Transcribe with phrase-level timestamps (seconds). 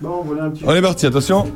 [0.00, 0.62] Bon, voilà un petit.
[0.66, 1.50] On est parti, attention.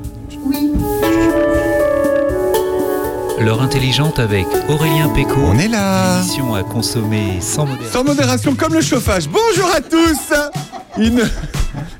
[3.40, 5.34] L'heure intelligente avec Aurélien Péco.
[5.44, 6.20] On est là.
[6.20, 7.92] Émission à consommer sans modération.
[7.92, 9.28] Sans modération, comme le chauffage.
[9.28, 10.32] Bonjour à tous.
[10.98, 11.28] Une-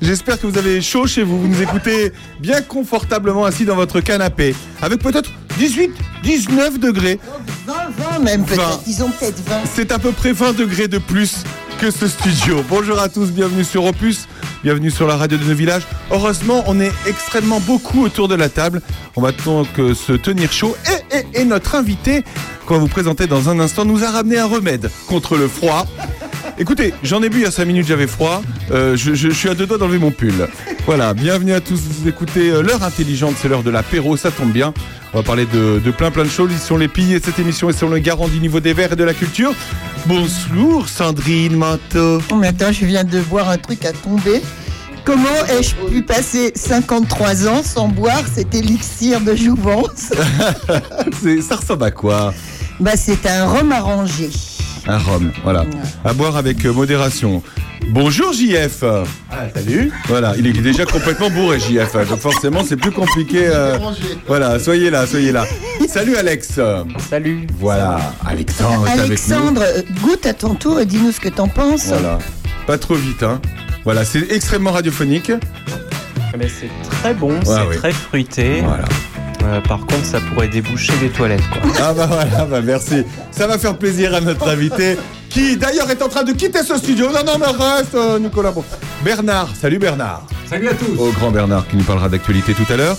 [0.01, 1.39] J'espère que vous avez chaud chez vous.
[1.39, 4.53] Vous nous écoutez bien confortablement assis dans votre canapé.
[4.81, 5.91] Avec peut-être 18,
[6.23, 7.19] 19 degrés.
[7.65, 7.73] 20,
[8.13, 8.61] 20 même peut-être.
[8.61, 8.79] 20.
[8.87, 9.55] Ils ont peut-être 20.
[9.73, 11.43] C'est à peu près 20 degrés de plus
[11.79, 12.63] que ce studio.
[12.69, 14.27] Bonjour à tous, bienvenue sur Opus,
[14.63, 15.83] bienvenue sur la radio de nos villages.
[16.09, 18.81] Heureusement, on est extrêmement beaucoup autour de la table.
[19.17, 20.75] On va donc euh, se tenir chaud.
[21.33, 22.23] Et, notre invité,
[22.65, 25.85] qu'on va vous présenter dans un instant, nous a ramené un remède contre le froid.
[26.59, 28.41] Écoutez, j'en ai bu il y a 5 minutes, j'avais froid.
[28.71, 30.47] Euh, je, je- je suis à deux doigts d'enlever mon pull.
[30.85, 31.79] Voilà, bienvenue à tous.
[31.81, 34.71] Vous écoutez euh, l'heure intelligente, c'est l'heure de l'apéro, ça tombe bien.
[35.13, 36.51] On va parler de, de plein plein de choses.
[36.53, 38.93] Ils sont les piliers de cette émission et sont le garant du niveau des verts
[38.93, 39.53] et de la culture.
[40.05, 42.21] Bonjour Sandrine Manteau.
[42.31, 44.41] Oh, mais attends, je viens de boire un truc à tomber.
[45.05, 50.11] Comment ai-je pu passer 53 ans sans boire cet élixir de jouvence?
[51.47, 52.33] Ça ressemble à quoi?
[52.79, 54.29] Bah, c'est un rhum arrangé.
[54.87, 55.65] Un rhum, voilà.
[56.03, 57.41] À boire avec euh, modération.
[57.89, 58.83] Bonjour JF.
[59.31, 59.91] Ah, salut.
[60.07, 61.93] Voilà, il est déjà complètement bourré JF.
[62.09, 63.47] Donc forcément c'est plus compliqué.
[63.47, 63.77] euh,
[64.27, 65.45] Voilà, soyez là, soyez là.
[65.87, 66.59] Salut Alex.
[67.09, 67.47] Salut.
[67.59, 69.05] Voilà, Alexandre est avec nous.
[69.05, 69.63] Alexandre,
[70.01, 71.87] goûte à ton tour et dis-nous ce que t'en penses.
[71.87, 72.19] Voilà.
[72.67, 73.39] Pas trop vite, hein.
[73.85, 75.31] Voilà, c'est extrêmement radiophonique.
[76.37, 77.77] Mais c'est très bon, c'est oui.
[77.77, 78.61] très fruité.
[78.65, 78.85] Voilà.
[79.43, 81.43] Euh, par contre, ça pourrait déboucher des toilettes.
[81.49, 81.71] Quoi.
[81.81, 83.03] Ah bah voilà, bah merci.
[83.31, 84.97] Ça va faire plaisir à notre invité,
[85.29, 87.07] qui d'ailleurs est en train de quitter ce studio.
[87.07, 88.51] Non, non, mais reste, euh, Nicolas.
[88.51, 88.63] Bon.
[89.03, 90.25] Bernard, salut Bernard.
[90.49, 90.97] Salut à tous.
[90.97, 92.97] Au grand Bernard qui nous parlera d'actualité tout à l'heure.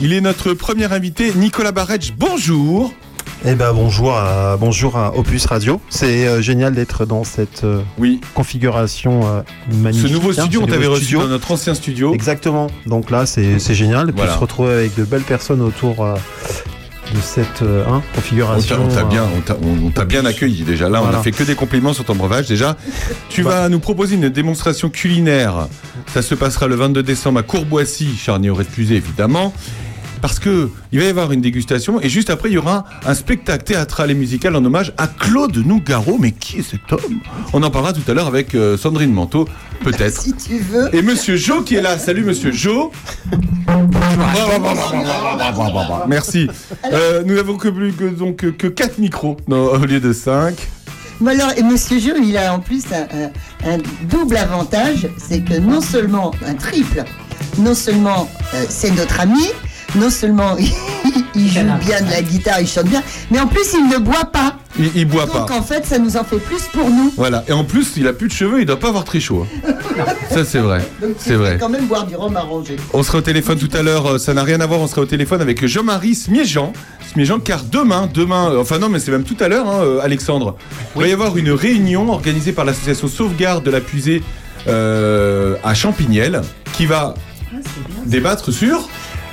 [0.00, 2.12] Il est notre premier invité, Nicolas Barretch.
[2.16, 2.92] Bonjour.
[3.46, 5.78] Eh ben bonjour à, bonjour à Opus Radio.
[5.90, 9.42] C'est euh, génial d'être dans cette euh, Oui, configuration euh,
[9.82, 10.08] magnifique.
[10.08, 12.14] ce nouveau hein, studio, on t'avait reçu dans notre ancien studio.
[12.14, 12.68] Exactement.
[12.86, 14.32] Donc là, c'est génial de Voilà.
[14.34, 16.14] se retrouver avec de belles personnes autour euh,
[17.14, 18.78] de cette hein, configuration.
[18.82, 19.24] on t'a bien,
[19.62, 20.88] on bien accueilli déjà.
[20.88, 22.78] Là, on a fait que des compliments sur ton breuvage déjà.
[23.28, 25.68] Tu vas nous proposer une démonstration culinaire.
[26.14, 29.52] Ça se passera le 22 décembre à Courboissy, charnier au réclusé évidemment.
[30.24, 33.12] Parce que il va y avoir une dégustation et juste après il y aura un
[33.12, 36.16] spectacle théâtral et musical en hommage à Claude Nougaro.
[36.18, 37.20] Mais qui est cet homme?
[37.52, 39.46] On en parlera tout à l'heure avec euh, Sandrine Manteau,
[39.82, 40.18] peut-être.
[40.22, 40.88] Si tu veux.
[40.94, 41.98] Et Monsieur Jo qui est là.
[41.98, 42.90] Salut Monsieur Jo.
[46.08, 46.48] Merci.
[46.90, 50.54] Euh, nous n'avons que plus que donc que 4 micros non, au lieu de 5.
[51.20, 53.02] Mais alors, et Monsieur Jeu, il a en plus un,
[53.68, 57.04] un- un double avantage, c'est que non seulement un triple,
[57.58, 59.48] non seulement euh, c'est notre ami,
[59.96, 60.56] non seulement
[61.34, 64.24] il joue bien de la guitare, il chante bien, mais en plus il ne boit
[64.26, 64.56] pas.
[64.78, 65.54] Il, il boit Donc pas.
[65.58, 67.12] en fait, ça nous en fait plus pour nous.
[67.16, 67.44] Voilà.
[67.46, 69.46] Et en plus, il a plus de cheveux, il doit pas avoir très chaud.
[69.68, 70.04] hein.
[70.30, 70.80] Ça c'est vrai.
[71.00, 71.58] Donc C'est vrai.
[71.60, 72.76] quand même boire du rhum arrangé.
[72.92, 75.02] On sera au téléphone tout à l'heure, euh, ça n'a rien à voir, on sera
[75.02, 76.72] au téléphone avec Jean-Marie Smiejean.
[77.12, 80.00] Smiejean, car demain, demain, euh, enfin non, mais c'est même tout à l'heure, hein, euh,
[80.02, 80.56] Alexandre,
[80.96, 84.22] il va y avoir une réunion organisée par l'association Sauvegarde de la Puisée
[84.66, 86.40] euh, à Champignelles,
[86.72, 87.14] qui va
[88.06, 88.88] débattre sur...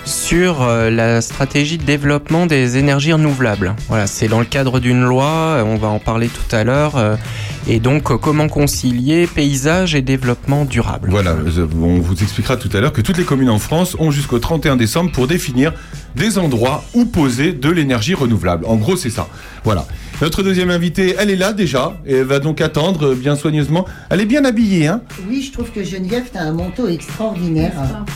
[0.06, 3.75] Sur euh, la stratégie de développement des énergies renouvelables.
[3.88, 7.17] Voilà, c'est dans le cadre d'une loi, euh, on va en parler tout à l'heure.
[7.68, 11.10] Et donc, euh, comment concilier paysage et développement durable.
[11.12, 14.12] Voilà, euh, on vous expliquera tout à l'heure que toutes les communes en France ont
[14.12, 15.74] jusqu'au 31 décembre pour définir
[16.16, 18.66] des endroits où poser de l'énergie renouvelable.
[18.66, 19.28] En gros, c'est ça.
[19.64, 19.86] Voilà.
[20.22, 23.86] Notre deuxième invitée, elle est là déjà, et elle va donc attendre euh, bien soigneusement.
[24.10, 27.72] Elle est bien habillée, hein Oui, je trouve que Geneviève, t'as un manteau extraordinaire.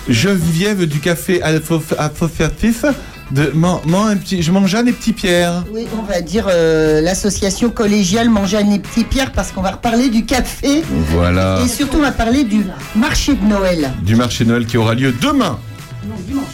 [0.08, 2.86] Geneviève du café associatif
[3.32, 5.64] de man- man- un petit, je mange des petits pierres.
[5.72, 10.10] Oui, on va dire euh, l'association collégiale Mangeane les petits pierres parce qu'on va reparler
[10.10, 11.60] du café Voilà.
[11.64, 12.66] et surtout on va parler du
[12.96, 13.92] marché de Noël.
[14.04, 15.58] Du marché de Noël qui aura lieu demain.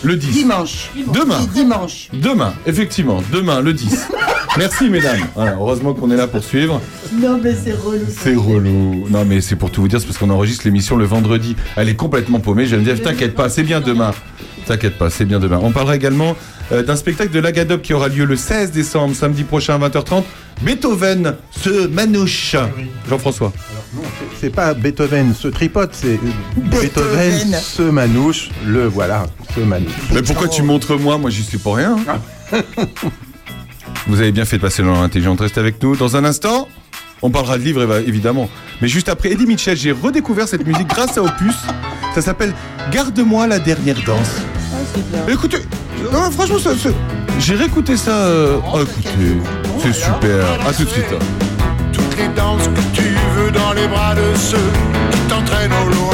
[0.03, 0.31] Le 10.
[0.31, 0.89] Dimanche.
[1.13, 1.41] Demain.
[1.43, 2.07] Et dimanche.
[2.13, 4.07] Demain, effectivement, demain, le 10.
[4.57, 5.19] Merci mesdames.
[5.35, 6.81] Voilà, heureusement qu'on est là pour suivre.
[7.13, 8.05] Non mais c'est relou.
[8.09, 9.07] C'est relou.
[9.09, 11.55] Non, mais c'est pour tout vous dire, c'est parce qu'on enregistre l'émission le vendredi.
[11.75, 12.65] Elle est complètement paumée.
[12.65, 14.11] Geneviève, t'inquiète pas, c'est bien demain.
[14.65, 15.59] T'inquiète pas, c'est bien demain.
[15.61, 16.35] On parlera également
[16.71, 20.23] euh, d'un spectacle de l'Agadop qui aura lieu le 16 décembre, samedi prochain à 20h30.
[20.61, 22.55] Beethoven, ce manouche.
[23.09, 23.51] Jean-François.
[23.95, 24.01] Non,
[24.39, 26.19] c'est- pas Beethoven se tripote, c'est
[26.55, 26.79] Beethoven.
[26.81, 28.49] Beethoven se manouche.
[28.65, 29.25] Le voilà,
[29.55, 29.91] se manouche.
[30.13, 31.17] Mais pourquoi tu montres moi?
[31.17, 31.97] Moi, j'y suis pour rien.
[34.07, 35.39] Vous avez bien fait de passer dans l'intelligente.
[35.41, 35.95] Restez avec nous.
[35.95, 36.67] Dans un instant,
[37.21, 38.49] on parlera de livres, éva- évidemment.
[38.81, 41.55] Mais juste après, Eddie Mitchell, j'ai redécouvert cette musique grâce à Opus.
[42.15, 42.53] Ça s'appelle
[42.91, 44.41] Garde-moi la dernière danse.
[45.27, 45.57] Écoutez,
[46.11, 46.89] non, franchement, ça- ça-
[47.39, 48.11] j'ai réécouté ça.
[48.11, 49.37] euh, oh, écoutez,
[49.81, 50.45] c'est super.
[50.67, 51.05] À tout de suite.
[51.93, 53.03] toutes les danses que tu
[53.35, 54.57] veux dans les bras de ceux
[55.11, 56.10] qui t'entraînent au loin.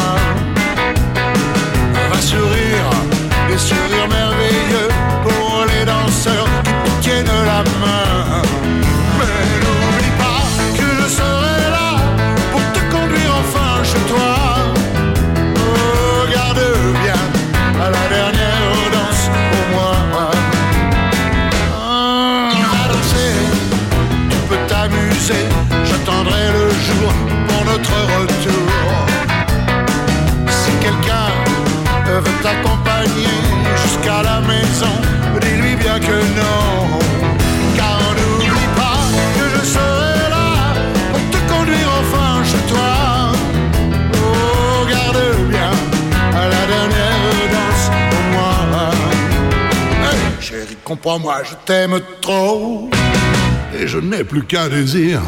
[50.88, 52.90] Comprends-moi, je t'aime trop.
[53.78, 55.22] Et je n'ai plus qu'un désir.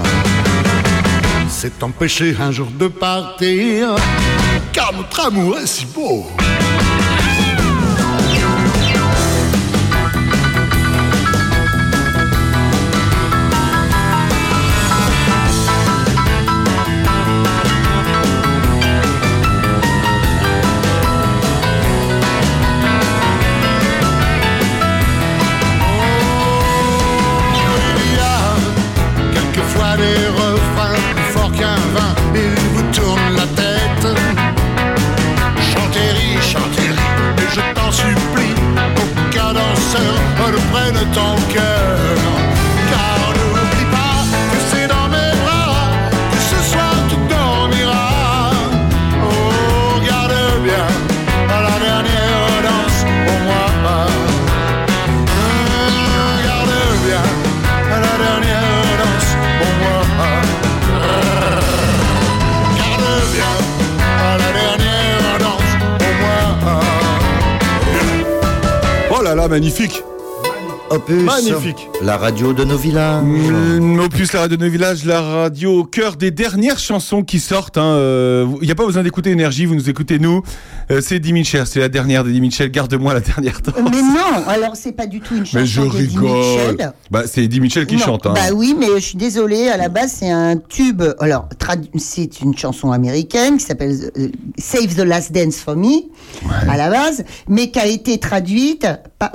[1.50, 3.96] C'est t'empêcher un jour de partir.
[4.72, 6.26] Car notre amour est si beau.
[71.00, 71.88] Opus, Magnifique.
[72.02, 73.24] la radio de nos villages.
[73.24, 77.40] Mm, Opus, la radio de nos villages, la radio au cœur des dernières chansons qui
[77.40, 77.78] sortent.
[77.78, 78.50] Il hein.
[78.62, 80.44] n'y a pas besoin d'écouter Énergie, vous nous écoutez nous.
[80.92, 82.70] Euh, c'est Eddie Mitchell, c'est la dernière d'Eddie Mitchell.
[82.70, 83.76] Garde-moi la dernière danse.
[83.90, 86.68] Mais non, alors c'est pas du tout une chanson Mais je rigole.
[86.68, 86.94] Mitchell.
[87.10, 88.26] Bah, c'est Eddie Mitchell qui Non, chante.
[88.26, 88.34] Hein.
[88.36, 89.70] Bah oui, mais je suis désolée.
[89.70, 91.02] À la base, c'est un tube.
[91.20, 91.48] Alors,
[91.98, 96.10] c'est une chanson américaine qui s'appelle euh, Save the Last Dance for Me,
[96.68, 98.86] à la base, mais qui a été traduite
[99.18, 99.32] par,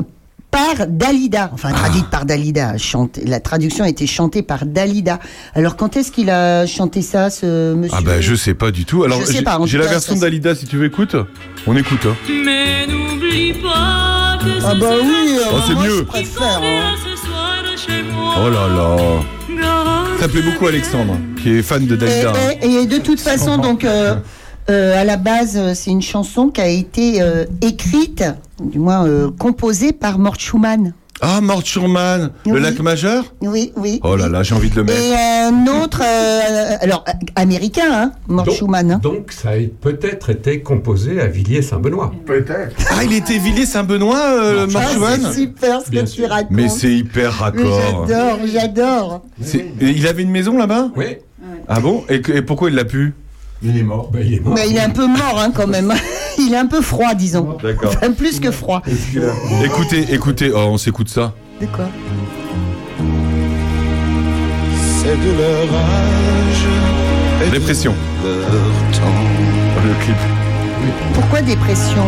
[0.55, 1.51] par Dalida.
[1.53, 1.79] Enfin, Ah.
[1.79, 2.79] traduite par Dalida.
[2.79, 5.19] Chante, la traduction a été chantée par Dalida.
[5.57, 8.85] Alors, quand est-ce qu'il a chanté ça, ce monsieur Ah bah je sais pas du
[8.85, 9.03] tout.
[9.03, 11.17] Alors Je sais j'ai la version ça, d'Alida si tu veux écoute.
[11.67, 12.07] On écoute.
[12.07, 12.15] Hein.
[12.45, 15.97] Mais n'oublie pas que ce Ah bah oui, Oh, c'est mieux.
[15.99, 16.61] je préfère.
[16.63, 16.95] hein.
[17.89, 17.95] de.
[18.47, 18.97] Oh là là.
[20.21, 22.33] Ça plaît beaucoup Alexandre, qui est fan de Dalida.
[22.63, 24.15] et- et de toute façon, donc, euh,
[24.71, 28.25] euh, à la base, c'est une chanson qui a été euh, écrite,
[28.63, 30.95] du moins euh, composée par Mort Schumann.
[31.21, 33.35] Ah, Mort Schumann, le lac majeur?
[33.41, 34.01] Oui, oui.
[34.03, 34.99] Oh là là, j'ai envie de le mettre.
[35.01, 37.05] Et un autre, euh, alors
[37.37, 38.91] américain, hein, Mort Donc- Schumann.
[38.93, 39.01] hein.
[39.03, 42.13] Donc ça a peut-être été composé à Villiers-Saint-Benoît.
[42.91, 45.21] Ah, il était Villiers-Saint-Benoît, euh, Mort Ah, Schumann?
[45.23, 46.51] C'est super ce Bien que tu racontes.
[46.51, 48.07] Mais c'est hyper raccord.
[48.09, 49.23] J'adore, j'adore.
[49.81, 50.91] Il avait une maison là-bas?
[50.97, 51.17] Oui.
[51.69, 52.03] Ah bon?
[52.09, 53.15] Et, et pourquoi il l'a pu
[53.63, 54.11] Il est mort.
[54.11, 54.55] Ben, il est mort.
[54.55, 55.93] Mais il est un peu mort hein, quand même.
[56.37, 57.57] Il est un peu froid, disons.
[57.63, 57.93] D'accord.
[57.97, 58.83] Enfin, plus que froid.
[59.65, 61.33] Écoutez, écoutez, oh, on s'écoute ça.
[61.61, 61.85] De quoi
[64.99, 66.67] C'est de leur âge.
[67.53, 67.95] Dépression.
[68.25, 69.15] Leur temps.
[69.85, 70.17] Le clip.
[71.15, 72.05] Pourquoi dépression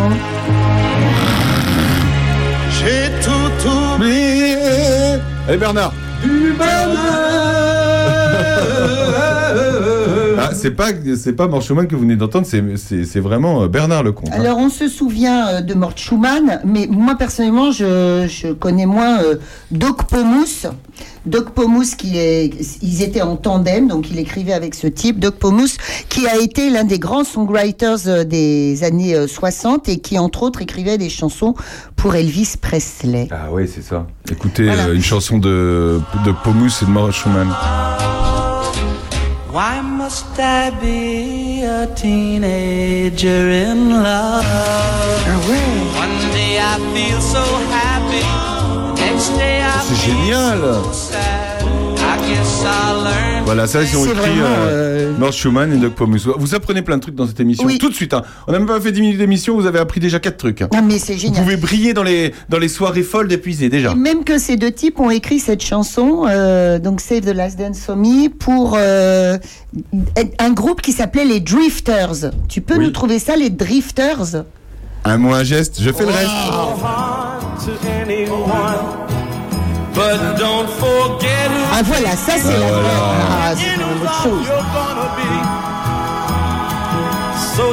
[2.70, 4.56] J'ai tout oublié.
[5.48, 5.92] Allez Bernard
[10.38, 13.62] Ah, c'est pas, c'est pas Mort Schumann que vous venez d'entendre, c'est, c'est, c'est vraiment
[13.62, 14.28] euh, Bernard Lecomte.
[14.32, 14.36] hein.
[14.40, 19.20] Alors, on se souvient euh, de Mort Schumann, mais moi, personnellement, je, je connais moins
[19.22, 19.36] euh,
[19.70, 20.66] Doc Pomus.
[21.26, 22.50] Doc Pomus, qui est,
[22.82, 25.76] ils étaient en tandem, donc il écrivait avec ce type, Doc Pomus,
[26.08, 30.62] qui a été l'un des grands songwriters des années euh, 60 et qui, entre autres,
[30.62, 31.54] écrivait des chansons
[31.96, 33.28] pour Elvis Presley.
[33.32, 34.06] Ah oui, c'est ça.
[34.30, 34.86] Écoutez Voilà.
[34.86, 37.48] euh, une chanson de, de Pomus et de Mort Schumann.
[39.56, 44.44] Why must I be a teenager in love?
[44.44, 45.40] Ah
[45.96, 47.40] One day I feel so
[47.72, 48.20] happy,
[49.00, 51.05] next day I feel so sad.
[53.44, 56.26] Voilà, ça ils ont écrit vraiment, euh, euh, Mort Schumann et Doc Pomus.
[56.36, 57.78] Vous apprenez plein de trucs dans cette émission, Oui.
[57.78, 58.12] tout de suite.
[58.12, 58.22] hein.
[58.48, 60.62] On n'a même pas fait 10 minutes d'émission, vous avez appris déjà 4 trucs.
[60.62, 60.68] hein.
[60.74, 61.42] Non, mais c'est Vous génial.
[61.44, 63.92] pouvez briller dans les, dans les soirées folles d'épuisés déjà.
[63.92, 67.56] Et même que ces deux types ont écrit cette chanson, euh, donc Save the Last
[67.58, 69.38] Dance for Me, pour euh,
[70.40, 72.32] un groupe qui s'appelait les Drifters.
[72.48, 72.86] Tu peux Oui.
[72.86, 74.44] nous trouver ça, les Drifters?
[75.04, 76.30] Un mot, un geste, je fais le reste.
[78.08, 79.05] anyone.
[79.96, 82.88] But don't forget who Ah voilà, ça c'est la voilà.
[83.30, 84.46] Ah, c'est même autre chose.
[87.56, 87.72] So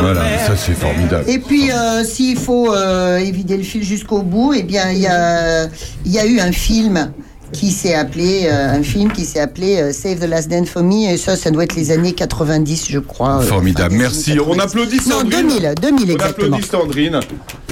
[0.00, 1.28] Voilà, ça c'est formidable.
[1.28, 5.06] Et puis, euh, s'il faut euh, évider le fil jusqu'au bout, eh bien, il y
[5.06, 5.66] a,
[6.06, 7.12] il y a eu un film
[7.52, 10.82] qui s'est appelé, euh, un film qui s'est appelé euh, Save the Last Dance for
[10.82, 13.38] Me, et ça, ça doit être les années 90, je crois.
[13.38, 14.32] euh, Formidable, enfin, merci.
[14.38, 14.60] On 90.
[14.62, 15.48] applaudit Non, Sandrine.
[15.48, 16.46] 2000, 2000 On exactement.
[16.56, 17.20] applaudit Sandrine.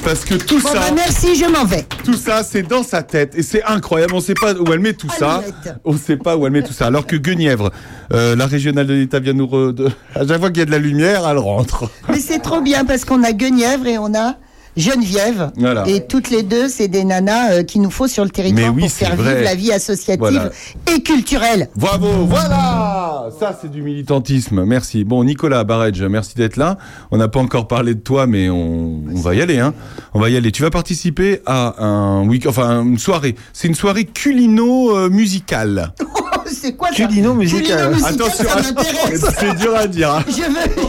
[0.05, 1.85] Parce que tout Bon, ça, bah, merci, je m'en vais.
[2.05, 3.35] tout ça, c'est dans sa tête.
[3.37, 4.15] Et c'est incroyable.
[4.15, 5.43] On sait pas où elle met tout ça.
[5.85, 6.87] On sait pas où elle met tout ça.
[6.87, 7.73] Alors que Guenièvre,
[8.13, 9.47] euh, la régionale de l'État vient nous...
[9.47, 11.91] re- de- À chaque fois qu'il y a de la lumière, elle rentre.
[12.09, 14.37] Mais c'est trop bien parce qu'on a Guenièvre et on a
[14.77, 15.51] Geneviève.
[15.57, 15.85] Voilà.
[15.89, 18.83] Et toutes les deux, c'est des nanas euh, qu'il nous faut sur le territoire oui,
[18.83, 19.35] pour faire vrai.
[19.35, 20.51] vivre la vie associative Voilà.
[20.95, 21.69] et culturelle.
[21.77, 24.65] Bravo, voilà Ça, c'est du militantisme.
[24.65, 25.05] Merci.
[25.05, 26.79] Bon, Nicolas Barredge, merci d'être là.
[27.11, 29.59] On n'a pas encore parlé de toi, mais on, on va y aller.
[29.59, 29.75] Hein.
[30.15, 30.53] On va y aller.
[30.53, 33.35] Tu vas participer à un week enfin une soirée.
[33.53, 35.95] C'est une soirée culino-musicale.
[36.67, 37.95] c'est quoi ça Culino musical.
[38.05, 39.25] Attention, ça m'intéresse.
[39.39, 40.11] c'est dur à dire.
[40.15, 40.25] hein.
[40.29, 40.87] Je, veux,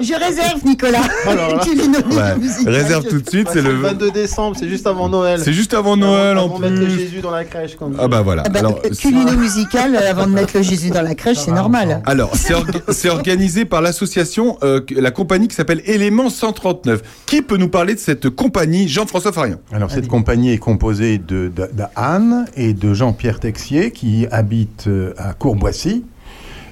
[0.00, 1.02] je, je réserve, Nicolas.
[1.26, 1.60] Alors.
[1.60, 2.36] Culino Ouais.
[2.38, 2.72] musical.
[2.74, 3.46] Réserve tout de suite.
[3.48, 3.80] Ouais, C'est le le.
[3.80, 5.40] 22 décembre, c'est juste avant Noël.
[5.42, 6.98] C'est juste avant Noël en Avant de mettre le plus.
[6.98, 7.76] Jésus dans la crèche.
[7.76, 8.42] Comme Ah bah voilà.
[8.46, 11.50] Ah bah, Alors, culino musical, euh, avant de mettre le Jésus dans la crèche, c'est
[11.52, 12.02] normal.
[12.06, 17.02] Alors, c'est orga- c'est organisé par l'association, euh, la compagnie qui s'appelle Élément 139.
[17.26, 19.58] Qui peut nous parler de cette compagnie Jean-François Farion.
[19.72, 25.12] Alors cette compagnie est composée de, de- d'Anne et de Jean-Pierre Texier qui habitent euh,
[25.18, 26.04] à Courboissy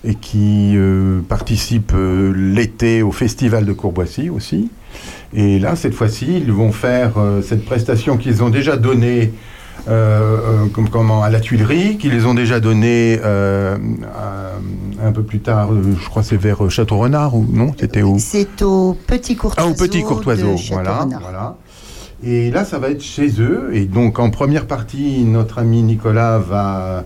[0.04, 4.70] et qui euh, participent euh, l'été au festival de Courboissy aussi.
[5.34, 9.32] Et là, cette fois-ci, ils vont faire euh, cette prestation qu'ils ont déjà donnée
[9.88, 15.70] euh, comme, comment, à la Tuilerie, qu'ils les ont déjà donnée un peu plus tard,
[16.00, 18.16] je crois que c'est vers Château-Renard, ou non C'était où?
[18.18, 19.68] C'est au Petit Courtoiseau.
[19.68, 21.56] ah, au petit courtoiseau, de voilà, voilà.
[22.24, 23.70] Et là, ça va être chez eux.
[23.74, 27.04] Et donc, en première partie, notre ami Nicolas va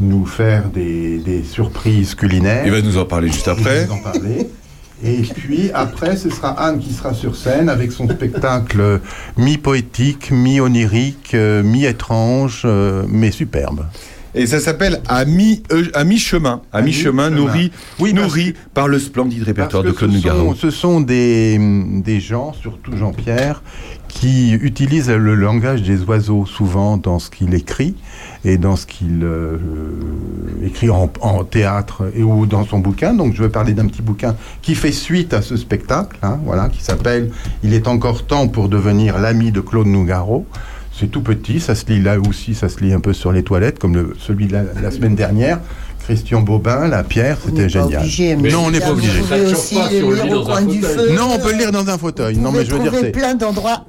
[0.00, 2.62] nous faire des, des surprises culinaires.
[2.66, 3.86] Il va nous en parler juste Il va après.
[3.86, 4.48] nous en parler.
[5.04, 9.00] Et puis après, ce sera Anne qui sera sur scène avec son spectacle
[9.36, 13.84] mi-poétique, mi-onirique, euh, mi-étrange, euh, mais superbe.
[14.34, 18.88] Et ça s'appelle à mi euh, à mi-chemin, à À mi-chemin, nourri, Oui, nourri par
[18.88, 20.54] le splendide répertoire de Claude Nougaro.
[20.54, 21.58] ce sont des,
[22.02, 23.62] des gens, surtout Jean-Pierre,
[24.14, 27.94] qui utilisent le langage des oiseaux souvent dans ce qu'il écrit
[28.44, 29.56] et dans ce qu'il euh,
[30.62, 31.08] écrit en,
[31.44, 33.14] théâtre et ou dans son bouquin.
[33.14, 36.68] Donc je vais parler d'un petit bouquin qui fait suite à ce spectacle, hein, voilà,
[36.68, 37.30] qui s'appelle
[37.64, 40.46] Il est encore temps pour devenir l'ami de Claude Nougaro.
[40.92, 43.42] C'est tout petit, ça se lit là aussi, ça se lit un peu sur les
[43.42, 45.58] toilettes, comme celui de la semaine dernière.
[46.04, 48.00] Christian Bobin, La Pierre, c'était génial.
[48.00, 49.20] obligé, non, on n'est pas vous obligé.
[49.20, 51.12] pouvez aussi lire au coin du feu.
[51.14, 52.36] Non, on peut le lire dans un fauteuil.
[52.38, 53.10] Non, Vous mais je veux dire, c'est.
[53.12, 53.84] plein d'endroits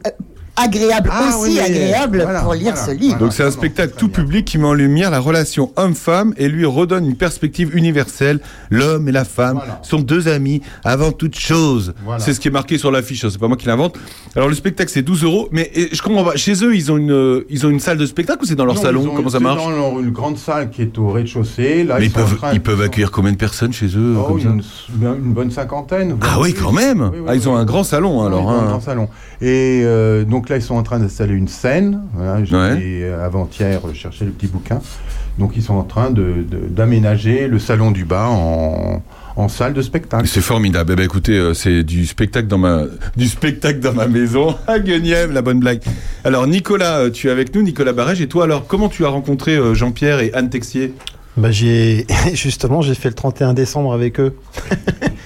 [0.56, 3.18] agréables, Ah, aussi oui, agréables voilà, pour lire voilà, ce livre.
[3.18, 6.66] Donc c'est un spectacle tout public qui met en lumière la relation homme-femme et lui
[6.66, 8.40] redonne une perspective universelle.
[8.70, 9.80] L'homme et la femme Voilà.
[9.84, 11.94] sont deux amis avant toute chose.
[12.06, 12.20] Voilà.
[12.24, 13.96] C'est ce qui est marqué sur l'affiche, c'est pas moi qui l'invente.
[14.36, 16.36] Alors le spectacle c'est 12 euros, mais je comprends pas.
[16.36, 18.66] Chez eux ils ont une euh, ils ont une salle de spectacle ou c'est dans
[18.66, 19.02] leur Non, salon?
[19.04, 19.62] ils ont- Comment ça marche?
[19.64, 21.84] dans leur- une grande salle qui est au rez-de-chaussée.
[21.84, 24.42] Là, Mais ils peuvent train- ils peuvent accueillir combien de personnes chez eux Oh, comme
[24.42, 24.50] ça?
[24.50, 26.18] une, une bonne cinquantaine.
[26.22, 27.02] Ah oui, quand même.
[27.02, 27.60] Oui, oui, ah, ils ont oui.
[27.62, 28.50] un grand salon Oui, alors.
[28.52, 28.66] un hein.
[28.68, 29.08] grand salon.
[29.42, 32.02] Et euh, donc là, ils sont en train d'installer une scène.
[32.14, 33.14] Voilà, J'ai Ouais.
[33.24, 34.82] avant-hier euh, chercher le petit bouquin.
[35.40, 39.02] Donc ils sont en train d'aménager le salon du bas en,
[39.38, 40.28] en salle de spectacle.
[40.28, 40.92] C'est formidable.
[40.92, 42.84] Eh ben, écoutez, euh, c'est du spectacle dans ma
[43.16, 45.80] du spectacle dans ma maison à Guenièvre, la bonne blague.
[46.26, 49.10] Alors Nicolas, euh, tu es avec nous, Nicolas Barège, et toi alors, comment tu as
[49.10, 50.94] rencontré euh, Jean-Pierre et Anne Texier?
[51.36, 54.36] Bah, j'ai justement j'ai fait le 31 décembre avec eux.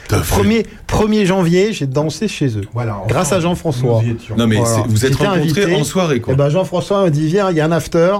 [0.09, 2.61] Fait- 1er, 1er janvier, j'ai dansé chez eux.
[2.73, 4.01] Voilà, Grâce à Jean-François.
[4.37, 4.83] Non mais Voilà.
[4.87, 5.75] vous êtes rencontrés invité.
[5.75, 6.33] en soirée quoi.
[6.33, 8.15] Et ben Jean-François m'a dit viens, il y a un after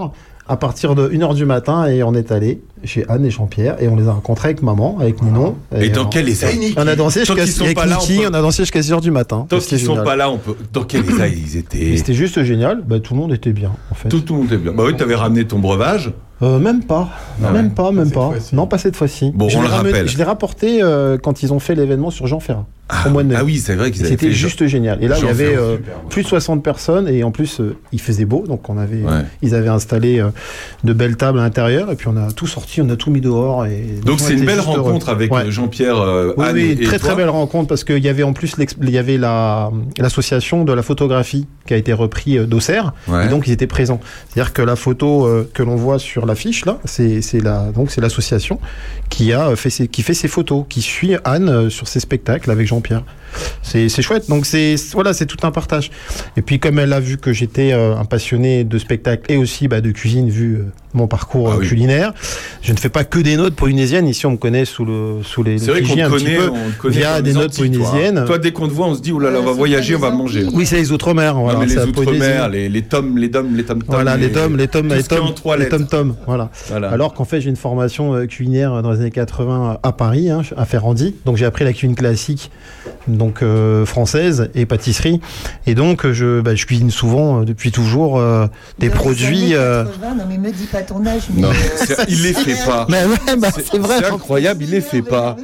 [0.49, 3.87] à partir de 1h du matin et on est allé chez Anne et Jean-Pierre et
[3.87, 5.55] on les a rencontrés avec maman, avec Ninon.
[5.77, 8.01] et dans on- quel état On a dansé jusqu'à qu'ils sont avec pas là, on
[8.01, 9.45] Niki, peut- on a dansé jusqu'à 6h du matin.
[9.49, 10.55] Tant qu'ils sont pas là, on peut.
[10.73, 13.71] Dans quel état ils Et étaient C'était juste génial, bah, tout le monde était bien
[13.91, 14.09] en fait.
[14.09, 14.73] Tout, tout le monde était bien.
[14.73, 16.11] Bah oui, t'avais ramené ton breuvage.
[16.43, 17.09] Euh, même pas,
[17.43, 17.71] Ah même ouais.
[17.71, 18.31] pas, même pas.
[18.53, 19.31] Non, pas cette fois-ci.
[19.33, 20.07] Bon, je on l'ai le ramené- rappelle.
[20.07, 22.65] Je l'ai rapporté euh, quand ils ont fait l'événement sur Jean Ferrat.
[22.89, 23.35] Ah, au mois de mai.
[23.37, 25.03] ah oui, c'est vrai qu'ils avaient C'était juste génial.
[25.03, 25.75] Et là, il y Jean avait euh,
[26.09, 28.45] plus de 60 personnes et en plus, euh, il faisait beau.
[28.47, 29.25] Donc, on avait, Ouais.
[29.41, 30.29] ils avaient installé euh,
[30.85, 33.19] de belles tables à l'intérieur et puis on a tout sorti, on a tout mis
[33.19, 33.65] dehors.
[33.65, 34.79] Et Donc on c'est une belle heureux.
[34.81, 35.51] rencontre avec Ouais.
[35.51, 35.97] Jean-Pierre,
[36.37, 38.77] Oui, Anne oui, et très très belle rencontre parce qu'il y avait en plus l'ex-
[38.81, 43.25] il y avait la l'association de la photographie qui a été repris d'Auxerre Ouais.
[43.25, 43.99] et donc ils étaient présents.
[44.29, 48.59] C'est-à-dire que la photo que l'on voit sur l'affiche là, c'est la donc c'est l'association
[49.09, 52.65] qui a fait ses, qui fait ses photos, qui suit Anne sur ses spectacles avec
[52.65, 52.76] Jean-Pierre.
[52.85, 52.93] C'est
[53.61, 54.29] c'est chouette.
[54.29, 55.91] Donc c'est voilà, c'est tout un partage.
[56.35, 59.67] Et puis comme elle a vu que j'étais euh, un passionné de spectacle et aussi
[59.67, 61.67] bah, de cuisine vu euh, mon parcours Ah euh, oui.
[61.67, 62.13] culinaire,
[62.61, 64.07] je ne fais pas que des notes polynésiennes.
[64.07, 66.77] Ici on me connaît sous le sous les C'est vrai qu'on connaît, peu on te
[66.77, 67.89] connaît via des notes Antilles, toi.
[67.89, 68.25] polynésiennes.
[68.25, 69.95] Toi, dès qu'on te voit, on se dit, oh là là, on va c'est voyager,
[69.95, 70.45] on va les manger.
[70.53, 71.35] Oui, c'est les outre-mer.
[71.35, 74.87] Voilà, les outre-mer, les, les tomes, les tomes, les tomes Voilà, les tomes, les tomes,
[74.87, 75.77] les tomes, trois les lettres.
[75.77, 76.49] tomes, tomes, voilà.
[76.69, 76.89] Voilà.
[76.89, 80.65] Alors qu'en fait, j'ai une formation culinaire dans les années 80 à Paris, hein, à
[80.65, 81.15] Ferrandi.
[81.25, 82.51] Donc j'ai appris la cuisine classique,
[83.17, 85.19] donc euh, française et pâtisserie.
[85.65, 88.47] Et donc je, bah, je cuisine souvent euh, depuis toujours euh,
[88.79, 89.53] des Dans produits.
[89.53, 91.23] années euh, 80, non mais me dis pas ton âge.
[91.33, 92.87] Mais Non, euh, il les fait pas.
[92.89, 93.97] Bah, c'est vrai.
[93.99, 95.35] C'est incroyable, il les fait pas.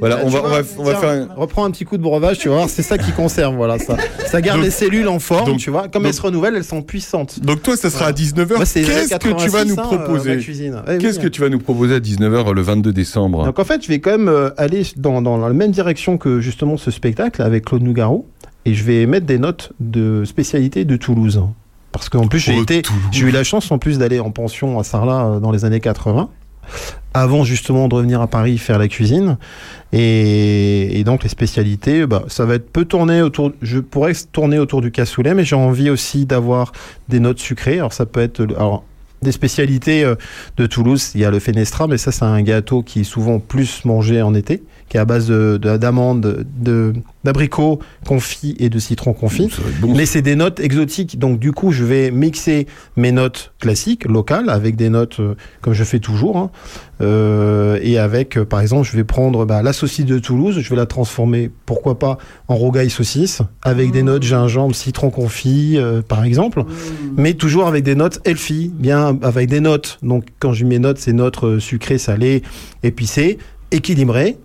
[0.00, 1.28] Voilà, on va, on va, on va faire un...
[1.36, 3.96] Reprends un petit coup de breuvage, tu vas voir, c'est ça qui conserve, voilà, ça.
[4.26, 5.82] Ça garde Donc- les cellules en forme, donc- tu vois.
[5.88, 7.40] Comme donc- elles se renouvellent, elles sont puissantes.
[7.40, 8.56] Donc toi, ça sera à 19h.
[8.56, 10.82] Moi, c'est les Qu'est-ce que tu vas 86, nous hein, euh, proposer cuisine.
[10.86, 10.98] Eh oui.
[10.98, 13.88] Qu'est-ce que tu vas nous proposer à 19h le 22 décembre Donc en fait, je
[13.88, 17.82] vais quand même aller dans, dans la même direction que justement ce spectacle avec Claude
[17.82, 18.26] Nougaro
[18.64, 21.42] et je vais mettre des notes de spécialité de Toulouse.
[21.92, 23.02] Parce qu'en plus, j'ai Oh, été, Toulouse.
[23.12, 25.80] j'ai eu la chance en plus d'aller en pension à Sarlat euh, dans les années
[25.80, 26.28] 80,
[27.14, 29.38] avant justement de revenir à Paris faire la cuisine.
[29.92, 34.58] Et, et donc les spécialités, bah, ça va être peu tourné autour, je pourrais tourner
[34.58, 36.72] autour du cassoulet, mais j'ai envie aussi d'avoir
[37.08, 37.78] des notes sucrées.
[37.78, 38.84] Alors ça peut être, alors
[39.22, 40.16] des spécialités euh,
[40.58, 43.38] de Toulouse, il y a le fenestra, mais ça c'est un gâteau qui est souvent
[43.38, 44.62] plus mangé en été,
[44.96, 49.50] qui est à base de- de- d'amandes, de, d'abricots confits et de citron confit.
[49.80, 49.94] Bon.
[49.94, 54.48] Mais c'est des notes exotiques, donc du coup je vais mixer mes notes classiques, locales,
[54.48, 56.50] avec des notes euh, comme je fais toujours, hein.
[57.02, 60.70] Euh, et avec, euh, par exemple, je vais prendre bah, la saucisse de Toulouse, je
[60.70, 62.16] vais la transformer, pourquoi pas,
[62.48, 66.64] en rogaille saucisse, avec des notes gingembre, citron confit, euh, par exemple,
[67.18, 69.98] mais toujours avec des notes healthy, bien avec des notes.
[70.02, 72.42] Donc quand je mets mes notes, c'est notes euh, sucrées, salées,
[72.82, 73.36] épicées,
[73.72, 74.38] équilibrées.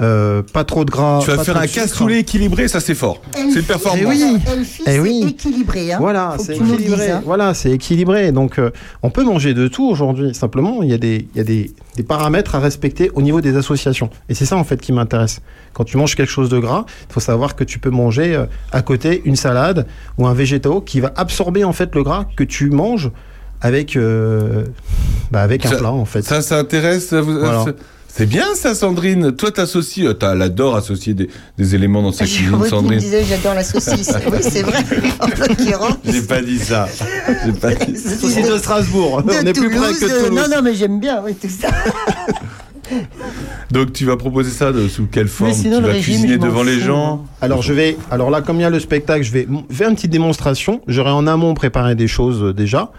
[0.00, 1.20] Euh, pas trop de gras.
[1.22, 3.20] Tu vas faire un cassoulet équilibré, ça c'est fort.
[3.34, 4.00] C'est une performance.
[4.02, 4.36] Eh oui.
[4.80, 5.24] Eh c'est oui.
[5.28, 5.92] équilibré.
[5.92, 5.98] Hein.
[6.00, 6.76] Voilà, c'est équilibré.
[6.96, 7.22] dises, hein.
[7.24, 8.32] Voilà, c'est équilibré.
[8.32, 8.70] Donc, euh,
[9.02, 10.34] on peut manger de tout aujourd'hui.
[10.34, 13.40] Simplement, il y a, des, il y a des, des paramètres à respecter au niveau
[13.40, 14.10] des associations.
[14.28, 15.40] Et c'est ça, en fait, qui m'intéresse.
[15.72, 18.46] Quand tu manges quelque chose de gras, il faut savoir que tu peux manger euh,
[18.72, 19.86] à côté une salade
[20.18, 23.10] ou un végétaux qui va absorber, en fait, le gras que tu manges
[23.60, 24.64] avec, euh,
[25.30, 26.22] bah, avec un Ça- plat, en fait.
[26.22, 27.64] Ça, ça intéresse ça vous- Voilà.
[28.14, 29.32] C'est- bien ça, Sandrine.
[29.32, 32.98] Toi, t'associes, euh, t'as- elle adore associer des, des éléments dans sa Je cuisine, Sandrine.
[32.98, 34.12] disait j'adore la saucisse.
[34.32, 34.82] oui, c'est vrai.
[35.20, 35.96] En l'occurrence.
[36.04, 36.88] J'ai pas dit ça.
[37.44, 38.10] J'ai pas dit ça.
[38.16, 39.22] Saucisse de Strasbourg.
[39.22, 40.40] De on est plus près Toulouse, que euh, Toulouse.
[40.50, 41.68] Non, non, mais j'aime bien, oui, tout ça.
[43.70, 45.52] Donc, tu vas proposer ça de, sous quelle forme?
[45.54, 47.24] sinon, Tu le vas régime, cuisiner je devant les gens?
[47.40, 49.94] Alors je vais, alors là comme il y a le spectacle, je vais faire une
[49.94, 50.82] petite démonstration.
[50.88, 52.92] J'aurai en amont préparé des choses euh, déjà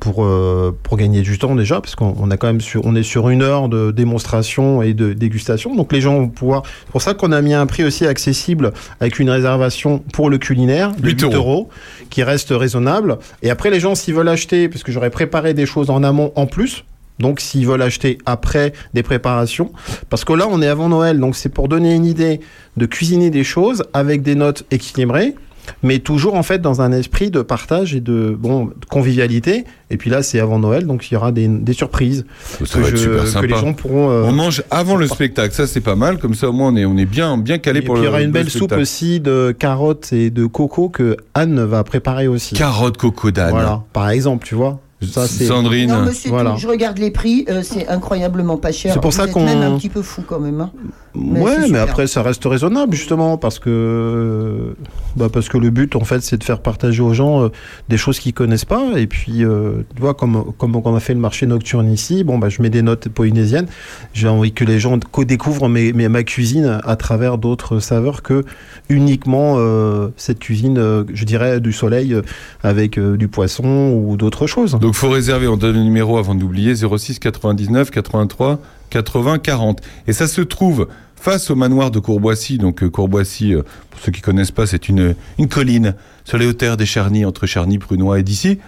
[0.00, 2.94] pour euh, pour gagner du temps déjà parce qu'on on a quand même sur on
[2.94, 5.74] est sur une heure de démonstration et de dégustation.
[5.74, 6.62] Donc les gens vont pouvoir.
[6.84, 10.38] C'est pour ça qu'on a mis un prix aussi accessible avec une réservation pour le
[10.38, 11.68] culinaire de 8 8 euros
[12.10, 13.18] qui reste raisonnable.
[13.42, 16.32] Et après les gens s'ils veulent acheter parce que j'aurais préparé des choses en amont
[16.36, 16.84] en plus.
[17.18, 19.72] Donc s'ils veulent acheter après des préparations,
[20.10, 22.40] parce que là on est avant Noël, donc c'est pour donner une idée
[22.76, 25.34] de cuisiner des choses avec des notes équilibrées,
[25.82, 29.64] mais toujours en fait dans un esprit de partage et de bon de convivialité.
[29.90, 32.24] Et puis là c'est avant Noël, donc il y aura des, des surprises
[32.64, 33.46] Ça que, va être je- super que sympa.
[33.46, 34.10] les gens pourront.
[34.10, 36.18] euh, On mange avant le spectacle, ça c'est pas mal.
[36.18, 38.06] Comme ça, au moins, on est, on est bien, bien calé et pour puis il
[38.06, 41.84] y aura une le belle soupe aussi de carottes et de coco que Anne va
[41.84, 42.54] préparer aussi.
[42.54, 43.50] Carotte coco d'âne.
[43.50, 44.80] Voilà, par exemple, tu vois.
[45.02, 45.90] Ça, c'est- Sandrine.
[45.90, 46.56] Non, Voilà.
[46.56, 48.94] Je regarde les prix, euh, c'est incroyablement pas cher.
[48.94, 50.60] C'est pour Vous ça qu'on- même un petit peu fou quand même.
[50.62, 50.70] hein.
[51.18, 51.82] Mais ouais, mais super.
[51.82, 54.74] après ça reste raisonnable justement parce que
[55.16, 57.48] bah parce que le but en fait c'est de faire partager aux gens euh,
[57.88, 61.14] des choses qu'ils connaissent pas et puis euh, tu vois comme comme on a fait
[61.14, 63.66] le marché nocturne ici, bon bah je mets des notes polynésiennes,
[64.12, 68.22] j'ai envie que les gens co- découvrent mes, mes- ma cuisine à travers d'autres saveurs
[68.22, 68.44] que
[68.88, 72.14] uniquement euh, cette cuisine euh, je dirais du soleil
[72.62, 74.78] avec euh, du poisson ou d'autres choses.
[74.78, 78.58] Donc faut réserver, on donne le numéro avant d'oublier 06 99 83
[78.90, 79.80] 80 40.
[80.06, 82.58] Et ça se trouve face au manoir de Courboissy.
[82.58, 86.46] Donc euh, Courboissy, euh, pour ceux qui connaissent pas, c'est une, une colline sur les
[86.46, 88.58] hauteurs des Charny, entre Charny, Prunois et d'ici.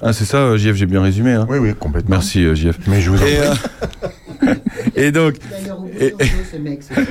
[0.00, 1.32] Ah, c'est ça, euh, JF, j'ai bien résumé.
[1.32, 1.46] Hein?
[1.50, 2.10] Oui, oui, complètement.
[2.10, 2.78] Merci, euh, JF.
[2.86, 4.48] Mais je vous en Et, prie.
[4.48, 4.54] euh,
[4.94, 5.34] et donc,
[6.00, 6.14] Et-
[6.52, 7.06] ce mec, ce soir.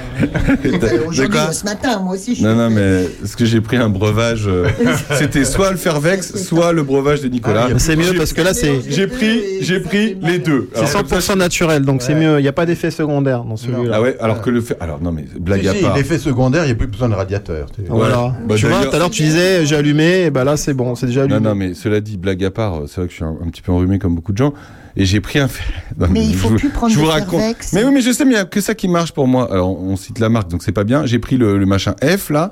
[0.65, 3.45] Euh, Aujourd'hui, quoi euh, ce matin, moi aussi, je non, suis- non, mais ce que
[3.45, 4.67] j'ai pris un breuvage, euh,
[5.17, 7.67] c'était soit le Fervex, soit le breuvage de Nicolas.
[7.71, 10.69] Mais c'est mieux parce que là c'est J'ai pris, j'ai pris les deux.
[10.73, 13.43] c'est Alors, comme ça, 100% naturel donc c'est mieux, il n'y a pas d'effet secondaire
[13.43, 13.91] dans celui-là.
[13.95, 14.77] Ah ouais, alors que le fait.
[14.79, 15.95] Alors non, mais blague Si, à si, part.
[15.95, 17.67] L'effet secondaire, il n'y a plus besoin de radiateur.
[17.89, 18.33] Voilà.
[18.47, 20.95] Bah, tu vois, tout à l'heure tu disais j'ai allumé, et bah là c'est bon,
[20.95, 21.39] c'est déjà allumé.
[21.39, 23.49] Non, non, mais cela dit, blague à part, c'est vrai que je suis un, un
[23.49, 24.53] petit peu enrhumé comme beaucoup de gens.
[24.97, 25.47] Et j'ai pris un.
[25.97, 27.41] Non, Mais il faut plus prendre je vous raconte.
[27.73, 29.51] Mais oui, mais je sais, mais il n'y a que ça qui marche pour moi.
[29.51, 31.07] Alors, on cite la marque, donc c'est pas bien.
[31.07, 32.51] J'ai pris le, le machin F là,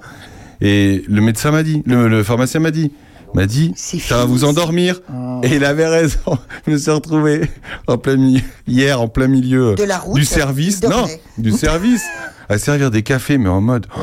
[0.62, 2.91] et le médecin m'a dit, le, le pharmacien m'a dit,
[3.36, 5.01] m'a dit, ça va vous endormir.
[5.13, 5.41] Oh.
[5.43, 6.17] Et il avait raison.
[6.65, 7.41] Je me suis retrouvé
[7.86, 11.05] en plein milieu, hier en plein milieu De la route, du service, non,
[11.38, 12.03] du service,
[12.49, 14.01] à servir des cafés, mais en mode, oh,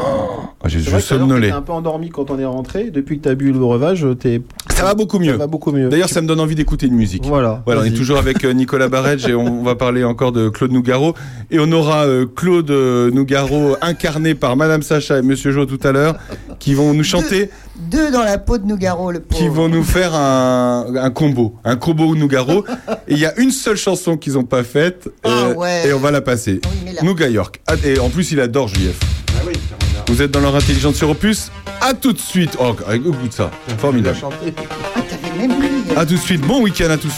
[0.67, 1.51] j'ai C'est je somnolais.
[1.51, 2.91] un peu endormi quand on est rentré.
[2.91, 4.41] Depuis que tu as bu le breuvage, t'es.
[4.71, 5.33] Ça va beaucoup Ça mieux.
[5.35, 5.89] va beaucoup mieux.
[5.89, 7.25] D'ailleurs, ça me donne envie d'écouter une musique.
[7.27, 7.63] Voilà.
[7.67, 10.73] Voilà, on est toujours avec euh, Nicolas Barretge et on va parler encore de Claude
[10.73, 11.15] Nougaro.
[11.51, 15.79] Et on aura euh, Claude euh, Nougaro incarné par Madame Sacha et Monsieur Jo tout
[15.85, 16.17] à l'heure,
[16.63, 17.51] qui vont nous chanter,
[17.91, 19.37] Deux dans la peau de Nougaro, le pauvre.
[19.43, 22.65] qui vont nous faire un, un combo, un combo Nougaro.
[23.09, 25.89] et il y a une seule chanson qu'ils n'ont pas faite, euh, Ah ouais.
[25.89, 26.61] et on va la passer.
[26.87, 27.61] Oui, Nougat York.
[27.67, 28.97] Ah, et en plus, il adore JF.
[30.07, 31.51] Vous êtes dans leur intelligence sur Opus.
[31.81, 32.57] À tout de suite.
[32.61, 34.19] Oh, écoute ça, formidable.
[34.23, 35.67] Ah, t'avais même pris.
[35.97, 36.43] euh, À tout de suite.
[36.43, 37.13] Bon week-end à tous.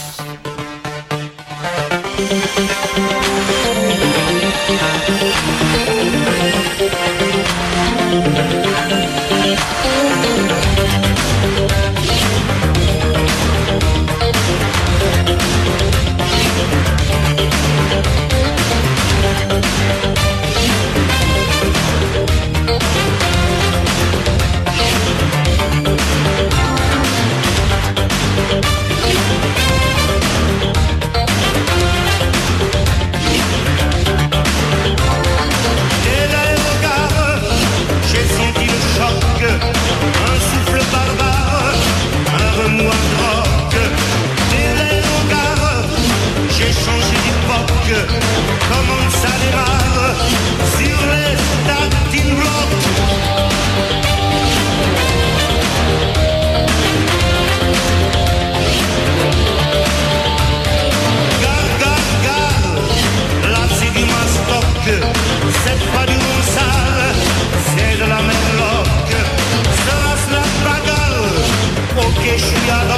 [72.35, 72.94] Ok, je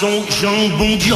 [0.00, 1.12] Façon jambon du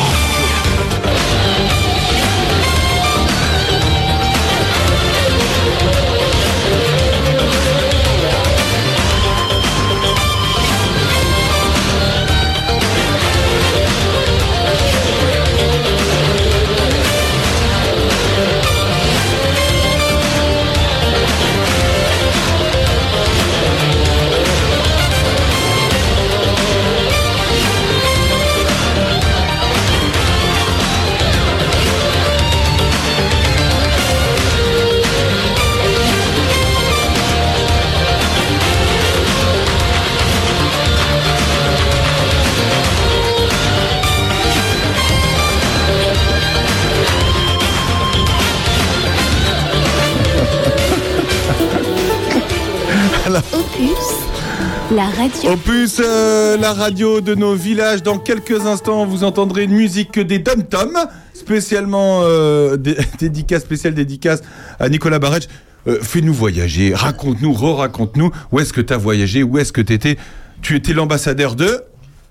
[56.57, 58.03] la radio de nos villages.
[58.03, 60.97] Dans quelques instants, vous entendrez une musique des Dom Tom,
[61.33, 62.77] spécialement euh,
[63.59, 64.43] spéciale dédicace
[64.79, 65.49] à Nicolas Barrech.
[65.87, 69.93] Euh, Fais-nous voyager, raconte-nous, re-raconte-nous, où est-ce que tu as voyagé, où est-ce que tu
[69.93, 70.17] étais
[70.63, 71.83] Tu étais l'ambassadeur de?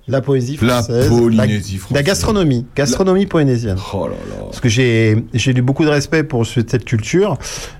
[0.07, 1.07] La poésie La française.
[1.07, 1.95] Polynésie la, française.
[1.95, 2.65] la gastronomie.
[2.75, 3.77] Gastronomie polynésienne.
[3.93, 4.43] Oh là là.
[4.45, 7.37] Parce que j'ai j'ai eu beaucoup de respect pour ce- cette culture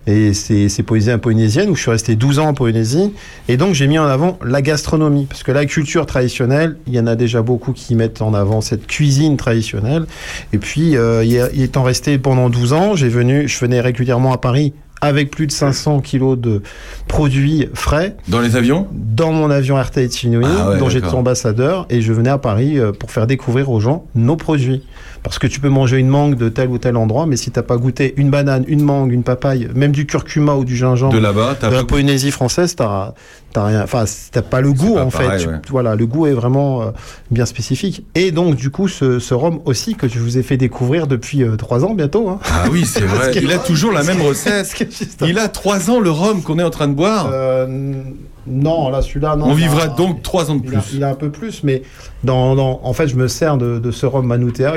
[0.08, 3.12] et ces, ces poésies polynésiennes où je suis resté 12 ans en Polynésie.
[3.50, 5.26] Et donc j'ai mis en avant la gastronomie.
[5.26, 8.62] Parce que la culture traditionnelle, il y en a déjà beaucoup qui mettent en avant
[8.62, 10.06] cette cuisine traditionnelle.
[10.54, 14.74] Et puis, euh, étant resté pendant 12 ans, j'ai venu, je venais régulièrement à Paris
[15.02, 16.62] avec plus de 500 kilos de
[17.08, 18.16] produits frais.
[18.30, 18.88] Dans les avions?
[18.92, 22.80] Dans mon avion Tahiti Nui, Ah ouais, dont j'étais ambassadeur, et je venais à Paris
[22.80, 24.84] euh, pour faire découvrir aux gens nos produits.
[25.22, 27.64] Parce que tu peux manger une mangue de tel ou tel endroit, mais si t'as
[27.64, 31.20] pas goûté une banane, une mangue, une papaye, même du curcuma ou du gingembre De
[31.20, 33.14] là-bas, t'as de la Polynésie française, t'as
[33.54, 35.62] t'as rien, enfin t'as pas le goût pas en pareil, fait.
[35.62, 35.72] Tu-.
[35.72, 36.86] Voilà, le goût est vraiment euh,
[37.32, 38.06] bien spécifique.
[38.16, 41.44] Et donc du coup, ce, ce rhum aussi que je vous ai fait découvrir depuis
[41.44, 42.30] euh, trois ans bientôt.
[42.30, 42.40] Hein.
[42.52, 43.32] Ah oui, c'est vrai.
[43.36, 44.74] Il a toujours la même recette.
[45.22, 47.30] Il a trois ans le rhum qu'on est en train de boire.
[47.32, 48.02] Euh,
[48.46, 49.46] Non, là, celui-là, non.
[49.48, 50.94] On a- vivra donc trois ans de il a- plus.
[50.96, 51.82] Il a, un peu plus, mais
[52.24, 54.28] dans, dans- en fait, je me sers de, de ce rhum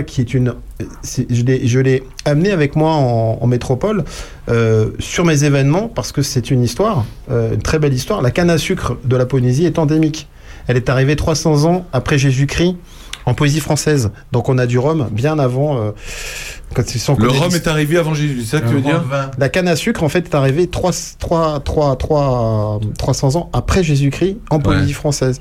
[0.04, 0.54] qui est une.
[1.42, 4.04] l'ai- je l'ai amené avec moi en, en métropole
[4.48, 8.22] euh, sur mes événements parce que c'est une histoire, euh, une très belle histoire.
[8.22, 10.28] La canne à sucre de la Polynésie est endémique.
[10.68, 12.76] Elle est arrivée 300 ans après Jésus-Christ
[13.26, 14.10] en Poésie française.
[14.32, 15.76] Donc on a du rhum bien avant.
[15.78, 15.90] euh,
[16.74, 19.04] quand ils sont Le rhum est arrivé avant Jésus, c'est ça que tu veux dire
[19.38, 23.82] la canne à sucre, en fait, est arrivée 3, 3, 3, 3, 300 ans après
[23.84, 24.86] Jésus-Christ en Ouais.
[24.92, 25.40] française,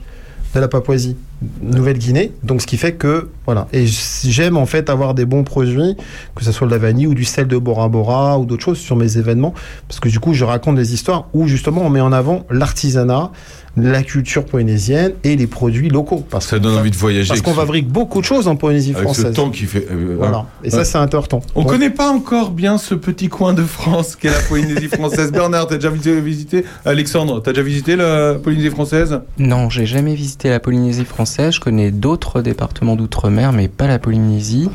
[0.54, 1.18] de la Papouasie,
[1.62, 2.32] Nouvelle-Guinée.
[2.44, 3.68] Donc, ce qui fait que, voilà.
[3.74, 5.96] Et j'aime, en fait, avoir des bons produits,
[6.36, 8.78] que ce soit de la vanille ou du sel de Bora Bora ou d'autres choses
[8.80, 9.54] sur mes événements.
[9.88, 13.32] Parce que, du coup, je raconte des histoires où, justement, on met en avant l'artisanat,
[13.78, 16.26] la culture polynésienne et les produits locaux.
[16.30, 17.28] Parce Ça donne envie de voyager.
[17.28, 19.34] parce qu'on ce- fabrique beaucoup de choses en Polynésie Avec ce française.
[19.36, 19.86] temps qui fait.
[19.92, 20.46] euh, Voilà.
[20.64, 21.42] Et ça, c'est important.
[21.56, 25.30] On Donc, connaît pas encore bien ce petit coin de France qu'est la Polynésie française.
[25.34, 29.20] Bernard, t'as déjà visité, visité Alexandre, t'as déjà visité la Polynésie française?
[29.38, 31.25] Non, j'ai jamais visité la Polynésie française.
[31.26, 34.70] Je connais d'autres départements d'outre-mer, mais pas la Polynésie.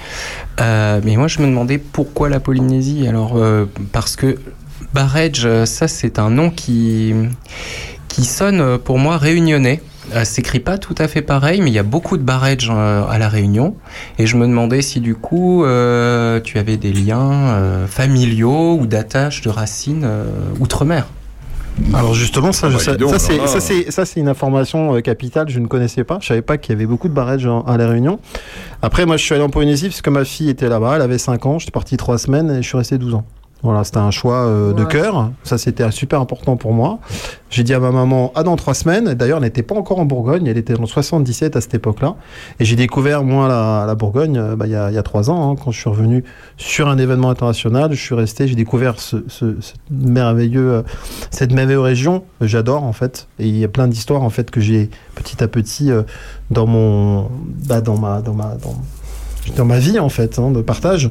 [0.61, 3.07] Euh, mais moi, je me demandais pourquoi la Polynésie.
[3.07, 4.39] Alors, euh, parce que
[4.95, 7.15] Barège, euh, ça, c'est un nom qui
[8.09, 9.81] qui sonne pour moi réunionnais.
[10.17, 13.05] Euh, s'écrit pas tout à fait pareil, mais il y a beaucoup de barèges euh,
[13.07, 13.77] à la Réunion.
[14.19, 19.51] Et je me demandais si du coup tu avais des liens familiaux ou d'attaches de
[19.51, 20.09] racines
[20.59, 21.07] outre-mer.
[21.94, 24.94] Alors justement, ça, Ah bah, donc, ça, alors c'est, ça, c'est, ça, c'est une information
[24.96, 26.18] euh, capitale, je ne connaissais pas.
[26.20, 28.18] Je savais pas qu'il y avait beaucoup de barrages en- à La Réunion.
[28.83, 31.18] Après, moi, je suis allé en Polynésie parce que ma fille était là-bas, elle avait
[31.18, 33.24] 5 ans, j'étais parti 3 semaines et je suis resté 12 ans.
[33.62, 34.88] Voilà, c'était un choix euh, de Ouais.
[34.88, 35.31] cœur.
[35.42, 36.99] Ça, c'était super important pour moi.
[37.51, 39.12] J'ai dit à ma maman, ah, dans 3 semaines.
[39.14, 42.14] D'ailleurs, elle n'était pas encore en Bourgogne, elle était en 77 à cette époque-là.
[42.59, 45.31] Et j'ai découvert, moi, la, la Bourgogne, euh, bah, il y, a, y a 3
[45.31, 46.25] ans, hein, quand je suis revenu
[46.57, 47.92] sur un événement international.
[47.92, 50.83] Je suis resté, j'ai découvert ce, ce, ce merveilleux, euh,
[51.31, 52.25] cette merveilleuse région.
[52.40, 53.29] J'adore, en fait.
[53.38, 56.03] Et il y a plein d'histoires, en fait, que j'ai petit à petit euh,
[56.51, 57.29] dans mon,
[57.66, 58.75] bah, dans ma, dans ma, dans,
[59.57, 61.11] dans ma vie en fait hein, de partage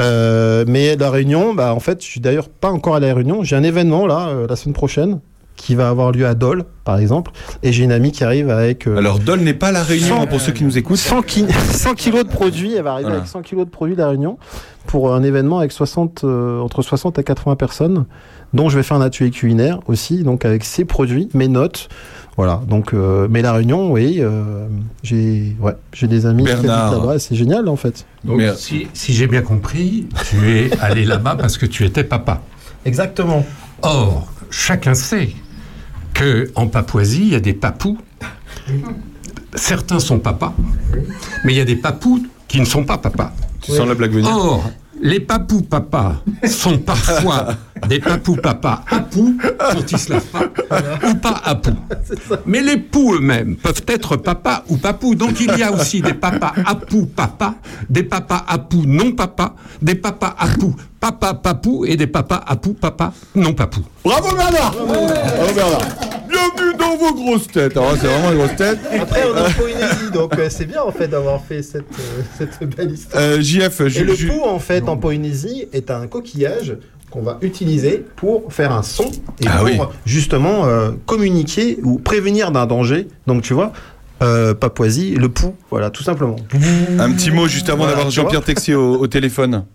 [0.00, 3.42] Euh, mais la réunion bah en fait je suis d'ailleurs pas encore à la réunion
[3.44, 5.20] j'ai un événement là euh, la semaine prochaine
[5.56, 7.30] qui va avoir lieu à Dole par exemple
[7.62, 10.26] et j'ai une amie qui arrive avec euh, Alors, Dole n'est pas la Réunion, hein,
[10.26, 10.96] pour ceux qui nous écoutent.
[10.96, 13.18] 100, ki- 100 kilos de produits elle va arriver Voilà.
[13.18, 14.38] avec 100 kilos de produits de la réunion
[14.86, 18.06] pour un événement avec 60 euh, entre 60 et 80 personnes
[18.54, 21.88] dont je vais faire un atelier culinaire aussi donc avec ces produits mes notes
[22.36, 24.66] voilà donc euh, mais la réunion oui euh,
[25.02, 26.98] j'ai ouais j'ai des amis qui habitent Bernard.
[27.00, 30.70] là-bas et c'est génial en fait Donc, Mais- si, si j'ai bien compris, tu es
[30.80, 32.40] allé là-bas parce que tu étais papa.
[32.84, 33.44] exactement
[33.82, 35.30] Or, chacun sait
[36.14, 37.98] que en Papouasie, il y a des papous.
[39.54, 40.54] Certains sont papas,
[41.44, 43.32] mais il y a des papous qui ne sont pas papas.
[43.60, 44.70] Tu sens la blague venir Or,
[45.02, 47.48] les papous papas sont parfois
[47.88, 50.44] des papous papas apous quand ils se lavent pas,
[51.08, 51.76] ou pas apous.
[52.46, 55.16] Mais les poux eux-mêmes peuvent être papas ou papous.
[55.16, 57.56] Donc il y a aussi des papas apous papas,
[57.90, 63.12] des papas apous non papas, des papas apous papa papou et des papas apous papa
[63.34, 63.80] non papou.
[64.04, 65.88] Bravo Bernard Bravo Bernard
[66.28, 68.78] Bienvenue dans vos grosses têtes Alors, c'est vraiment une grosse tête.
[69.00, 72.22] Après, on est en Polynésie, donc euh, c'est bien en fait d'avoir fait cette, euh,
[72.38, 73.20] cette belle histoire.
[73.20, 76.76] Euh, JF, Et je, le je- pou, en fait, en Polynésie, est un coquillage
[77.10, 79.06] qu'on va utiliser pour faire un son
[79.40, 79.78] et Ah pour oui.
[80.06, 83.08] justement euh, communiquer ou prévenir d'un danger.
[83.26, 83.72] Donc, tu vois,
[84.22, 86.36] euh, Papouasie, le pou, voilà, tout simplement.
[86.98, 88.42] un petit mot juste avant Voilà, d'avoir Jean-Pierre.
[88.44, 89.64] Texier au, au téléphone.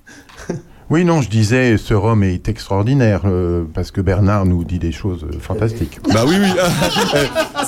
[0.90, 4.94] Oui, non, je disais, ce rhum est extraordinaire, euh, parce que Bernard nous dit des
[4.94, 6.00] choses euh, fantastiques.
[6.14, 6.50] Bah oui, oui.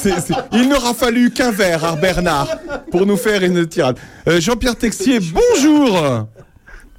[0.05, 0.11] Euh,
[0.53, 2.47] Il n'aura fallu qu'un verre à Bernard
[2.89, 3.97] pour nous faire une tirade.
[4.29, 6.25] Euh, Jean-Pierre Texier, bonjour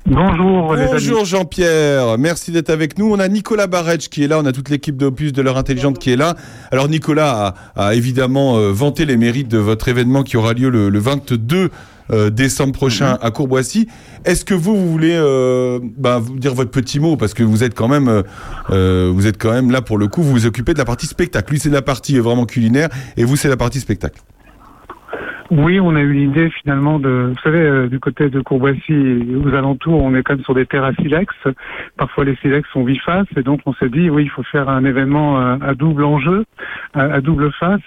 [0.04, 0.74] Bonjour.
[0.76, 3.11] Bonjour Jean-Pierre, merci d'être avec nous.
[3.11, 5.98] On a Nicolas Barretch qui est là, on a toute l'équipe d'Opus de l'heure intelligente
[5.98, 6.35] qui est là.
[6.70, 10.68] Alors Nicolas a, a évidemment euh, vanté les mérites de votre événement qui aura lieu
[10.68, 11.70] le, le 22
[12.10, 13.88] euh, décembre prochain à Courboissy.
[14.24, 17.16] Est-ce que vous, vous voulez euh, bah, vous dire votre petit mot?
[17.16, 18.22] Parce que vous êtes quand même euh,
[18.70, 21.06] euh, vous êtes quand même là pour le coup, vous vous occupez de la partie
[21.06, 21.52] spectacle.
[21.52, 24.20] Lui c'est la partie euh, vraiment culinaire et vous c'est la partie spectacle.
[25.52, 29.34] Oui, on a eu l'idée finalement de, vous savez, euh, du côté de Courboissy et
[29.34, 31.34] aux alentours, on est quand même sur des terres à silex.
[31.96, 34.84] Parfois les silex sont vivaces et donc on s'est dit, oui, il faut faire un
[34.84, 36.44] événement à double enjeu,
[36.94, 37.80] à, à double face.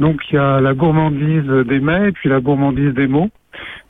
[0.00, 3.30] Donc il y a la gourmandise des mets et puis la gourmandise des mots.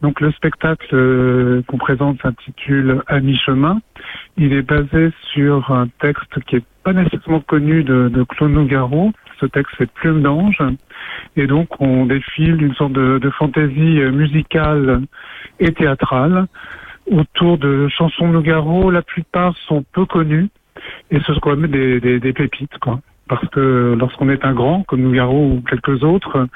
[0.02, 3.80] Donc le spectacle euh, qu'on présente s'intitule À mi-chemin.
[4.36, 9.12] Il est basé sur un texte qui est pas nécessairement connu de, de Claude Nougaro.
[9.40, 10.62] Ce texte c'est Plume d'ange.
[11.36, 15.02] Et donc, on défile d'une sorte de, de fantaisie euh, musicale
[15.58, 16.46] et théâtrale
[17.10, 18.90] autour de chansons Nougaro.
[18.90, 20.48] La plupart sont peu connues
[21.10, 23.00] et ce sont quand même des, des, des pépites, quoi.
[23.28, 26.46] Parce que lorsqu'on est un grand comme Nougaro ou quelques autres,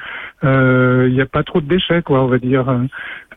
[0.45, 2.65] euh, il n'y a pas trop de déchets, quoi, on va dire.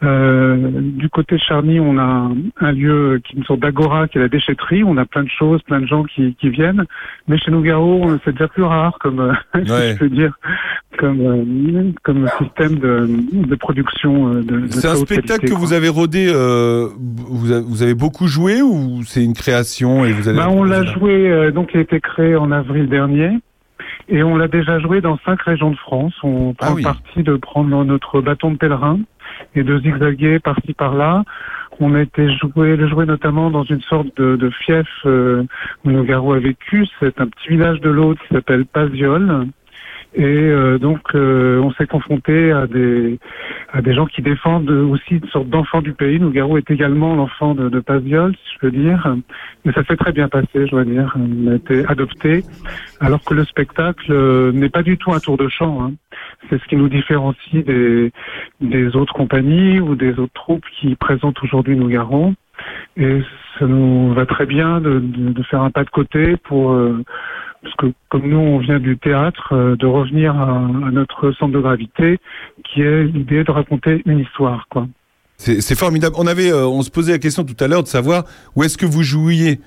[0.04, 4.08] Euh, du côté de Charny, on a un, un lieu qui est une sorte d'agora,
[4.08, 4.84] qui est la déchetterie.
[4.84, 6.86] On a plein de choses, plein de gens qui, qui viennent.
[7.28, 9.93] Mais chez Nougaro, c'est déjà plus rare, comme euh, Ouais.
[9.93, 10.38] je peux dire,
[11.00, 13.08] comme euh, comme système de,
[13.48, 14.34] de production.
[14.34, 15.60] De, C'est un spectacle qualité, que quoi.
[15.60, 20.12] vous avez rodé, euh, vous, avez, vous avez beaucoup joué ou c'est une création et
[20.12, 23.24] vous allez Bah, on l'a joué, donc il a été créé en avril dernier.
[24.08, 26.13] Et on l'a déjà joué dans cinq régions de France.
[26.24, 26.84] On prend Ah oui.
[26.84, 29.00] parti de prendre notre bâton de pèlerin
[29.56, 31.24] et de zigzaguer par-ci par-là.
[31.80, 35.44] On a été joué, le jouer notamment dans une sorte de, de fief euh,
[35.84, 36.88] où Nogaro a vécu.
[37.00, 39.48] C'est un petit village de l'Aude qui s'appelle Paziol.
[40.17, 43.19] Et euh, donc, euh, on s'est confronté à des
[43.73, 46.19] à des gens qui défendent aussi une sorte d'enfant du pays.
[46.19, 49.15] Nougaro est également l'enfant de, de si je peux dire.
[49.65, 51.13] Mais ça s'est très bien passé, je dois dire.
[51.19, 52.45] On a été adopté,
[53.01, 55.84] alors que le spectacle euh, n'est pas du tout un tour de chant.
[55.84, 55.93] hein.
[56.49, 58.12] C'est ce qui nous différencie des,
[58.62, 62.34] des autres compagnies ou des autres troupes qui présentent aujourd'hui Nougaro.
[62.95, 63.21] Et
[63.60, 66.71] ça nous va très bien de, de- de faire un pas de côté pour...
[66.71, 67.04] euh,
[67.65, 70.60] parce que comme nous, on vient du théâtre, euh, de revenir à,
[70.91, 72.19] notre centre de gravité,
[72.63, 74.88] qui est l'idée de raconter une histoire, quoi.
[75.38, 76.15] C'est c'est formidable.
[76.17, 78.23] On avait, euh, on se posait la question tout à l'heure de savoir
[78.56, 79.60] où est-ce que vous jouiez.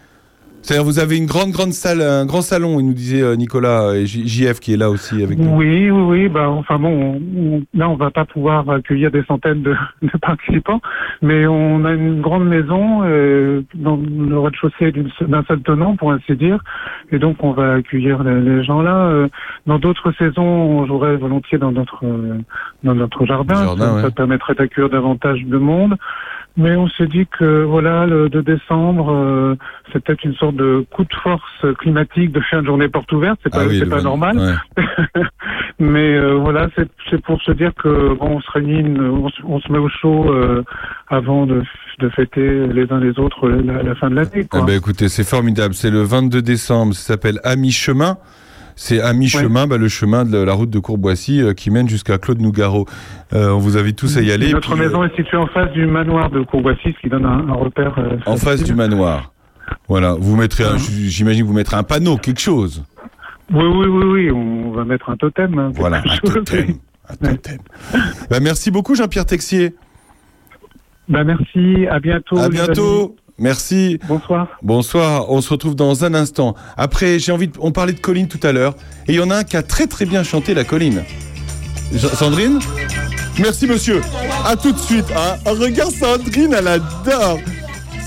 [0.60, 3.94] C'est-à-dire, vous avez une grande, grande salle, un grand salon, il nous disait euh, Nicolas
[3.94, 5.56] et J- JF qui est là aussi avec nous.
[5.56, 6.28] Oui, oui, oui.
[6.28, 10.18] Bah, enfin bon, on- on- là, on va pas pouvoir accueillir des centaines de, de
[10.20, 10.80] participants,
[11.22, 14.92] mais on a une grande maison euh, dans le rez-de-chaussée
[15.26, 16.58] d'un seul tenant, pour ainsi dire,
[17.12, 18.96] et donc on va accueillir les, les gens là.
[19.06, 19.28] Euh,
[19.66, 22.34] Dans d'autres saisons, on jouerait volontiers dans notre euh,
[22.82, 23.54] dans notre jardin.
[23.64, 24.02] Jardin, ça, ouais.
[24.02, 25.94] ça permettrait d'accueillir davantage de monde.
[26.56, 29.54] Mais on s'est dit que voilà, le 2 décembre, euh,
[29.92, 33.38] c'est peut-être une sorte de coup de force climatique de faire une journée porte ouverte.
[33.44, 34.36] C'est pas, Ah oui, c'est le pas normal.
[34.38, 34.82] ouais.
[35.78, 39.42] Mais euh, voilà, c'est c'est pour se dire que bon, on se réunit, on, se-
[39.44, 40.64] on se met au chaud euh,
[41.08, 41.62] avant de,
[42.00, 44.30] de fêter les uns les autres la, la fin de l'année.
[44.34, 44.62] Eh quoi.
[44.62, 45.74] ben, écoutez, c'est formidable.
[45.74, 46.94] C'est le 22 décembre.
[46.94, 48.16] Ça s'appelle À mi-chemin.
[48.80, 52.16] C'est à mi-chemin, bah, le chemin de la route de Courboissy euh, qui mène jusqu'à
[52.18, 52.86] Claude Nougaro.
[53.32, 54.52] Euh, on vous invite tous à y aller.
[54.52, 57.24] Notre Puis, euh, maison est située en face du manoir de Courboissy, ce qui donne
[57.26, 57.98] un, un repère.
[58.24, 59.32] en face du manoir.
[59.88, 60.14] Voilà.
[60.14, 62.84] Vous mettrez, un- j'imagine, que vous mettrez un panneau, quelque chose.
[63.52, 65.58] Oui, oui, oui, oui, on va mettre un totem.
[65.58, 66.34] hein, Voilà, un chose.
[66.34, 66.74] totem.
[67.10, 67.58] Un totem.
[68.30, 69.74] Bah, merci beaucoup, Jean-Pierre Texier.
[71.08, 72.38] Bah, merci, à bientôt.
[72.38, 73.16] À bientôt.
[73.38, 73.98] Merci.
[74.08, 74.48] Bonsoir.
[74.62, 75.30] Bonsoir.
[75.30, 76.54] On se retrouve dans un instant.
[76.76, 77.52] Après, j'ai envie de...
[77.60, 78.74] On parlait de Colline tout à l'heure.
[79.06, 81.02] Et il y en a un qui a très très bien chanté la colline.
[82.14, 82.58] Sandrine?
[83.38, 84.02] Merci monsieur.
[84.44, 85.06] À tout de suite.
[85.16, 85.36] hein.
[85.46, 87.38] Oh, regarde Sandrine, elle adore.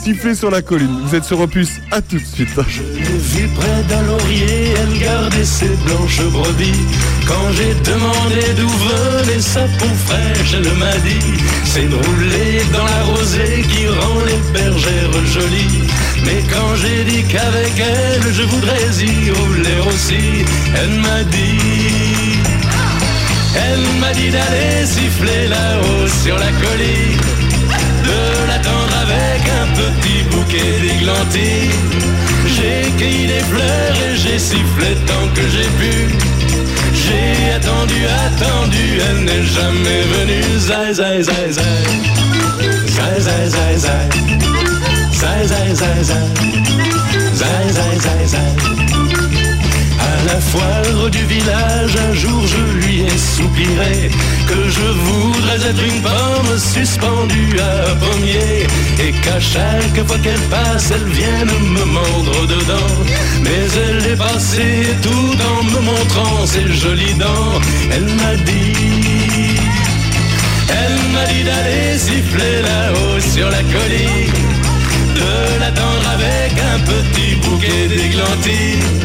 [0.04, 0.98] Siffler sur la colline.
[1.06, 1.70] Vous êtes sur Opus.
[1.92, 2.50] À tout de suite.
[2.56, 6.88] l'ai vue près d'un laurier, elle gardait ses blanches brebis.
[7.28, 12.84] Quand j'ai demandé d'où venait sa peau fraîche, elle m'a dit C'est de rouler dans
[12.84, 15.84] la rosée qui rend les bergères jolies.
[16.26, 20.46] Mais quand j'ai dit qu'avec elle je voudrais y rouler aussi,
[20.82, 22.40] elle m'a dit
[23.56, 27.51] Elle m'a dit d'aller siffler là-haut sur la colline
[30.42, 31.70] bouquet.
[32.46, 36.16] J'ai cueilli des fleurs et j'ai sifflé tant que j'ai pu.
[36.94, 40.60] J'ai attendu, attendu, elle n'est jamais venue.
[40.60, 41.64] Zai, zai, zai, zai.
[42.88, 44.10] Zai, zai, zai, zai.
[45.12, 46.28] Zai, zai, zai, zai.
[47.34, 49.01] Zai, zai, zai, zai.
[50.32, 54.10] La foire du village, un jour je lui ai soupiré
[54.48, 58.66] que je voudrais être une pomme suspendue à un pommier
[59.06, 62.96] et qu'à chaque fois qu'elle passe, elle vienne me mordre dedans.
[63.44, 67.60] Mais elle est passée tout en me montrant ses jolies dents.
[67.92, 69.60] Elle m'a dit,
[70.70, 74.51] elle m'a dit d'aller siffler là-haut sur la colline
[75.24, 79.00] de l'attendre avec un petit bouquet d'églantines.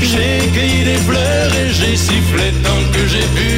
[0.00, 3.52] J'ai cueilli des fleurs et j'ai sifflé tant que j'ai pu.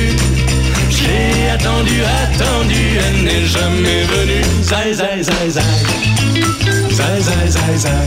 [0.90, 4.44] J'ai attendu, attendu, elle n'est jamais venue.
[4.62, 5.62] Zai, zai, zai, zai.
[6.98, 8.06] Zai, zai, zai, zai.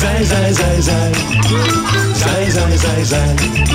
[0.00, 1.12] Zai, zai, zai, zai.
[2.22, 3.74] Zai, zai, zai, zai.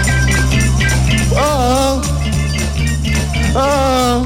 [3.55, 4.21] Ah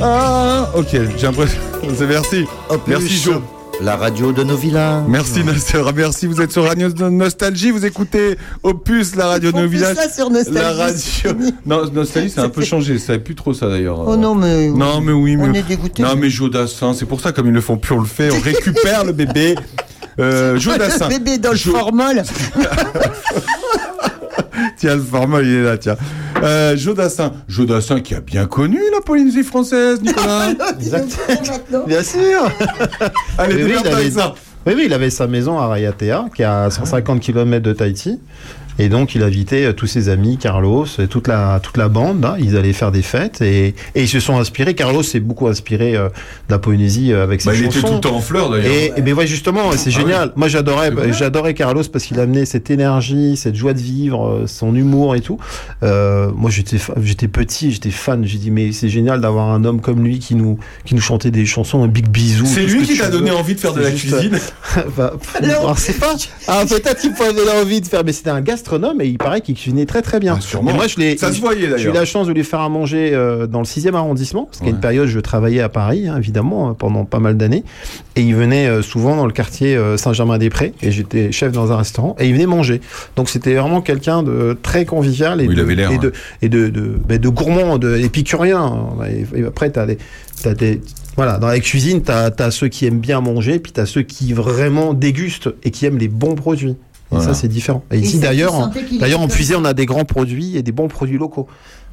[0.00, 1.58] Ah Ok, j'ai l'impression.
[1.96, 2.44] C'est merci.
[2.86, 3.42] Merci Jo.
[3.82, 5.02] La radio de nos villages.
[5.06, 6.26] Merci Nasser, merci.
[6.26, 9.96] Vous êtes sur Radio Nostalgie, vous écoutez Opus, la radio de nos villages.
[9.96, 11.32] ça sur Nostalgie, La radio.
[11.66, 12.98] Non, Nostalgie, c'est un peu changé.
[12.98, 14.00] Ça n'est plus trop ça d'ailleurs.
[14.00, 14.70] Oh non, mais.
[14.70, 15.48] Non, mais oui, mais.
[15.48, 16.02] On est dégoûté.
[16.02, 18.30] Non, mais Joe Dassin, c'est pour ça, comme ils le font plus, on le fait.
[18.32, 19.54] On récupère le bébé.
[20.18, 21.10] Euh, Joe Dassin.
[21.10, 22.22] Le bébé dans le formol.
[24.78, 25.96] Tiens, le format, il est là, tiens.
[26.42, 27.32] Euh, Jodassin.
[27.48, 30.52] Jodassin qui a bien connu la Polynésie française, Nicolas.
[31.86, 32.50] Bien sûr
[33.38, 34.34] Allez, Oui, oui, démerde il avait, avec ça.
[34.66, 38.20] oui, oui, il avait sa maison à Rayatea, qui est à 150 km de Tahiti.
[38.78, 42.24] Et donc, il invitait euh, tous ses amis, Carlos, et toute la, toute la bande.
[42.24, 42.36] hein.
[42.38, 44.74] ils allaient faire des fêtes et, et ils se sont inspirés.
[44.74, 46.12] Carlos s'est beaucoup inspiré euh, de
[46.50, 47.78] la Polynésie euh, avec ses Bah, il chansons.
[47.78, 48.66] était tout le temps en fleurs d'ailleurs.
[48.72, 50.32] Et, et mais ouais, justement, c'est Ah génial.
[50.36, 54.74] Moi, j'adorais, j'adorais Carlos parce qu'il amenait cette énergie, cette joie de vivre, euh, son
[54.74, 55.38] humour et tout.
[55.82, 58.24] Euh, moi, j'étais, j'étais petit, j'étais fan.
[58.24, 61.30] J'ai dit, mais c'est génial d'avoir un homme comme lui qui nous, qui nous chantait
[61.30, 62.44] des chansons, un big bisou.
[62.46, 63.12] C'est ce lui qui t'a veux.
[63.18, 64.38] donné envie de faire de la juste, cuisine
[64.96, 66.14] bah, alors, c'est pas.
[66.48, 69.40] Ah, peut-être qu'il m'avait donné envie de faire, mais c'était un gastronome et il paraît
[69.40, 70.34] qu'il cuisinait très très bien.
[70.38, 70.70] Ah, sûrement.
[70.70, 71.16] Et moi, je l'ai.
[71.16, 71.78] Ça se voyait, d'ailleurs.
[71.78, 74.60] J'ai eu la chance de lui faire à manger euh, dans le 6e arrondissement, parce
[74.60, 77.64] qu'à une période, je travaillais à Paris, hein, évidemment, euh, pendant pas mal d'années.
[78.16, 81.76] Et il venait euh, souvent dans le quartier euh, Saint-Germain-des-Prés, et j'étais chef dans un
[81.76, 82.80] restaurant, et il venait manger.
[83.14, 86.08] Donc c'était vraiment quelqu'un de très convivial et Oui, il de, avait l'air, et de,
[86.08, 86.12] ouais.
[86.42, 88.88] et de, de, de gourmand, de épicurien.
[89.34, 89.98] Et, après, t'as des,
[90.42, 90.80] t'as des,
[91.16, 94.32] voilà, dans la cuisine, t'as as ceux qui aiment bien manger, puis t'as ceux qui
[94.32, 96.76] vraiment dégustent et qui aiment les bons produits.
[97.12, 97.24] Et Voilà.
[97.26, 97.84] ça, c'est différent.
[97.92, 100.88] Et, Et ici, d'ailleurs, d'ailleurs, en puisée, on a des grands produits et des bons
[100.88, 101.46] produits locaux.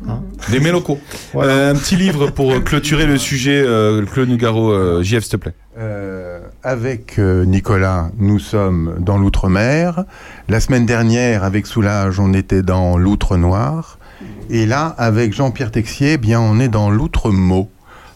[0.08, 0.22] Hein.
[0.50, 0.98] Des mélocaux.
[1.36, 5.32] Euh, un petit livre pour euh, clôturer le sujet, euh, Claude Nougaro, euh, JF, s'il
[5.34, 5.54] te plaît.
[5.78, 10.04] Euh, avec euh, Nicolas, nous sommes dans l'outre-mer.
[10.50, 14.00] La semaine dernière, avec Soulage, on était dans l'outre-noir.
[14.50, 17.70] Et là, avec Jean-Pierre Texier, eh bien, on est dans l'outre-mot.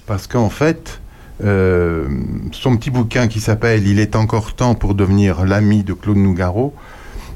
[0.07, 0.99] Parce qu'en fait,
[1.43, 2.07] euh,
[2.51, 6.73] son petit bouquin qui s'appelle Il est encore temps pour devenir l'ami de Claude Nougaro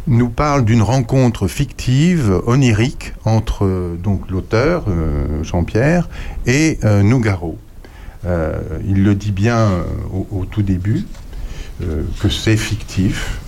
[0.07, 6.09] nous parle d'une rencontre fictive, onirique, entre euh, donc l'auteur, euh, Jean-Pierre,
[6.47, 7.57] et Nougaro.
[8.23, 9.69] Il le dit bien
[10.11, 11.05] au, tout début,
[11.79, 13.39] que c'est fictif.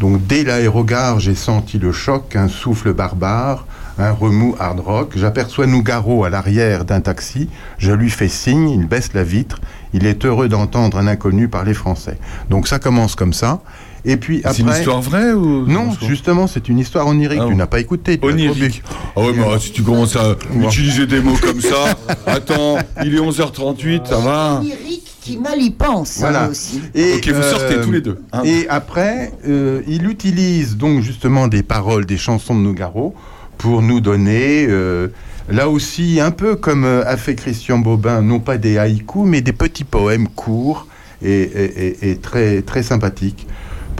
[0.00, 3.66] Donc dès l'aérogare, j'ai senti le choc, un souffle barbare,
[3.98, 5.12] un remous hard rock.
[5.16, 7.48] J'aperçois Nougaro à l'arrière d'un taxi.
[7.78, 9.60] Je lui fais signe, il baisse la vitre.
[9.94, 12.18] Il est heureux d'entendre un inconnu parler français.
[12.50, 13.60] Donc ça commence comme ça.
[14.04, 14.54] Et puis après.
[14.54, 17.40] C'est une histoire vraie ou Non, justement, c'est une histoire onirique.
[17.42, 18.18] Ah tu n'as pas écouté.
[18.18, 18.82] tu Onirique.
[19.14, 23.14] Ah ouais, mais ah, si tu commences à utiliser des mots comme ça, attends, il
[23.14, 26.48] est 11h38, ça va Lyrique qui mal y pense hein, Voilà.
[26.48, 26.80] aussi.
[26.94, 28.42] Et, Ok, vous sortez tous les deux, hein.
[28.44, 33.14] Et après, euh, il utilise donc justement des paroles des chansons de Nougaro
[33.56, 35.08] pour nous donner, euh,
[35.48, 39.40] là aussi, un peu comme euh, a fait Christian Bobin, non pas des haïkus, mais
[39.40, 40.86] des petits poèmes courts
[41.24, 43.46] et, très, très sympathiques.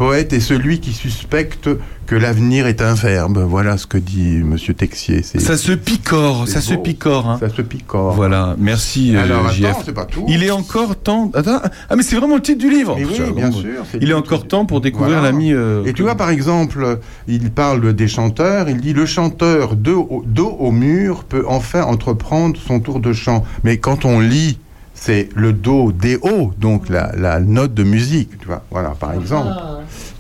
[0.03, 1.69] Poète est celui qui suspecte
[2.07, 3.39] que l'avenir est un verbe.
[3.39, 5.23] Voilà ce que dit Monsieur Texier.
[5.23, 7.29] Ça se picore, ça se picore.
[7.29, 7.37] hein.
[7.39, 8.13] Ça se picore.
[8.15, 9.65] Voilà, merci euh, Alors, JF.
[9.67, 10.25] attends, c'est pas tout.
[10.27, 11.31] Il est encore temps.
[11.35, 12.97] Attends, ah mais c'est vraiment le titre du livre.
[12.99, 13.85] Mais oui, bien bon, sûr.
[14.01, 15.31] Il est encore temps pour découvrir Voilà.
[15.31, 15.53] l'ami.
[15.53, 16.99] euh, Et tu vois, par exemple,
[17.29, 21.85] il parle des chanteurs, il dit le chanteur dos au, dos au mur peut enfin
[21.85, 23.45] entreprendre son tour de chant.
[23.63, 24.59] Mais quand on lit,
[24.95, 29.13] c'est le do, des hauts, donc la, la note de musique, tu vois, voilà, par
[29.15, 29.51] exemple.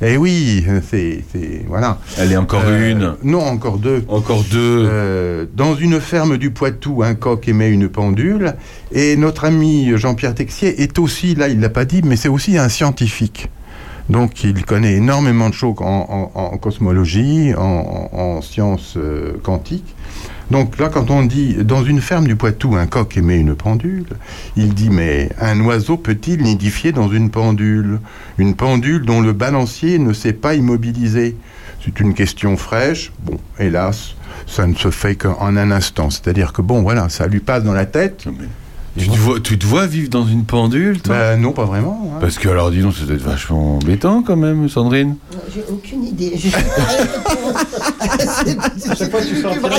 [0.04, 1.22] Et oui, c'est,
[1.68, 1.98] voilà.
[2.18, 3.14] Elle est encore Euh, une.
[3.22, 4.04] Non, encore deux.
[4.08, 4.86] Encore deux.
[4.90, 8.54] Euh, dans une ferme du Poitou, un coq émet une pendule.
[8.90, 12.58] Et notre ami Jean-Pierre Texier est aussi, là il l'a pas dit, mais c'est aussi
[12.58, 13.48] un scientifique.
[14.10, 19.94] Donc il connaît énormément de choses en, en- en cosmologie, en sciences euh, quantiques.
[20.52, 24.04] Donc là, quand on dit dans une ferme du Poitou, un coq émet une pendule,
[24.54, 28.00] il dit mais un oiseau peut-il nidifier dans une pendule?
[28.36, 31.36] Une pendule dont le balancier ne s'est pas immobilisé
[31.82, 33.12] C'est une question fraîche.
[33.24, 34.14] Bon, hélas,
[34.46, 36.10] ça ne se fait qu'en un instant.
[36.10, 38.26] C'est-à-dire que bon, voilà, ça lui passe dans la tête.
[38.98, 41.16] Tu te, vois, tu te vois vivre dans une pendule, toi?
[41.16, 42.10] Ben non, pas vraiment.
[42.14, 42.18] hein.
[42.20, 45.16] Parce que alors, dis donc, ça doit être vachement embêtant quand même, Sandrine.
[45.54, 46.32] J'ai aucune idée.
[46.36, 46.48] Je...
[48.96, 49.70] Chaque fois tu sors Moi,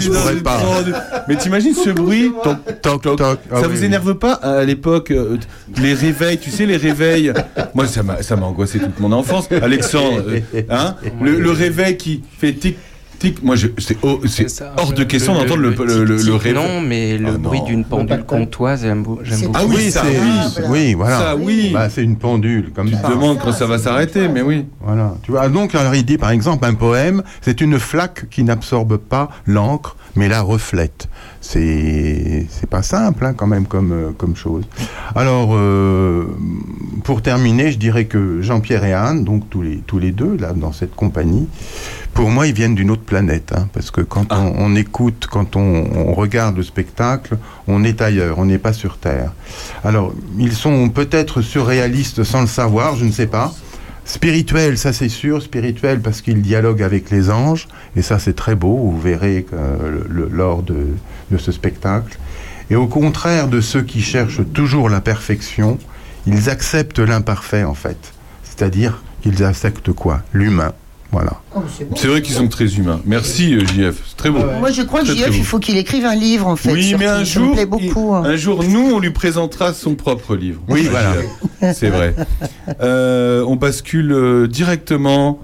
[0.00, 0.58] je pourrais une pas.
[0.58, 0.94] pendule.
[1.28, 2.56] Mais t'imagines ce bruit toc,
[3.02, 3.38] Toc, toc.
[3.50, 3.84] Ah Ça oui, vous oui.
[3.86, 5.36] énerve pas à l'époque euh,
[5.76, 7.32] les réveils Tu sais les réveils
[7.74, 9.48] Moi ça m'a ça m'a angoissé toute mon enfance.
[9.62, 10.22] Alexandre,
[10.54, 12.76] euh, hein le, le réveil qui fait tic
[13.22, 13.42] tic.
[13.42, 14.20] Moi, je- c'est oh,
[14.76, 16.54] hors de question d'entendre le, le, le, le tic, rêve.
[16.54, 19.58] Non, mais le Ah, bruit d'une pendule comtoise, j'aime beau- j'aime beaucoup.
[19.58, 20.18] Ah oui, ça, c'est-
[20.62, 20.66] oui.
[20.68, 21.18] oui, voilà.
[21.18, 21.70] Ça, oui.
[21.72, 23.00] Bah, c'est une pendule, comme Tu ça.
[23.02, 24.66] te demandes quand ça va s'arrêter, mais oui.
[24.80, 25.14] Voilà.
[25.22, 28.96] Tu vois, donc, alors il dit, par exemple, un poème, c'est une flaque qui n'absorbe
[28.96, 31.08] pas l'encre, mais la reflète.
[31.44, 34.62] C'est, c'est pas simple, hein, quand même, comme, euh, comme chose.
[35.16, 36.24] Alors, euh,
[37.02, 40.52] pour terminer, je dirais que Jean-Pierre et Anne, donc tous les, tous les deux, là,
[40.52, 41.48] dans cette compagnie,
[42.14, 44.40] pour moi, ils viennent d'une autre planète, hein, parce que quand Ah.
[44.40, 47.36] on, on écoute, quand on, on regarde le spectacle,
[47.66, 49.32] on est ailleurs, on n'est pas sur Terre.
[49.82, 53.52] Alors, ils sont peut-être surréalistes sans le savoir, je ne sais pas.
[54.04, 58.54] Spirituel, ça c'est sûr, spirituel parce qu'il dialogue avec les anges, et ça c'est très
[58.56, 59.46] beau, vous verrez
[60.08, 60.88] le- lors de,
[61.30, 62.18] de ce spectacle.
[62.70, 65.78] Et au contraire de ceux qui cherchent toujours la perfection,
[66.26, 68.12] ils acceptent l'imparfait en fait.
[68.44, 70.22] C'est-à-dire qu'ils acceptent quoi?
[70.32, 70.72] L'humain.
[71.12, 71.32] Voilà.
[71.94, 73.00] C'est vrai qu'ils sont très humains.
[73.04, 73.96] Merci, euh, JF.
[74.08, 74.38] C'est très beau.
[74.58, 76.72] Moi, je crois que Très, JF, il faut qu'il écrive un livre, en fait.
[76.72, 78.14] Oui, mais qui- un ça me jour, plaît beaucoup.
[78.14, 78.22] hein.
[78.24, 80.62] un jour, nous, on lui présentera son propre livre.
[80.68, 81.12] Oui, voilà.
[81.74, 82.14] C'est vrai.
[82.80, 85.40] Euh, on bascule euh, directement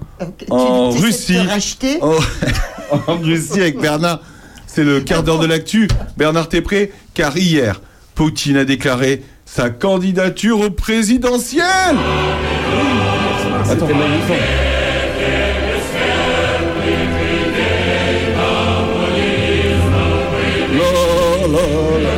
[0.50, 1.38] en tu essaies de Russie.
[1.38, 2.14] racheter En,
[3.12, 4.20] en Russie avec Bernard.
[4.66, 5.86] C'est le quart d'heure de l'actu.
[6.16, 6.92] Bernard, t'es prêt?
[7.12, 7.82] Car hier,
[8.14, 11.64] Poutine a déclaré sa candidature au présidentiel.
[13.70, 13.86] Attends.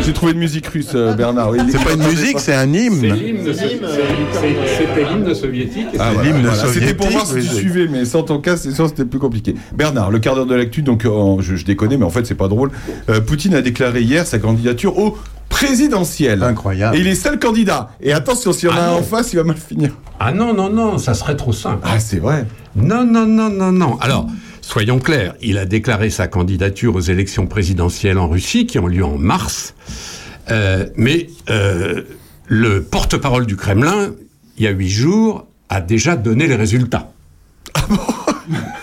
[0.02, 1.50] J'ai trouvé une musique russe, euh, Bernard.
[1.50, 1.58] oui.
[1.70, 3.00] C'est pas une musique, c'est un hymne.
[3.00, 5.86] C'était l'hymne soviétique.
[5.98, 6.54] Ah, C'est voilà, l'hymne voilà.
[6.56, 9.18] C'était soviétique, pour voir si tu suivais, mais sans ton cas, c'est sûr, c'était plus
[9.18, 9.54] compliqué.
[9.74, 12.34] Bernard, le quart d'heure de l'actu, donc euh, je, je déconne, mais en fait, c'est
[12.34, 12.70] pas drôle.
[13.08, 15.16] Euh, Poutine a déclaré hier sa candidature au
[15.48, 16.42] présidentiel.
[16.42, 16.96] Incroyable.
[16.96, 17.90] Et il est seul candidat.
[18.00, 19.90] Et attention, s'il y en a Ah un en face, il va mal finir.
[20.18, 21.80] Ah non, non, non, ça serait trop simple.
[21.84, 22.46] Ah, c'est vrai.
[22.76, 23.98] Non, non, non, non, non.
[24.00, 24.26] Alors,
[24.70, 29.04] soyons clairs, il a déclaré sa candidature aux élections présidentielles en Russie, qui ont lieu
[29.04, 29.74] en mars.
[30.50, 32.02] Euh, mais euh,
[32.46, 34.12] le porte-parole du Kremlin,
[34.56, 37.12] il y a huit jours, a déjà donné les résultats.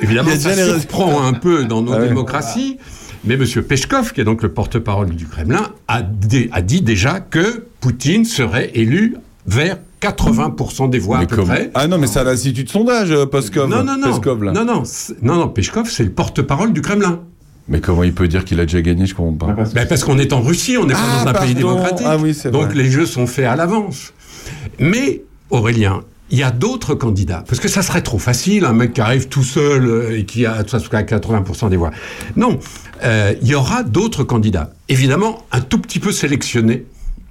[0.01, 2.07] Évidemment, Il y a ça surprend un peu dans nos Ah ouais.
[2.07, 2.77] démocraties.
[3.25, 3.45] Mais M.
[3.63, 8.23] Peshkov, qui est donc le porte-parole du Kremlin, a, dé- a dit déjà que Poutine
[8.25, 9.15] serait élu
[9.45, 11.71] vers 80% des voix Mais à peu comment près.
[11.73, 13.69] Ah non, mais c'est à l'Institut de sondage, euh, Peskov.
[13.69, 14.11] Non, non, non.
[14.11, 14.51] Peskov, là.
[14.51, 14.83] Non, non,
[15.21, 17.21] non, non, Peshkov, c'est le porte-parole du Kremlin.
[17.67, 19.63] Mais comment il peut dire qu'il a déjà gagné Je comprends pas.
[19.73, 22.07] Ben, parce qu'on est en Russie, on n'est pas Ah, dans un pays démocratique.
[22.09, 22.75] Ah oui, c'est Donc vrai.
[22.75, 24.13] les jeux sont faits à l'avance.
[24.79, 27.43] Mais, Aurélien, il y a d'autres candidats.
[27.47, 30.45] Parce que ça serait trop facile, un mec qui arrive tout seul euh, et qui
[30.45, 31.91] a soit à 80% des voix.
[32.37, 32.59] Non,
[33.03, 34.71] euh, il y aura d'autres candidats.
[34.87, 36.85] Évidemment, un tout petit peu sélectionnés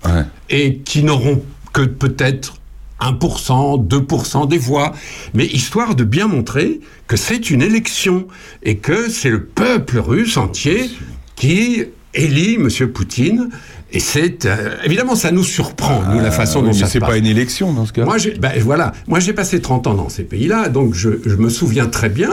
[0.04, 0.22] Ouais.
[0.50, 1.40] et qui n'auront
[1.76, 2.54] que peut-être
[3.02, 4.94] 1%, 2% des voix,
[5.34, 8.26] mais histoire de bien montrer que c'est une élection
[8.62, 10.90] et que c'est le peuple russe entier
[11.34, 12.70] qui élit M.
[12.88, 13.50] Poutine.
[13.92, 16.86] Et c'est euh, évidemment ça nous surprend nous la façon Ah, oui, dont mais ça
[16.86, 18.06] c'est pas une élection dans ce cas.
[18.06, 21.36] Moi, j'ai, ben, voilà, moi j'ai passé 30 ans dans ces pays-là, donc je, je
[21.36, 22.30] me souviens très bien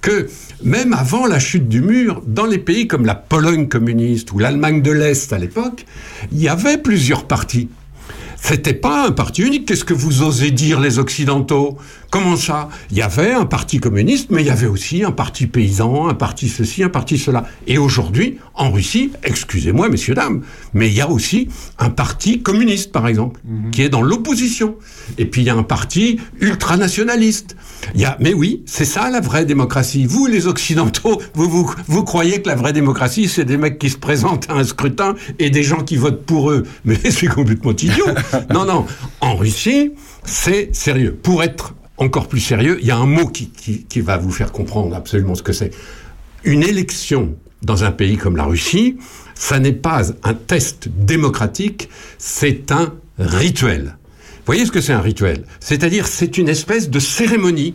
[0.00, 0.26] que
[0.64, 4.80] même avant la chute du mur, dans les pays comme la Pologne communiste ou l'Allemagne
[4.80, 5.84] de l'Est à l'époque,
[6.32, 7.68] il y avait plusieurs partis.
[8.40, 9.66] C'était pas un parti unique.
[9.66, 11.78] Qu'est-ce que vous osez dire, les Occidentaux?
[12.10, 12.68] Comment ça?
[12.90, 16.14] Il y avait un parti communiste, mais il y avait aussi un parti paysan, un
[16.14, 17.44] parti ceci, un parti cela.
[17.66, 20.42] Et aujourd'hui, en Russie, excusez-moi, messieurs, dames,
[20.72, 21.48] mais il y a aussi
[21.78, 23.40] un parti communiste, par exemple,
[23.72, 24.76] qui est dans l'opposition.
[25.18, 27.56] Et puis il y a un parti ultranationaliste.
[27.94, 30.06] Il y a, mais oui, c'est ça la vraie démocratie.
[30.06, 33.90] Vous, les Occidentaux, vous, vous, vous croyez que la vraie démocratie, c'est des mecs qui
[33.90, 36.64] se présentent à un scrutin et des gens qui votent pour eux.
[36.84, 38.06] Mais c'est complètement idiot.
[38.52, 38.86] non, non.
[39.20, 39.92] En Russie,
[40.24, 41.16] c'est sérieux.
[41.22, 44.30] Pour être encore plus sérieux, il y a un mot qui, qui, qui va vous
[44.30, 45.70] faire comprendre absolument ce que c'est.
[46.44, 48.96] Une élection dans un pays comme la Russie,
[49.34, 51.88] ça n'est pas un test démocratique,
[52.18, 53.96] c'est un rituel.
[54.46, 55.44] Vous voyez ce que c'est un rituel?
[55.58, 57.74] C'est-à-dire, c'est une espèce de cérémonie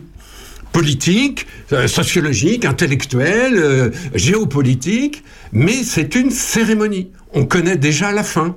[0.71, 7.11] politique, euh, sociologique, intellectuelle, euh, géopolitique, mais c'est une cérémonie.
[7.33, 8.55] On connaît déjà la fin.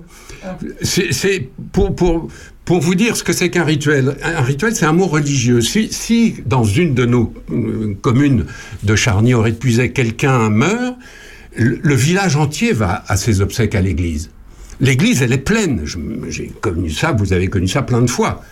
[0.83, 2.29] C'est c'est pour, pour,
[2.65, 4.17] pour vous dire ce que c'est qu'un rituel.
[4.23, 5.61] Un rituel, c'est un mot religieux.
[5.61, 8.47] Si, si dans une de nos euh, communes
[8.83, 10.97] de Charny, aurait puisé quelqu'un meurt,
[11.57, 14.31] le, village entier va à ses obsèques à l'église.
[14.81, 15.85] L'église, elle est pleine.
[16.29, 18.43] J'ai connu ça, vous avez connu ça plein de fois.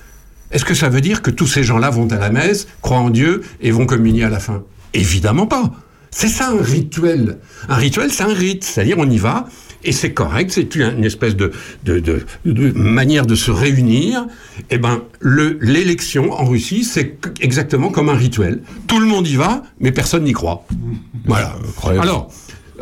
[0.51, 3.11] Est-ce que ça veut dire que tous ces gens-là vont à la messe, croient en
[3.11, 4.63] Dieu et vont communier à la fin?
[4.93, 5.73] Évidemment pas.
[6.11, 7.39] C'est ça un rituel.
[7.71, 8.63] Un rituel, c'est un rite.
[8.63, 9.49] C'est-à-dire, on y va
[9.85, 11.51] et c'est correct, c'est une, espèce de,
[11.85, 14.27] de, de, de manière de se réunir.
[14.71, 18.63] Eh ben, le- l'élection en Russie, c'est exactement comme un rituel.
[18.87, 20.67] Tout le monde y va, mais personne n'y croit.
[21.25, 21.57] Voilà.
[22.01, 22.33] Alors,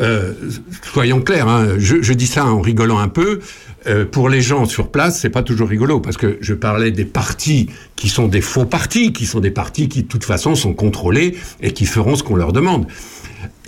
[0.00, 0.32] euh,
[0.94, 3.40] soyons clairs, hein, je, je dis ça en rigolant un peu.
[3.86, 7.04] Euh, pour les gens sur place, c'est pas toujours rigolo parce que je parlais des
[7.06, 10.74] partis qui sont des faux partis, qui sont des partis qui de toute façon sont
[10.74, 12.86] contrôlés et qui feront ce qu'on leur demande.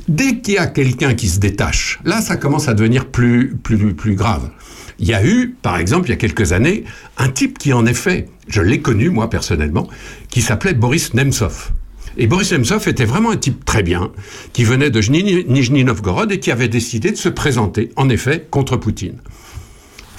[0.09, 3.95] Dès qu'il y a quelqu'un qui se détache, là, ça commence à devenir plus, plus,
[3.95, 4.51] plus grave.
[4.99, 6.85] Il y a eu, par exemple, il y a quelques années,
[7.19, 9.89] un type qui, en effet, je l'ai connu, moi, personnellement,
[10.29, 11.73] qui s'appelait Boris Nemtsov.
[12.17, 14.11] Et Boris Nemtsov était vraiment un type très bien,
[14.53, 18.77] qui venait de Nijni Novgorod et qui avait décidé de se présenter, en effet, contre
[18.77, 19.19] Poutine.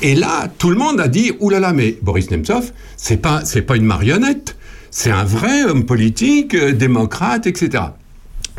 [0.01, 3.75] Et là, tout le monde a dit là, mais Boris Nemtsov, c'est pas, c'est pas
[3.77, 4.57] une marionnette,
[4.91, 7.83] c'est un vrai homme politique, euh, démocrate, etc.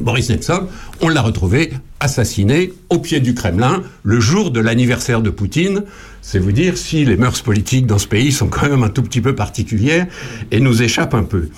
[0.00, 0.68] Boris Nemtsov,
[1.00, 5.84] on l'a retrouvé assassiné au pied du Kremlin le jour de l'anniversaire de Poutine.
[6.20, 9.02] C'est vous dire si les mœurs politiques dans ce pays sont quand même un tout
[9.02, 10.06] petit peu particulières
[10.50, 11.48] et nous échappent un peu.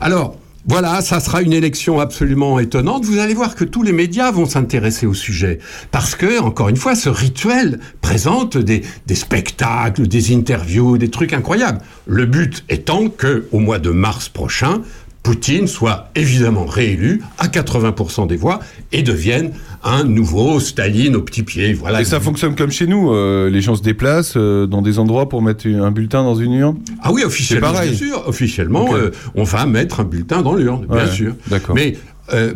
[0.00, 0.36] Alors,
[0.66, 3.04] voilà, ça sera une élection absolument étonnante.
[3.04, 5.58] Vous allez voir que tous les médias vont s'intéresser au sujet.
[5.90, 11.34] Parce que, encore une fois, ce rituel présente des, des spectacles, des interviews, des trucs
[11.34, 11.80] incroyables.
[12.06, 14.80] Le but étant que, au mois de mars prochain,
[15.24, 18.60] Poutine soit évidemment réélu à 80% des voix
[18.92, 19.52] et devienne
[19.82, 21.72] un nouveau Staline au petit pied.
[21.72, 22.02] Voilà.
[22.02, 23.10] Et ça fonctionne comme chez nous.
[23.10, 26.52] euh, les gens se déplacent euh, dans des endroits pour mettre un bulletin dans une
[26.52, 26.76] urne.
[27.02, 28.22] Ah oui, officiellement, bien sûr.
[28.28, 31.34] Officiellement, euh, on va mettre un bulletin dans l'urne, bien Ouais, sûr.
[31.48, 31.74] d'accord.
[31.74, 31.94] Mais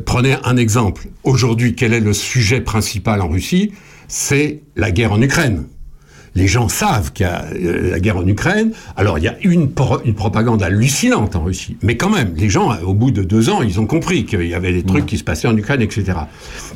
[0.04, 1.08] prenez un exemple.
[1.24, 3.72] Aujourd'hui, quel est le sujet principal en Russie?
[4.08, 5.64] C'est la guerre en Ukraine.
[6.34, 8.72] Les gens savent qu'il y a euh, la guerre en Ukraine.
[8.96, 11.76] Alors, il y a une, pro- une propagande hallucinante en Russie.
[11.82, 14.46] Mais quand même, les gens, euh, au bout de deux ans, ils ont compris qu'il
[14.46, 16.18] y avait des trucs qui se passaient en Ukraine, etc.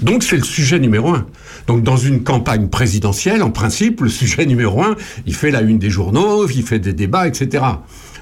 [0.00, 1.26] Donc, c'est le sujet numéro un.
[1.66, 4.96] Donc, dans une campagne présidentielle, en principe, le sujet numéro un,
[5.26, 7.64] il fait la une des journaux, il fait des débats, etc.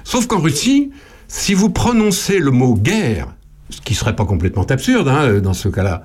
[0.03, 0.91] Sauf qu'en Russie,
[1.27, 3.27] si vous prononcez le mot guerre,
[3.69, 6.03] ce qui serait pas complètement absurde hein, euh, dans ce cas-là.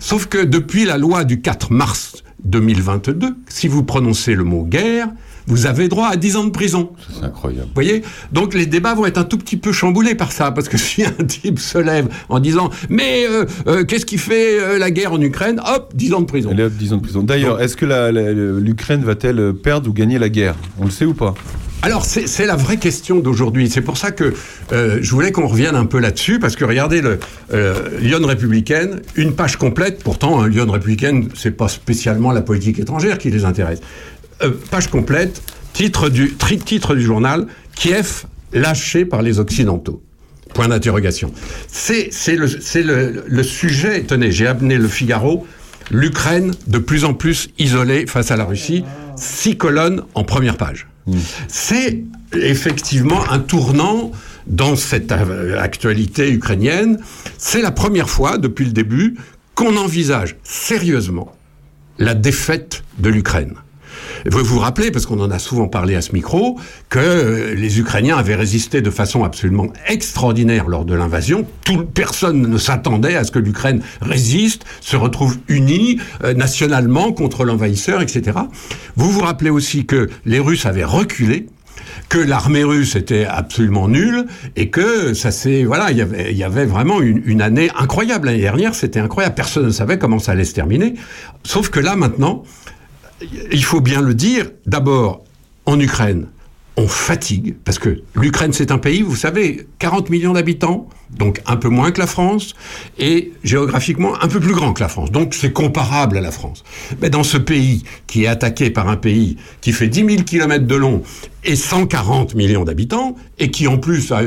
[0.00, 5.08] Sauf que depuis la loi du 4 mars 2022, si vous prononcez le mot guerre,
[5.46, 6.92] vous avez droit à 10 ans de prison.
[7.08, 7.66] C'est incroyable.
[7.66, 8.02] Vous voyez?
[8.32, 11.04] Donc les débats vont être un tout petit peu chamboulés par ça, parce que si
[11.04, 15.12] un type se lève en disant mais euh, euh, qu'est-ce qui fait euh, la guerre
[15.12, 15.60] en Ukraine?
[15.66, 16.50] Hop, 10 ans de prison.
[16.50, 17.22] Allez hop, 10 ans de prison.
[17.22, 17.86] D'ailleurs, est-ce que
[18.60, 20.54] l'Ukraine va-t-elle perdre ou gagner la guerre?
[20.78, 21.34] On le sait ou pas?
[21.86, 23.70] Alors c'est la vraie question d'aujourd'hui.
[23.70, 24.34] C'est pour ça que
[24.72, 27.20] euh, je voulais qu'on revienne un peu là-dessus, parce que regardez le
[27.54, 30.02] euh, Lyon républicaine, une page complète.
[30.02, 33.78] Pourtant, hein, Lyon républicaine, c'est pas spécialement la politique étrangère qui les intéresse.
[34.42, 35.40] Euh, page complète,
[35.74, 40.02] titre du tri- titre du journal Kiev lâché par les occidentaux.
[40.54, 41.32] Point d'interrogation.
[41.68, 42.46] C'est le
[42.82, 44.02] le, le sujet.
[44.02, 45.46] Tenez, j'ai amené le Figaro.
[45.92, 48.84] L'Ukraine de plus en plus isolée face à la Russie.
[49.14, 50.88] Six colonnes en première page.
[51.48, 52.02] C'est
[52.32, 54.12] effectivement un tournant
[54.46, 56.98] dans cette actualité ukrainienne.
[57.38, 59.16] C'est la première fois depuis le début
[59.54, 61.32] qu'on envisage sérieusement
[61.98, 63.54] la défaite de l'Ukraine.
[64.30, 66.58] Vous vous rappelez, parce qu'on en a souvent parlé à ce micro,
[66.88, 71.46] que euh, les Ukrainiens avaient résisté de façon absolument extraordinaire lors de l'invasion.
[71.94, 78.02] Personne ne s'attendait à ce que l'Ukraine résiste, se retrouve unie euh, nationalement contre l'envahisseur,
[78.02, 78.38] etc.
[78.96, 81.46] Vous vous rappelez aussi que les Russes avaient reculé
[82.08, 86.44] que l'armée russe était absolument nulle et que ça s'est voilà il y avait y
[86.44, 90.32] avait vraiment une, une année incroyable l'année dernière c'était incroyable personne ne savait comment ça
[90.32, 90.94] allait se terminer
[91.42, 92.44] sauf que là maintenant
[93.20, 95.24] il faut bien le dire d'abord
[95.64, 96.26] en Ukraine
[96.76, 101.56] on fatigue parce que l'Ukraine c'est un pays vous savez 40 millions d'habitants donc un
[101.56, 102.54] peu moins que la France
[102.98, 105.10] et géographiquement un peu plus grand que la France.
[105.10, 106.64] Donc c'est comparable à la France.
[107.00, 110.66] Mais dans ce pays qui est attaqué par un pays qui fait 10 000 kilomètres
[110.66, 111.02] de long
[111.44, 114.22] et 140 millions d'habitants, et qui en plus a,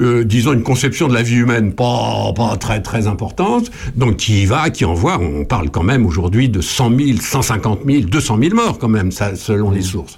[0.00, 4.44] euh, disons, une conception de la vie humaine pas, pas très très importante, donc qui
[4.44, 8.38] y va, qui envoie, on parle quand même aujourd'hui de 100 000, 150 000, 200
[8.40, 10.16] 000 morts quand même, ça, selon les sources.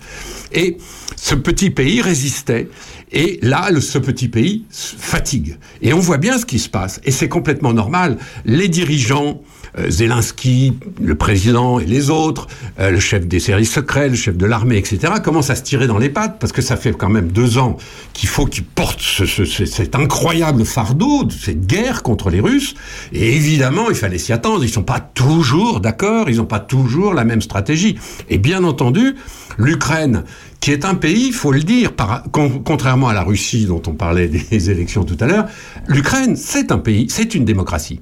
[0.55, 0.76] Et
[1.16, 2.68] ce petit pays résistait,
[3.12, 5.57] et là, ce petit pays fatigue.
[5.82, 8.18] Et on voit bien ce qui se passe, et c'est complètement normal.
[8.44, 9.42] Les dirigeants,
[9.88, 12.46] Zelensky, le président et les autres,
[12.78, 15.86] euh, le chef des services secrets, le chef de l'armée, etc., commencent à se tirer
[15.86, 17.76] dans les pattes parce que ça fait quand même deux ans
[18.12, 22.40] qu'il faut qu'ils portent ce- ce- ce- cet incroyable fardeau, de cette guerre contre les
[22.40, 22.74] Russes.
[23.12, 24.62] Et évidemment, il fallait s'y attendre.
[24.64, 27.96] Ils sont pas toujours d'accord, ils n'ont pas toujours la même stratégie.
[28.28, 29.14] Et bien entendu,
[29.58, 30.24] l'Ukraine,
[30.60, 33.92] qui est un pays, faut le dire, par- con- contrairement à la Russie dont on
[33.92, 35.46] parlait des élections tout à l'heure,
[35.88, 38.00] l'Ukraine, c'est un pays, c'est une démocratie.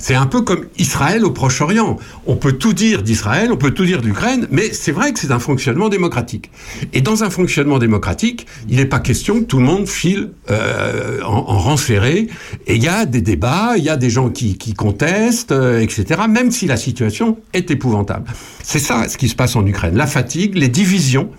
[0.00, 1.98] C'est un peu comme Israël au Proche-Orient.
[2.26, 5.30] On peut tout dire d'Israël, on peut tout dire d'Ukraine, mais c'est vrai que c'est
[5.30, 6.50] un fonctionnement démocratique.
[6.94, 11.20] Et dans un fonctionnement démocratique, il n'est pas question que tout le monde file euh,
[11.22, 11.76] en, en.
[11.90, 12.28] Et
[12.66, 16.22] il y a des débats, il y a des gens qui, qui contestent, euh, etc.
[16.28, 18.24] Même si la situation est épouvantable.
[18.62, 19.96] C'est ça ce qui se passe en Ukraine.
[19.96, 21.30] La fatigue, les divisions.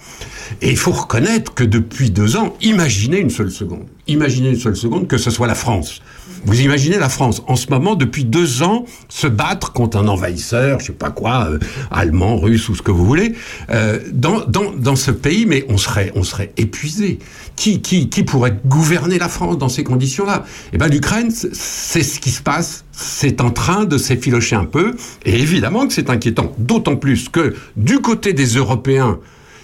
[0.61, 4.75] Et il faut reconnaître que depuis deux ans, imaginez une seule seconde, imaginez une seule
[4.75, 6.01] seconde que ce soit la France.
[6.43, 10.79] Vous imaginez la France en ce moment, depuis deux ans, se battre contre un envahisseur,
[10.79, 11.59] je sais pas quoi, euh,
[11.91, 13.33] allemand, russe ou ce que vous voulez,
[13.69, 17.19] euh, dans, dans, dans ce pays, mais on serait, on serait épuisé.
[17.55, 20.45] Qui, qui, qui pourrait gouverner la France dans ces conditions-là?
[20.73, 22.85] Eh ben, l'Ukraine, c'est ce qui se passe.
[22.91, 26.53] C'est en train de s'effilocher un peu, et évidemment que c'est inquiétant.
[26.57, 29.19] D'autant plus que du côté des Européens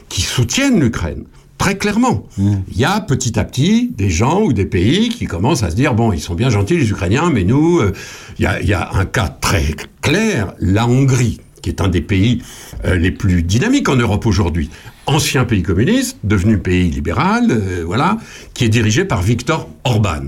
[0.10, 1.26] qui soutiennent l'Ukraine,
[1.58, 5.64] très clairement, il y a petit à petit des gens ou des pays qui commencent
[5.64, 7.94] à se dire bon, ils sont bien gentils les Ukrainiens, mais nous, euh,
[8.40, 11.88] il y, a, il y a un cas très clair, la Hongrie, qui est un
[11.88, 12.42] des pays
[12.86, 14.70] euh, les plus dynamiques en Europe aujourd'hui,
[15.06, 18.18] ancien pays communiste, devenu pays libéral, euh, voilà,
[18.54, 20.28] qui est dirigé par Viktor Orban.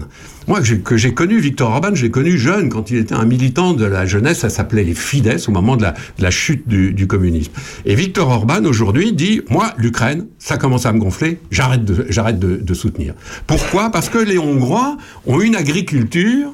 [0.50, 3.86] Moi, que j'ai- connu Viktor Orban, j'ai connu jeune quand il était un militant de
[3.86, 5.86] la jeunesse, ça s'appelait les Fidesz au moment de
[6.18, 7.52] la, chute du, communisme.
[7.86, 13.14] Et Viktor Orban aujourd'hui dit, moi, l'Ukraine, ça commence à me gonfler, j'arrête de soutenir.
[13.45, 13.91] Pourquoi?
[13.91, 14.97] Parce que les Hongrois
[15.28, 16.52] ont une agriculture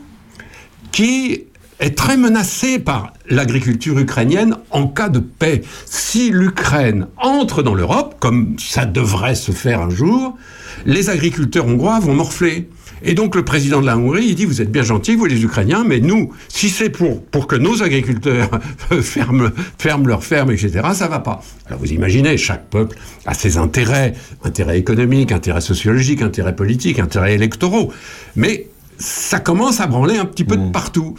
[0.92, 1.46] qui
[1.80, 5.62] est très menacée par l'agriculture ukrainienne en cas de paix.
[5.86, 10.38] Si l'Ukraine entre dans l'Europe, comme ça devrait se faire un jour,
[10.86, 12.70] les agriculteurs hongrois vont morfler.
[13.04, 15.44] Et donc le président de la Hongrie, il dit, vous êtes bien gentils, vous les
[15.44, 18.50] Ukrainiens, mais nous, si c'est pour, pour que nos agriculteurs
[19.02, 21.42] ferment, ferment leurs fermes, etc., ça va pas.
[21.68, 27.36] Alors vous imaginez, chaque peuple a ses intérêts, intérêts économiques, intérêts sociologiques, intérêts politiques, intérêts
[27.36, 27.92] électoraux.
[28.36, 28.68] Mais
[28.98, 31.16] ça commence à branler un petit peu de partout.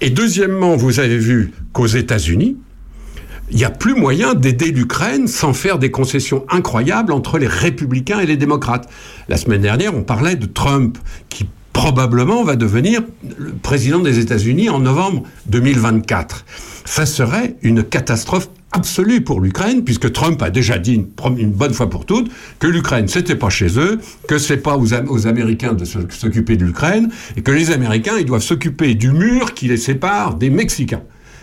[0.00, 2.56] Et deuxièmement, vous avez vu qu'aux États-Unis,
[3.50, 8.20] il n'y a plus moyen d'aider l'Ukraine sans faire des concessions incroyables entre les républicains
[8.20, 8.88] et les démocrates.
[9.28, 10.98] La semaine dernière, on parlait de Trump,
[11.28, 13.02] qui probablement va devenir
[13.62, 16.44] président des États-Unis en novembre 2024.
[16.84, 21.90] Ça serait une catastrophe absolue pour l'Ukraine, puisque Trump a déjà dit une, bonne fois
[21.90, 22.30] pour toutes
[22.60, 23.98] que l'Ukraine c'était pas chez eux,
[24.28, 28.26] que c'est pas aux, aux Américains de s'occuper de l'Ukraine, et que les Américains ils
[28.26, 31.02] doivent s'occuper du mur qui les sépare des Mexicains.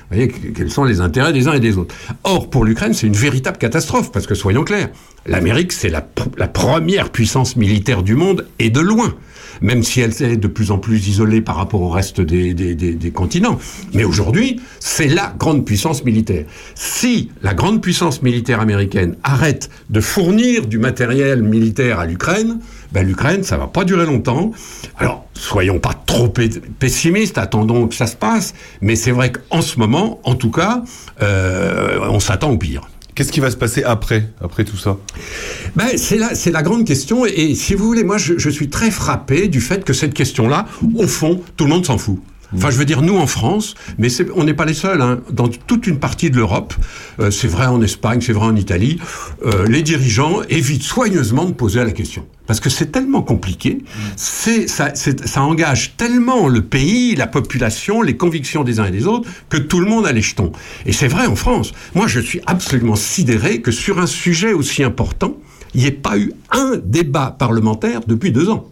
[0.09, 1.93] Voyez que- quels sont les intérêts des uns et des autres.
[2.23, 4.89] Or, pour l'Ukraine, c'est une véritable catastrophe, parce que soyons clairs,
[5.25, 9.13] l'Amérique, c'est la, pr- la première puissance militaire du monde, et de loin,
[9.61, 13.59] même si elle est de plus en plus isolée par rapport au reste des continents.
[13.93, 16.45] Mais aujourd'hui, c'est la grande puissance militaire.
[16.75, 22.59] Si la grande puissance militaire américaine arrête de fournir du matériel militaire à l'Ukraine,
[22.91, 24.51] ben l'Ukraine, ça va pas durer longtemps.
[24.97, 29.61] Alors, soyons pas trop pe- pessimistes, attendons que ça se passe, mais c'est vrai qu'en
[29.61, 30.83] ce moment, en tout cas,
[31.21, 32.81] euh, on s'attend au pire.
[33.15, 34.97] Qu'est-ce qui va se passer après, après tout ça?
[35.75, 37.25] Ben, c'est la, la grande question.
[37.25, 40.67] Et, si vous voulez, moi, je, je suis très frappé du fait que cette question-là,
[40.95, 42.19] au fond, tout le monde s'en fout.
[42.55, 45.01] Enfin, je veux dire, nous en France, mais on n'est pas les seuls.
[45.01, 45.19] Hein.
[45.31, 46.75] Dans toute une partie de l'Europe,
[47.19, 48.99] euh, c'est vrai en Espagne, c'est vrai en Italie,
[49.45, 52.25] euh, les dirigeants évitent soigneusement de poser la question.
[52.47, 53.79] Parce que c'est tellement compliqué,
[54.15, 54.93] c'est, ça,
[55.43, 59.79] engage tellement le pays, la population, les convictions des uns et des autres, que tout
[59.79, 60.51] le monde a les jetons.
[60.85, 61.73] Et c'est vrai en France.
[61.93, 65.37] Moi, je suis absolument sidéré que sur un sujet aussi important,
[65.73, 68.69] il n'y ait pas eu un débat parlementaire depuis deux ans.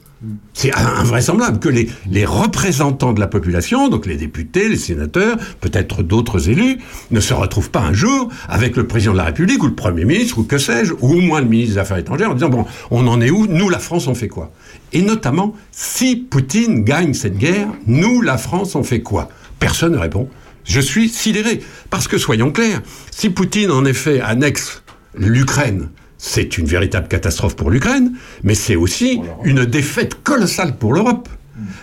[0.53, 6.49] C'est invraisemblable que les, représentants de la population, donc les députés, les sénateurs, peut-être d'autres
[6.49, 6.79] élus,
[7.11, 10.05] ne se retrouvent pas un jour avec le président de la République ou le Premier
[10.05, 12.65] ministre ou que sais-je, ou au moins le ministre des Affaires étrangères en disant, bon,
[12.91, 13.47] on en est où?
[13.47, 14.51] Nous, la France, on fait quoi?
[14.93, 19.29] Et notamment, si Poutine gagne cette guerre, nous, la France, on fait quoi?
[19.59, 20.29] Personne ne répond.
[20.63, 21.61] Je suis sidéré.
[21.89, 24.83] Parce que, soyons clairs, si Poutine, en effet, annexe
[25.15, 25.89] l'Ukraine,
[26.27, 28.13] c'est une véritable catastrophe pour l'Ukraine,
[28.43, 31.29] mais c'est aussi une défaite colossale pour l'Europe.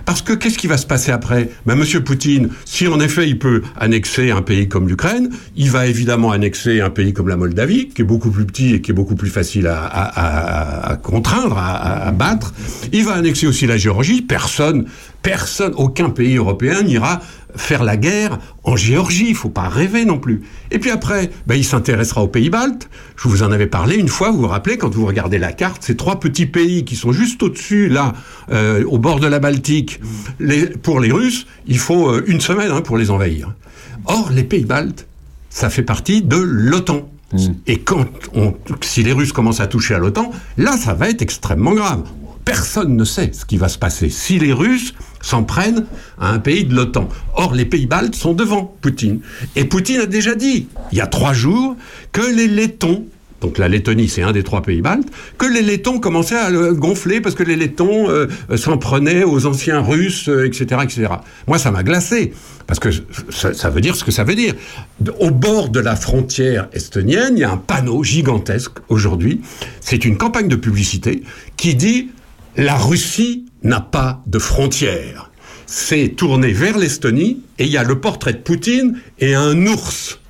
[0.05, 1.49] Parce que qu'est-ce qui va se passer après?
[1.65, 5.87] Ben, Monsieur Poutine, si en effet il peut annexer un pays comme l'Ukraine, il va
[5.87, 8.95] évidemment annexer un pays comme la Moldavie, qui est beaucoup plus petit et qui est
[8.95, 10.11] beaucoup plus facile à, à-
[10.89, 12.53] à- à contraindre, à battre.
[12.93, 14.21] Il va annexer aussi la Géorgie.
[14.21, 14.85] Personne,
[15.23, 17.23] personne, aucun pays européen n'ira
[17.57, 19.27] faire la guerre en Géorgie.
[19.29, 20.43] Il faut pas rêver non plus.
[20.71, 22.89] Et puis après, ben, il s'intéressera aux pays baltes.
[23.17, 24.31] Je vous en avais parlé une fois.
[24.31, 27.43] Vous vous rappelez quand vous regardez la carte, ces trois petits pays qui sont juste
[27.43, 28.13] au-dessus, là,
[28.51, 30.01] euh, au bord de la Baltique.
[30.41, 33.53] Les- pour les Russes, il faut euh, une semaine hein, pour les envahir.
[34.07, 35.07] Or, les pays baltes,
[35.51, 37.09] ça fait partie de l'OTAN.
[37.67, 41.23] Et quand on, si les Russes commencent à toucher à l'OTAN, là, ça va être
[41.23, 42.03] extrêmement grave.
[42.45, 45.87] Personne ne sait ce qui va se passer si les Russes s'en prennent
[46.19, 47.09] à un pays de l'OTAN.
[47.35, 49.21] Or, les pays baltes sont devant Poutine.
[49.57, 51.77] Et Poutine a déjà dit, il y a trois jours,
[52.13, 53.07] que les Lettons
[53.43, 56.75] donc la Lettonie, c'est un des trois pays baltes, que les Lettons commençaient à le
[56.75, 61.09] gonfler parce que les Lettons euh, s'en prenaient aux anciens Russes, euh, etc., etc.
[61.49, 62.33] Moi, ça m'a glacé
[62.69, 62.91] parce que
[63.31, 64.55] ça, ça veut dire ce que ça veut dire.
[65.19, 69.41] Au bord de la frontière estonienne, il y a un panneau gigantesque aujourd'hui.
[69.81, 71.25] C'est une campagne de publicité
[71.57, 72.11] qui dit
[72.57, 75.31] la Russie n'a pas de frontières.
[75.67, 80.21] C'est tourné vers l'Estonie et il y a le portrait de Poutine et un ours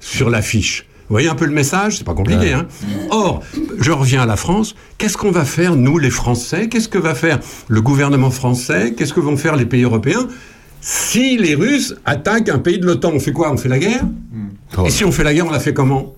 [0.00, 0.86] sur l'affiche.
[1.08, 1.98] Vous voyez un peu le message?
[1.98, 2.46] C'est pas compliqué.
[2.46, 2.52] Ouais.
[2.52, 2.66] Hein
[3.10, 3.42] Or,
[3.78, 4.74] je reviens à la France.
[4.96, 6.68] Qu'est-ce qu'on va faire, nous, les Français?
[6.68, 8.94] Qu'est-ce que va faire le gouvernement français?
[8.96, 10.28] Qu'est-ce que vont faire les pays européens?
[10.80, 13.52] Si les Russes attaquent un pays de l'OTAN On fait quoi?
[13.52, 14.04] On fait la guerre?
[14.86, 16.14] Et si on fait la guerre, on la fait comment?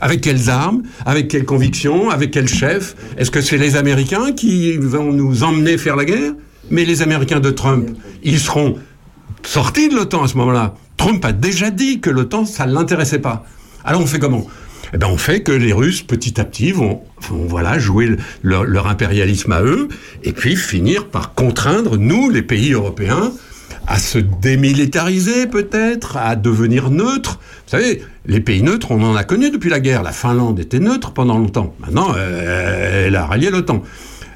[0.00, 4.76] Avec quelles armes Avec quelles convictions Avec quel chef Est-ce que c'est les Américains qui
[4.76, 6.32] vont nous emmener faire la guerre?
[6.70, 7.88] Mais les Américains de Trump,
[8.22, 8.76] ils seront
[9.42, 10.74] sortis de l'OTAN à ce moment-là.
[10.96, 13.44] Trump a déjà dit que l'OTAN, ça ne l'intéressait pas.
[13.84, 14.46] Alors on fait comment?
[14.92, 18.64] Eh ben, on fait que les Russes, petit à petit, vont, voilà, jouer le- leur,
[18.64, 19.88] leur impérialisme à eux,
[20.24, 23.32] et puis finir par contraindre, nous, les pays européens,
[23.86, 27.38] à se démilitariser peut-être, à devenir neutres.
[27.66, 30.02] Vous savez, les pays neutres, on en a connu depuis la guerre.
[30.02, 31.74] La Finlande était neutre pendant longtemps.
[31.80, 33.82] Maintenant, euh, elle a rallié l'OTAN.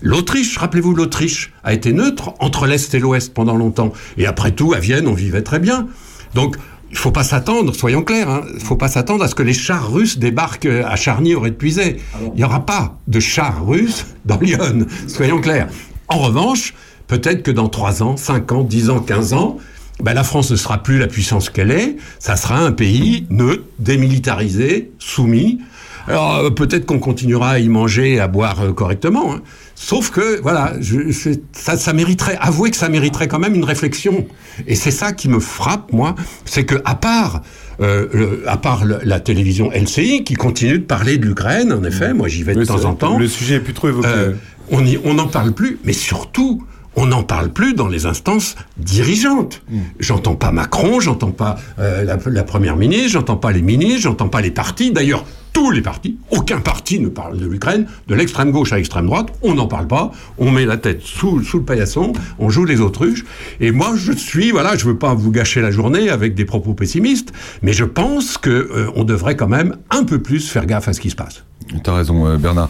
[0.03, 3.93] L'Autriche, rappelez-vous, l'Autriche a été neutre entre l'Est et l'Ouest pendant longtemps.
[4.19, 5.87] Et après tout, à Vienne, on vivait très bien.
[6.35, 6.57] Donc,
[6.91, 9.53] il faut pas s'attendre, soyons clairs, hein, il faut pas s'attendre à ce que les
[9.53, 11.45] chars russes débarquent à Charny au.
[11.45, 11.97] Il
[12.37, 15.67] n'y aura pas de chars russes dans Lyon, soyons clairs.
[16.07, 16.75] En revanche,
[17.09, 19.59] peut-être que dans 3 ans, 5 ans, 10 ans, 15 ans,
[20.03, 23.63] ben, la France ne sera plus la puissance qu'elle est, ça sera un pays neutre,
[23.79, 25.61] démilitarisé, soumis.
[26.07, 29.35] Alors euh, peut-être qu'on continuera à y manger et à boire euh, correctement.
[29.35, 29.41] hein.
[29.75, 31.11] Sauf que, voilà, je-
[31.53, 34.27] ça, ça mériterait, avouez que ça mériterait quand même une réflexion.
[34.67, 37.43] Et c'est ça qui me frappe, moi, c'est que à part,
[37.81, 41.83] euh, le- à part le- la télévision LCI qui continue de parler de l'Ukraine, en
[41.85, 43.19] effet, moi j'y vais de temps en temps.
[43.19, 44.09] le sujet est plus trop évoqué.
[44.09, 44.33] Euh,
[44.71, 46.63] on y- on n'en parle plus, mais surtout,
[46.97, 49.63] on n'en parle plus dans les instances dirigeantes.
[49.99, 54.29] J'entends pas Macron, j'entends pas euh, la, la première ministre, j'entends pas les ministres, j'entends
[54.29, 54.93] pas les partis.
[54.93, 59.07] D'ailleurs, tous les partis, aucun parti ne parle de l'Ukraine, de l'extrême gauche à l'extrême
[59.07, 62.65] droite, on n'en parle pas, on met la tête sous, sous le paillasson, on joue
[62.65, 63.25] les autruches.
[63.61, 66.75] Et moi, je suis, voilà, je veux pas vous gâcher la journée avec des propos
[66.75, 67.33] pessimistes,
[67.63, 70.93] mais je pense que euh, on devrait quand même un peu plus faire gaffe à
[70.93, 71.45] ce qui se passe.
[71.85, 72.69] T'as raison, euh, Bernard.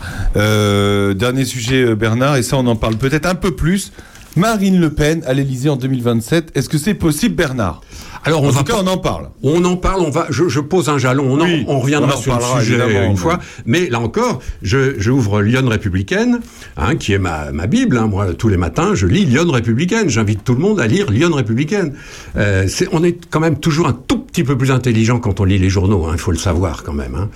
[1.16, 3.92] Dernier sujet, Bernard, et ça, on en parle peut-être un peu plus.
[4.36, 6.52] Marine Le Pen à l'Élysée en 2027.
[6.56, 7.80] Est-ce que c'est possible, Bernard?
[8.24, 9.28] Alors, en on tout va cas, pas- on en parle.
[9.42, 12.20] On en parle, on va, je, je pose un jalon, on, en- reviendra on en
[12.22, 12.74] sur le sujet
[13.06, 13.38] une mais- fois.
[13.66, 16.40] Mais là encore, je, j'ouvre Lyon républicaine,
[16.76, 17.98] hein, qui est ma, ma Bible.
[17.98, 18.06] hein.
[18.06, 20.08] moi, tous les matins, je lis Lyon républicaine.
[20.08, 21.92] J'invite tout le monde à lire Lyon républicaine.
[22.36, 25.58] Euh, on est quand même toujours un tout petit peu plus intelligent quand on lit
[25.58, 26.06] les journaux.
[26.06, 27.28] hein, Il faut le savoir quand même.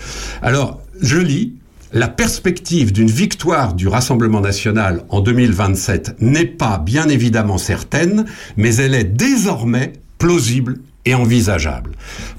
[0.43, 1.53] Alors, je lis.
[1.93, 8.27] La perspective d'une victoire du Rassemblement national en 2027 n'est pas bien évidemment certaine,
[8.59, 11.93] mais elle est désormais plausible et envisageable.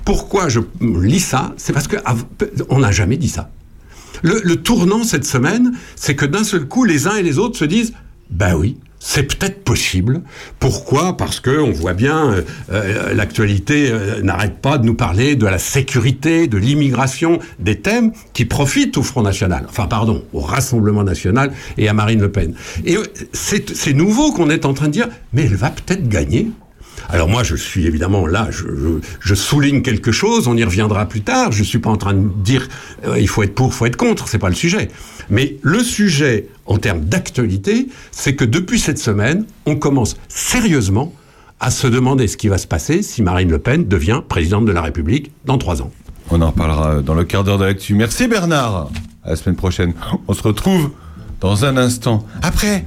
[0.05, 1.53] Pourquoi je lis ça?
[1.57, 2.25] C'est parce que av-
[2.69, 3.49] on n'a jamais dit ça.
[4.21, 7.57] Le, le tournant cette semaine, c'est que d'un seul coup, les uns et les autres
[7.57, 7.93] se disent
[8.29, 10.21] Ben oui, c'est peut-être possible.
[10.59, 11.15] Pourquoi?
[11.15, 12.41] Parce que on voit bien euh,
[12.71, 18.11] euh, l'actualité euh, n'arrête pas de nous parler de la sécurité, de l'immigration, des thèmes
[18.33, 19.65] qui profitent au Front National.
[19.69, 22.53] Enfin, pardon, au Rassemblement National et à Marine Le Pen.
[22.85, 22.97] Et
[23.31, 26.51] c'est nouveau qu'on est en train de dire Mais elle va peut-être gagner.
[27.07, 31.51] Alors moi, je suis évidemment là, je, souligne quelque chose, on y reviendra plus tard.
[31.53, 32.67] Je suis pas en train de dire
[33.17, 34.89] il faut être pour, il faut être contre, c'est pas le sujet.
[35.29, 41.13] Mais le sujet en termes d'actualité, c'est que depuis cette semaine, on commence sérieusement
[41.59, 44.71] à se demander ce qui va se passer si Marine Le Pen devient présidente de
[44.71, 45.91] la République dans trois ans.
[46.31, 47.95] On en reparlera dans le quart d'heure de l'actu.
[47.95, 48.89] Merci Bernard.
[49.23, 49.93] À la semaine prochaine.
[50.27, 50.91] On se retrouve
[51.41, 52.25] dans un instant.
[52.41, 52.85] Après,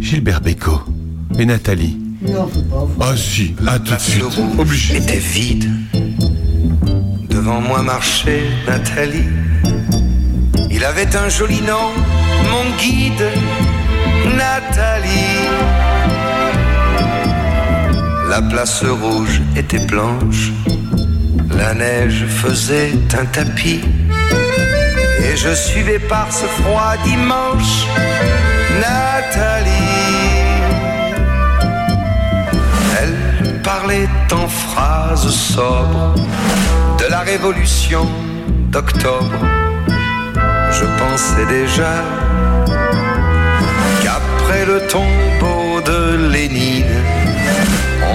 [0.00, 0.80] Gilbert Bécaud
[1.38, 1.98] et Nathalie.
[2.22, 2.86] Non, faut pas.
[3.12, 4.24] Ah si, à tout de suite.
[4.58, 4.96] Obligé.
[4.96, 5.70] était vide.
[7.28, 9.24] Devant moi marchait Nathalie.
[10.80, 11.90] Il avait un joli nom,
[12.52, 13.26] mon guide,
[14.36, 15.48] Nathalie.
[18.28, 20.52] La place rouge était blanche,
[21.56, 23.80] la neige faisait un tapis.
[25.24, 27.88] Et je suivais par ce froid dimanche
[28.80, 29.72] Nathalie.
[33.00, 36.14] Elle parlait en phrases sobres
[37.00, 38.06] de la révolution
[38.70, 39.67] d'octobre.
[40.80, 42.04] Je pensais déjà
[44.02, 47.02] qu'après près le tombeau de Lénine.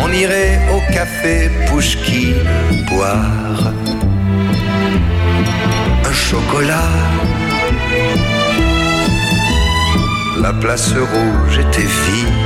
[0.02, 2.34] On irait au café Pouchki
[2.90, 3.74] boire
[6.10, 6.92] un chocolat.
[10.42, 12.42] La place rouge était vide.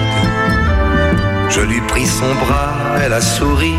[1.49, 3.75] Je lui pris son bras, elle a souri.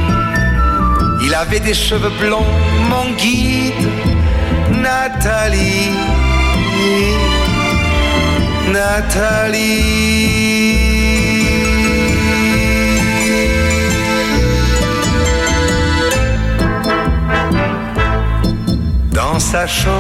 [1.25, 2.53] Il avait des cheveux blonds,
[2.91, 3.89] mon guide,
[4.83, 6.28] Nathalie.
[8.73, 9.99] Nathalie.
[19.13, 19.95] Dans sa chambre,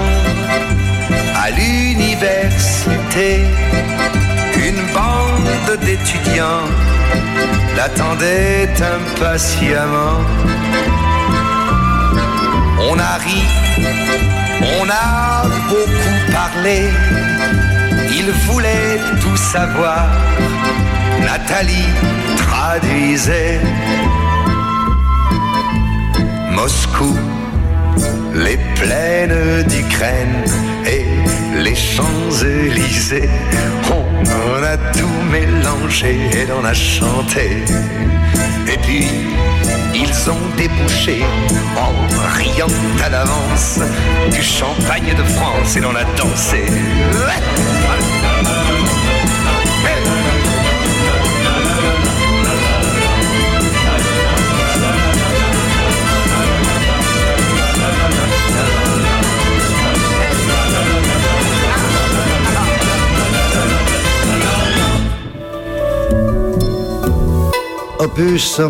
[1.34, 3.40] à l'université,
[4.56, 6.68] une bande d'étudiants
[7.76, 10.20] l'attendait impatiemment.
[12.90, 13.42] On a ri,
[14.60, 16.90] on a beaucoup parlé,
[18.10, 20.06] il voulait tout savoir.
[21.20, 21.90] Nathalie
[22.36, 23.60] traduisait
[26.52, 27.16] Moscou,
[28.34, 30.44] les plaines d'Ukraine
[30.86, 31.04] et
[31.60, 33.28] les Champs-Élysées.
[33.90, 37.62] On a tout mélangé et on a chanté.
[38.72, 39.06] Et puis,
[39.94, 41.22] ils ont débouché
[41.76, 41.92] en
[42.36, 42.66] riant
[43.04, 43.78] à l'avance
[44.30, 46.64] du champagne de France et l'on a dansé.
[68.00, 68.60] Opus,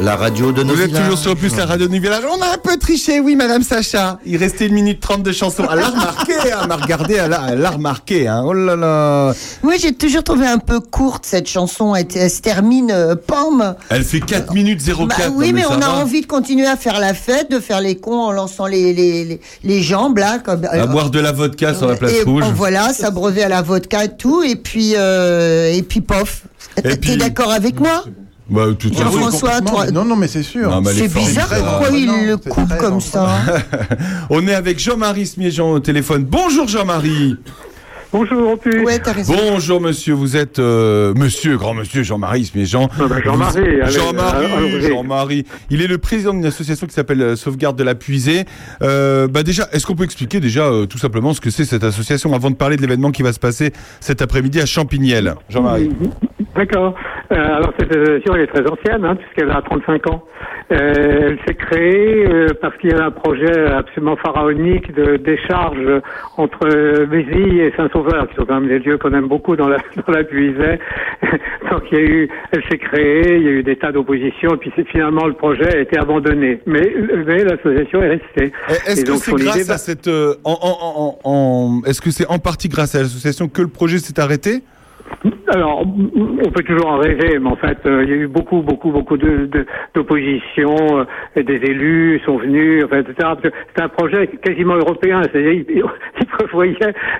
[0.00, 1.02] la radio de nos Vous êtes villages.
[1.04, 2.22] toujours sur Opus, la radio de nos villages.
[2.30, 4.18] On a un peu triché, oui, Madame Sacha.
[4.24, 5.64] Il restait une minute trente de chanson.
[5.70, 7.30] Elle l'a remarqué, hein, elle m'a regardé, elle
[7.60, 8.28] l'a remarqué.
[8.28, 8.42] Hein.
[8.46, 9.32] Oh là là.
[9.64, 11.96] Oui, j'ai toujours trouvé un peu courte cette chanson.
[11.96, 13.74] Elle, elle se termine euh, pomme.
[13.90, 15.08] Elle fait 4 minutes 04.
[15.08, 17.96] Bah oui, mais, on a envie de continuer à faire la fête, de faire les
[17.96, 20.38] cons en lançant les, les, les, les jambes là.
[20.38, 22.44] Comme, À boire de la vodka sur la place et, rouge.
[22.54, 26.42] voilà, s'abreuver à la vodka et tout, et puis et puis pof.
[26.76, 28.04] T'es puis- d'accord avec moi?
[28.50, 30.70] Bah, tout toi- Non, non, mais c'est sûr.
[30.70, 33.28] Non, mais C'est bizarre pourquoi il Non, le coupe comme ça.
[34.30, 36.24] On est avec Jean-Marie Smiejean au téléphone.
[36.24, 37.36] Bonjour Jean-Marie.
[38.10, 38.82] Bonjour, Opus.
[38.86, 39.34] Ouais, t'as raison.
[39.36, 42.88] Bonjour monsieur, vous êtes euh, monsieur, grand monsieur Jean-Marie Smiejean.
[42.98, 44.88] Ah bah, Jean-Marie, Vous- allez, allez, Jean-Marie, allez.
[44.88, 45.44] Jean-Marie.
[45.68, 48.46] Il est le président d'une association qui s'appelle euh, Sauvegarde de la Puisée.
[48.80, 51.84] Euh, bah déjà, est-ce qu'on peut expliquer déjà euh, tout simplement ce que c'est cette
[51.84, 55.90] association avant de parler de l'événement qui va se passer cet après-midi à Champignelles Jean-Marie.
[56.56, 56.94] D'accord.
[57.30, 60.24] Euh, alors cette association elle est très ancienne, hein, puisqu'elle a 35 ans.
[60.70, 65.78] Euh, elle s'est créée euh, parce qu'il y avait un projet absolument pharaonique de décharge
[66.36, 69.68] entre euh, Béziers et Saint-Sauveur, qui sont quand même des lieux qu'on aime beaucoup dans
[69.68, 69.76] la,
[70.06, 70.78] dans la Puisée.
[71.70, 74.54] Donc il y a eu, elle s'est créée, il y a eu des tas d'oppositions,
[74.54, 76.60] et puis finalement le projet a été abandonné.
[76.66, 76.92] Mais,
[77.26, 78.52] mais l'association est restée.
[78.86, 82.26] Est-ce que c'est grâce idée, à cette, euh, en, en- en- en- est-ce que c'est
[82.26, 84.62] en partie grâce à l'association que le projet s'est arrêté?
[85.54, 88.60] Alors, on peut toujours en rêver, mais en fait, euh, il y a eu beaucoup,
[88.62, 90.76] beaucoup, beaucoup de de- d'opposition.
[91.36, 93.28] euh, des élus sont venus, enfin, etc.
[93.74, 95.22] C'est un projet quasiment européen.
[95.22, 96.76] C'est-à-dire, ils, prévoyaient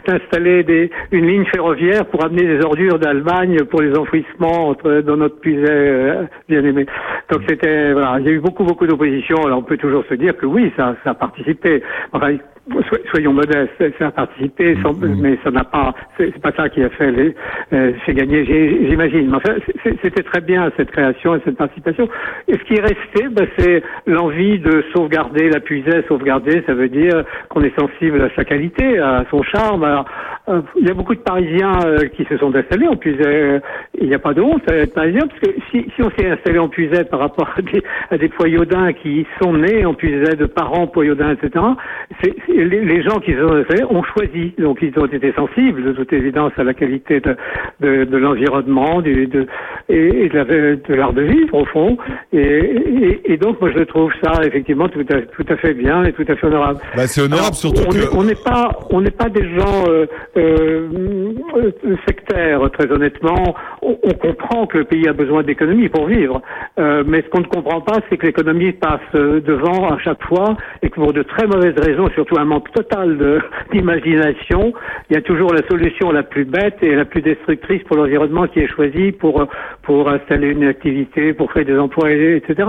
[0.07, 5.65] d'installer une ligne ferroviaire pour amener des ordures d'Allemagne pour les enfouissements dans notre puiset
[5.69, 6.87] euh, bien aimé.
[7.33, 9.37] Donc c'était, voilà, il y a eu beaucoup, beaucoup d'opposition.
[9.45, 11.83] Alors on peut toujours se dire que oui, ça, a participé.
[13.13, 14.93] Soyons modestes, ça a participé, sans-
[15.23, 17.35] mais ça n'a pas, c'est pas ça qui a fait les,
[17.73, 18.45] euh, fait gagner,
[18.89, 19.29] j'imagine.
[19.31, 19.55] Mais enfin,
[20.03, 22.09] c'était très bien cette création et cette participation.
[22.47, 26.03] Et ce qui est resté, bah, c'est l'envie de sauvegarder la puisée.
[26.09, 29.85] Sauvegarder, ça veut dire qu'on est sensible à sa qualité, à son charme.
[29.85, 30.05] Alors,
[30.49, 33.23] euh, il y a beaucoup de Parisiens euh, qui se sont installés en puisée.
[33.27, 33.61] Euh,
[34.01, 36.31] Il n'y a pas de honte à être parisien, parce que si, si on s'est
[36.31, 40.37] installé en puisée par rapport à des, à des poyaudins qui sont nés en puisée
[40.37, 41.65] de parents poyaudins, etc.,
[42.23, 44.53] c'est- les, les gens qui se sont installés ont choisi.
[44.59, 47.37] Donc ils ont été sensibles, de toute évidence, à la qualité de,
[47.81, 49.47] de, de l'environnement du, de,
[49.89, 50.45] et, et de, la-
[50.77, 51.97] de l'art de vivre, au fond.
[52.33, 56.05] Et, et, et donc, moi, je trouve ça, effectivement, tout à, tout à fait bien
[56.05, 56.81] et tout à fait honorable.
[56.97, 59.45] Bah, c'est honorable, Alors, surtout on que- est- on n'est pas, on n'est pas des
[59.57, 60.07] gens euh,
[60.37, 61.71] euh,
[62.07, 63.57] sectaires, très honnêtement.
[63.83, 66.41] On, on comprend que le pays a besoin d'économie pour vivre,
[66.79, 70.57] Euh, mais ce qu'on ne comprend pas, c'est que l'économie passe devant à chaque fois
[70.83, 73.19] et que pour de très mauvaises raisons, surtout un total
[73.73, 74.73] d'imagination,
[75.11, 78.47] il y a toujours la solution la plus bête et la plus destructrice pour l'environnement
[78.47, 79.47] qui est choisie pour
[79.83, 82.69] pour installer une activité, pour créer des emplois, et- etc.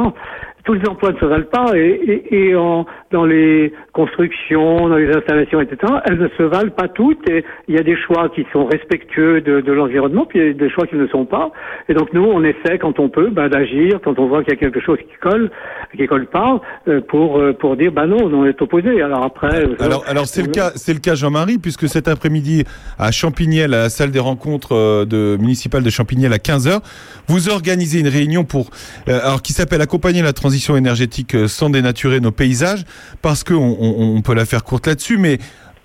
[0.65, 5.09] tous les emplois ne se valent pas et, et, en, dans les constructions, dans les
[5.15, 8.45] installations, etc., elles ne se valent pas toutes et il y a des choix qui
[8.51, 11.25] sont respectueux de, de l'environnement, puis il y a des choix qui ne le sont
[11.25, 11.51] pas.
[11.87, 14.57] Et donc nous, on essaie quand on peut bah, d'agir, quand on voit qu'il y
[14.57, 15.49] a quelque chose qui colle,
[15.95, 19.01] qui colle pas, euh, pour euh, pour dire bah non, on est opposé.
[19.01, 19.65] Alors après.
[19.65, 22.63] euh, Alors, alors c'est le cas, c'est le cas Jean-Marie, puisque cet après-midi
[22.97, 26.79] à Champignelles, à la salle des rencontres de municipale de Champignelles à 15h,
[27.27, 28.69] vous organisez une réunion pour,
[29.07, 32.85] alors qui s'appelle accompagner la transition énergétique euh, sans dénaturer nos paysages,
[33.21, 35.39] parce que on, peut la faire courte là-dessus, mais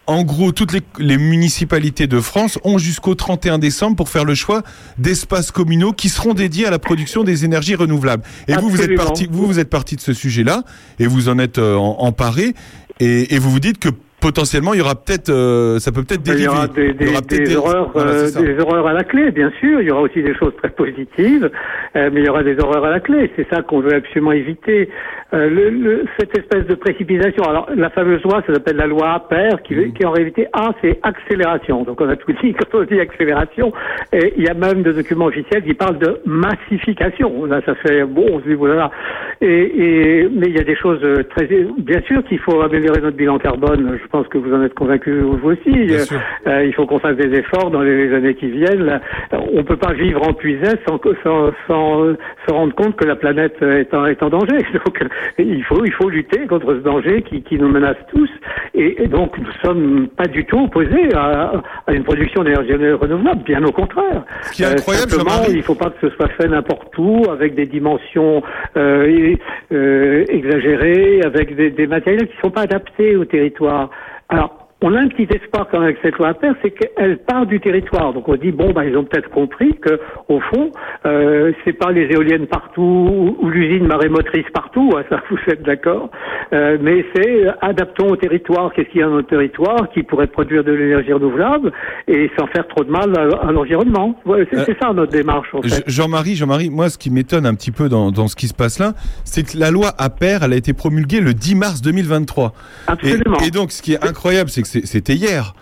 [0.06, 4.34] en gros, toutes les, les municipalités de France ont jusqu'au 31 décembre pour faire le
[4.34, 4.62] choix
[4.98, 8.22] d'espaces communaux qui seront dédiés à la production des énergies renouvelables.
[8.48, 10.62] Et vous, vous êtes parti, vous, vous êtes parti de ce sujet-là
[10.98, 12.54] et vous en êtes euh, en- emparé
[13.00, 13.88] et, et vous vous dites que
[14.28, 16.48] potentiellement il y aura peut-être, euh, ça peut peut-être Il y dériver.
[16.48, 19.30] aura des, Il y des, aura des des- horreurs, voilà, euh, des à la clé,
[19.30, 19.80] bien sûr.
[19.82, 21.50] Il y aura aussi des choses très positives,
[21.96, 23.30] euh, mais il y aura des horreurs à la clé.
[23.36, 24.88] C'est ça qu'on veut absolument éviter.
[25.34, 27.42] Euh, le, le- cette espèce de précipitation.
[27.44, 29.92] Alors, la fameuse loi, ça s'appelle la loi APER, qui, Mmh.
[29.94, 31.82] qui en réalité A, c'est accélération.
[31.82, 33.72] Donc, on a tout dit quand on dit accélération.
[34.12, 37.44] Et il y a même des documents officiels qui parlent de massification.
[37.46, 38.90] Là, ça fait bon, on se dit voilà.
[39.40, 41.00] Et, et mais il y a des choses
[41.34, 41.46] très,
[41.78, 43.98] bien sûr qu'il faut améliorer notre bilan carbone.
[44.02, 45.74] Je pense que vous en êtes convaincu vous aussi.
[45.90, 46.04] Euh,
[46.46, 48.84] euh, il faut qu'on fasse des efforts dans les années qui viennent.
[48.84, 49.00] Là,
[49.52, 53.04] on peut pas vivre en puisette sans, que- sans, sans euh, se rendre compte que
[53.04, 54.58] la planète est en, est en danger.
[54.84, 55.08] Donc, euh,
[55.38, 58.30] il faut, il faut lutter contre ce danger qui, qui nous menace tous.
[58.74, 63.42] Et, et donc, nous sommes pas du tout opposés à, à une production d'énergie renouvelable,
[63.44, 64.22] bien au contraire.
[64.42, 66.96] Ce qui est Euh, incroyable, simplement, Jean-Marie- il faut pas que ce soit fait n'importe
[66.98, 68.42] où, avec des dimensions
[68.76, 69.34] euh,
[69.72, 73.90] euh, exagérées, avec des, des matériels qui sont pas adaptés au territoire.
[74.28, 77.46] Alors, on a un petit espoir quand même avec cette loi faire, c'est qu'elle part
[77.46, 78.12] du territoire.
[78.12, 80.70] Donc on dit bon, bah ils ont peut-être compris que au fond,
[81.06, 86.10] euh, c'est pas les éoliennes partout ou, l'usine marémotrice partout, hein, ça vous êtes d'accord,
[86.52, 88.72] Euh, mais c'est euh, adaptons au territoire.
[88.74, 91.72] Qu'est-ce qu'il y a dans notre territoire qui pourrait produire de l'énergie renouvelable
[92.06, 94.14] et sans faire trop de mal à, à l'environnement.
[94.26, 95.68] Ouais, c'est Euh, c'est ça notre démarche en fait.
[95.86, 98.54] Je- Jean-Marie, Jean-Marie, moi, ce qui m'étonne un petit peu dans, dans ce qui se
[98.54, 98.92] passe là,
[99.24, 102.52] c'est que la loi APER, elle a été promulguée le 10 mars 2023.
[102.86, 103.38] Absolument.
[103.42, 105.54] Et, et donc, ce qui est incroyable, c'est que c'était hier.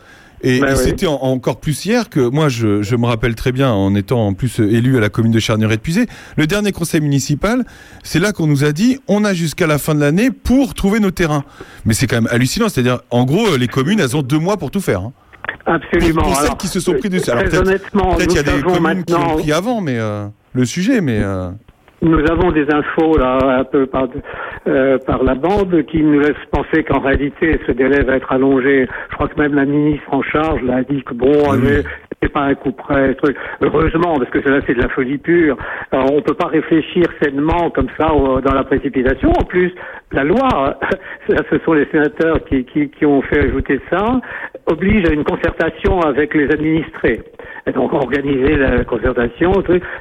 [0.44, 0.78] Et, Bah et oui.
[0.82, 4.26] c'était en- encore plus hier que moi, je, je me rappelle très bien, en étant
[4.26, 6.06] en plus euh, élu à la commune de Charnieret-Puisé,
[6.36, 7.64] le dernier conseil municipal,
[8.02, 10.98] c'est là qu'on nous a dit, on a jusqu'à la fin de l'année pour trouver
[10.98, 11.44] nos terrains.
[11.84, 14.56] Mais c'est quand même hallucinant, c'est-à-dire, en gros, euh, les communes, elles ont deux mois
[14.56, 15.02] pour tout faire.
[15.02, 15.12] hein.
[15.64, 16.22] Absolument.
[16.22, 17.30] Pour, pour celles qui se sont pris dessus.
[17.30, 20.26] Alors peut-être honnêtement, peut-être il y a des communes qui ont pris avant, mais euh,
[20.54, 21.20] le sujet, mais.
[21.22, 21.50] euh,
[22.02, 24.08] Nous avons des infos là un peu par,
[24.66, 28.88] euh, par la bande qui nous laissent penser qu'en réalité ce délai va être allongé.
[29.10, 31.82] Je crois que même la ministre en charge là, a dit que bon, allez,
[32.20, 33.14] c'est pas un coup près.
[33.14, 33.36] Truc.
[33.60, 35.56] Heureusement parce que là c'est de la folie pure.
[35.92, 39.30] Alors, on peut pas réfléchir sainement comme ça dans la précipitation.
[39.30, 39.72] En plus,
[40.10, 40.78] la loi,
[41.28, 44.20] ce sont les sénateurs qui, qui, qui ont fait ajouter ça,
[44.66, 47.22] oblige à une concertation avec les administrés.
[47.66, 49.52] Et donc organiser la concertation,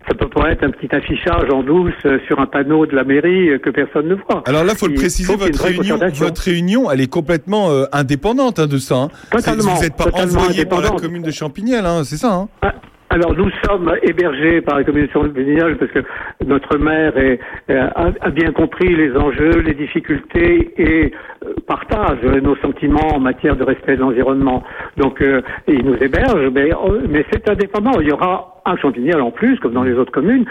[0.07, 3.03] ça peut pas être un petit affichage en douce euh, sur un panneau de la
[3.03, 4.41] mairie euh, que personne ne voit.
[4.47, 8.57] Alors là, faut le préciser, faut votre réunion, votre réunion, elle est complètement euh, indépendante
[8.57, 8.95] hein, de ça.
[8.95, 9.07] hein.
[9.32, 12.34] Totalement, Vous n'êtes pas envoyé par la commune de Champignelles, hein, c'est ça.
[12.34, 12.72] hein
[13.14, 15.99] Alors nous sommes hébergés par la commission véninale parce que
[16.45, 17.39] notre maire est-
[17.70, 21.12] euh, a, a bien compris les enjeux, les difficultés et
[21.45, 24.64] euh, partage nos sentiments en matière de respect de l'environnement.
[24.95, 27.99] Donc euh, il nous héberge, mais, euh, mais c'est indépendant.
[27.99, 30.45] Il y aura à Champignelles en plus, comme dans les autres communes,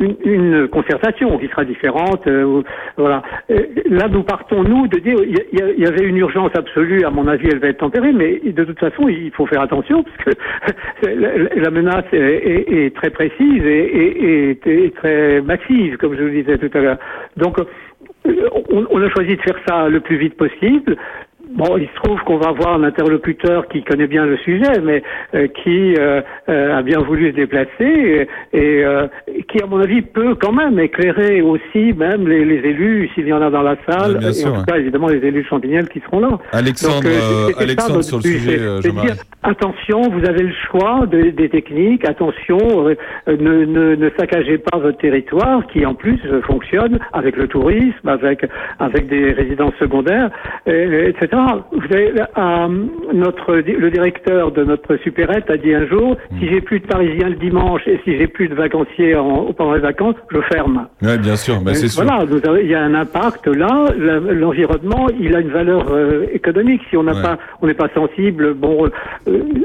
[0.00, 2.26] une, une concertation qui sera différente.
[2.26, 2.62] euh,
[2.96, 3.22] voilà.
[3.50, 7.04] Euh, Là, nous partons nous de dire il y, y avait une urgence absolue.
[7.04, 10.02] À mon avis, elle va être tempérée, mais de toute façon, il faut faire attention
[10.02, 11.08] parce que
[11.60, 16.98] la, menace est, très précise et, très massive, comme je le disais tout à l'heure.
[17.36, 17.64] Donc, euh,
[18.90, 20.96] on a choisi de faire ça le plus vite possible.
[21.52, 25.02] Bon, il se trouve qu'on va avoir un interlocuteur qui connaît bien le sujet, mais
[25.34, 29.08] euh, qui euh, euh, a bien voulu se déplacer et, et, euh,
[29.48, 33.32] qui, à mon avis, peut quand même éclairer aussi même les, les élus, s'il y
[33.32, 34.64] en a dans la salle, et sûr, en tout ouais.
[34.68, 36.38] cas, évidemment, les élus Champignelles qui seront là.
[36.52, 40.52] Alexandre, Donc, euh, ça, Alexandre notre sur le sujet, euh, dire, attention, vous avez le
[40.70, 42.58] choix de- des techniques, attention,
[42.88, 42.94] euh,
[43.28, 47.48] euh, ne, ne, ne saccagez pas votre territoire qui en plus euh, fonctionne avec le
[47.48, 48.46] tourisme, avec,
[48.78, 50.30] avec des résidences secondaires,
[50.68, 51.39] euh, etc.
[51.72, 52.68] Vous savez, euh,
[53.12, 57.28] notre, le directeur de notre supérette a dit un jour, si j'ai plus de Parisiens
[57.28, 60.86] le dimanche et si j'ai plus de vacanciers en, pendant les vacances, je ferme.
[61.02, 62.04] Oui, bien sûr, bah, c'est sûr.
[62.04, 63.86] Voilà, vous avez- il y a un impact là.
[63.98, 66.82] L'environnement, il a une valeur euh, économique.
[66.90, 67.22] Si on n'a Ouais.
[67.22, 68.54] pas, on n'est pas sensible.
[68.54, 68.90] Bon, euh,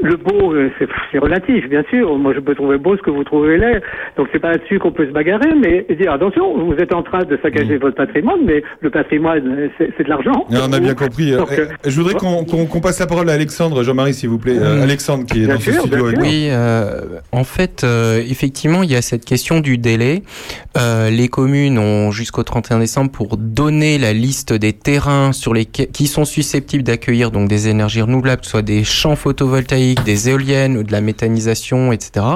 [0.02, 0.54] le beau,
[1.12, 2.16] c'est relatif, bien sûr.
[2.18, 3.80] Moi, je peux trouver beau ce que vous trouvez laid.
[4.16, 7.24] Donc, c'est pas là-dessus qu'on peut se bagarrer, mais dire attention, vous êtes en train
[7.24, 10.46] de saccager votre patrimoine, mais le patrimoine, c'est de l'argent.
[10.52, 11.30] Ah, on a bien compris.
[11.36, 14.56] Donc, Euh, je voudrais qu'on passe la parole à Alexandre, Jean-Marie, s'il vous plaît.
[14.58, 16.20] Euh, Alexandre, qui est Bien dans ce sûr, studio bien avec.
[16.20, 20.22] Oui, euh, en fait, euh, effectivement, il y a cette question du délai.
[20.76, 25.64] Euh, les communes ont jusqu'au 31 décembre pour donner la liste des terrains sur les
[25.64, 30.28] qui sont susceptibles d'accueillir donc des énergies renouvelables, que ce soit des champs photovoltaïques, des
[30.28, 32.26] éoliennes ou de la méthanisation, etc.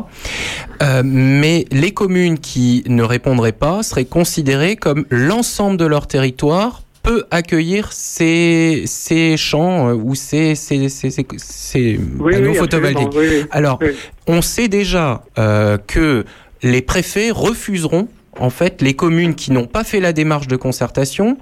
[0.82, 6.82] Euh, mais les communes qui ne répondraient pas seraient considérées comme l'ensemble de leur territoire
[7.02, 13.09] peut accueillir ces, ces champs euh, ou ces, ces, ces, ces, Oui, panneaux oui, photovoltaïques.
[13.14, 13.44] oui.
[13.51, 13.78] Alors,
[14.27, 16.24] on sait déjà euh, que
[16.62, 18.09] les préfets refuseront
[18.39, 21.36] en fait les communes qui n'ont pas fait la démarche de concertation.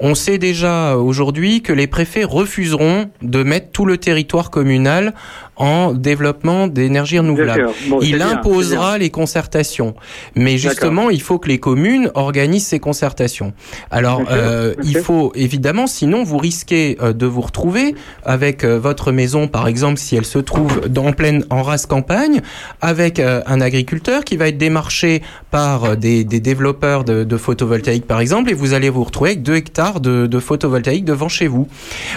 [0.00, 5.14] On sait déjà aujourd'hui que les préfets refuseront de mettre tout le territoire communal
[5.58, 7.68] en développement d'énergie renouvelable.
[7.88, 9.94] Bon, il bien, imposera les concertations,
[10.34, 13.52] mais justement, il faut que les communes organisent ces concertations.
[13.90, 17.94] Alors, euh, il faut évidemment, sinon vous risquez euh, de vous retrouver
[18.24, 21.86] avec euh, votre maison, par exemple, si elle se trouve dans, en pleine en race
[21.86, 22.40] campagne,
[22.80, 28.20] avec un agriculteur qui va être démarché par des, des développeurs de, de photovoltaïque, par
[28.20, 31.66] exemple, et vous allez vous retrouver avec 2 hectares de, de photovoltaïque devant chez vous.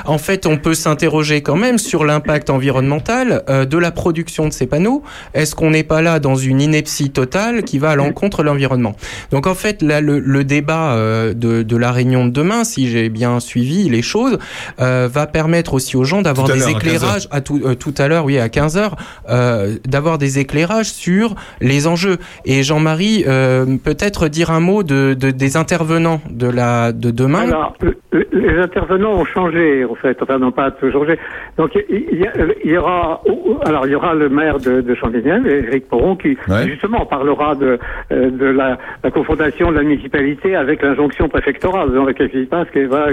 [0.05, 4.53] En fait, on peut s'interroger quand même sur l'impact environnemental euh, de la production de
[4.53, 5.03] ces panneaux.
[5.33, 8.95] Est-ce qu'on n'est pas là dans une ineptie totale qui va à l'encontre de l'environnement?
[9.31, 12.87] Donc en fait, là, le, le débat euh, de, de la réunion de demain, si
[12.89, 14.37] j'ai bien suivi les choses,
[14.79, 16.95] euh, va permettre aussi aux gens d'avoir des l'heure, à 15 heures.
[16.97, 18.95] éclairages à tout, euh, tout à l'heure, oui, à 15 heures,
[19.29, 22.17] euh, d'avoir des éclairages sur les enjeux.
[22.45, 27.41] Et Jean-Marie, euh, peut-être dire un mot de, de- des intervenants de la de demain.
[27.47, 30.17] Alors, le- le- les intervenants ont changé, en fait.
[30.21, 31.17] Enfin, non pas tout changé.
[31.57, 32.33] Donc, il il y, a-
[32.63, 33.20] il y aura,
[33.65, 36.65] alors, il y aura le maire de, de Champigny, Éric Poron, qui Ouais.
[36.67, 37.77] justement parlera de,
[38.11, 42.67] euh, de la, la confrontation de la municipalité avec l'injonction préfectorale, dans laquelle il passe,
[42.71, 43.07] qui va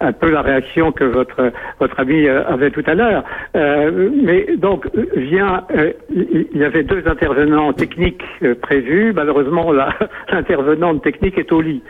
[0.00, 3.24] un peu la réaction que votre votre ami euh, avait tout à l'heure.
[3.56, 4.86] Euh, mais donc
[5.16, 8.22] vient, euh, il y avait deux intervenants techniques
[8.62, 9.12] prévus.
[9.14, 9.72] Malheureusement,
[10.32, 11.82] l'intervenante technique est au lit.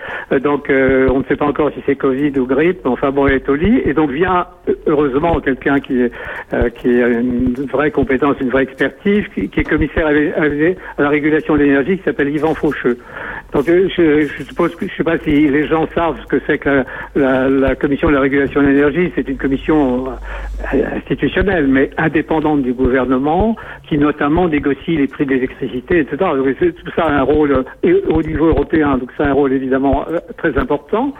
[0.43, 2.87] Donc, euh, on ne sait pas encore si c'est Covid ou grippe.
[2.87, 3.83] Enfin, bon, elle est au lit.
[3.85, 4.47] Et donc vient,
[4.87, 6.13] heureusement, quelqu'un qui, est,
[6.77, 6.89] qui
[7.21, 12.05] une vraie compétence, une vraie expertise, qui, est commissaire à, la- régulation de l'énergie, qui
[12.05, 12.99] s'appelle Yvan Faucheux.
[13.53, 16.59] Donc, euh, je, suppose que je sais pas si les gens savent ce que c'est
[16.59, 16.85] que
[17.15, 19.13] la, commission de la régulation de l'énergie.
[19.15, 23.57] C'est une commission euh, institutionnelle, mais indépendante du gouvernement,
[23.89, 26.17] qui notamment négocie les prix des électricités, etc.
[26.19, 29.53] Tout ça a un rôle euh, et au niveau européen, donc ça a un rôle
[29.53, 30.05] évidemment
[30.37, 31.15] très important.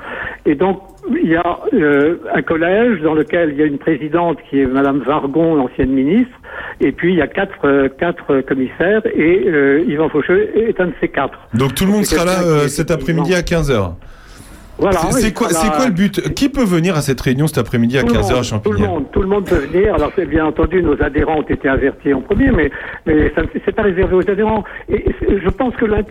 [0.45, 0.81] Et donc,
[1.11, 4.67] il y a euh, un collège dans lequel il y a une présidente qui est
[4.67, 6.35] Madame Vargon, l'ancienne ministre,
[6.81, 10.87] et puis il y a quatre, euh, quatre commissaires, et euh, Yvan Faucheux est un
[10.87, 11.39] de ces quatre.
[11.55, 13.95] Donc tout le monde sera là euh, cet après-midi à 15h.
[14.79, 16.35] Voilà, C'est- oui, quoi, quoi le but?
[16.35, 18.45] Qui peut venir à cette réunion cet après-midi à Tout le 15h à monde, Tout
[18.45, 19.95] Champigny le monde, tout le monde peut venir.
[19.95, 22.71] Alors bien entendu, nos adhérents ont été avertis en premier, mais,
[23.07, 24.65] mais ça c'est pas réservé aux adhérents.
[24.89, 25.05] Et
[25.43, 26.03] je pense que l'int-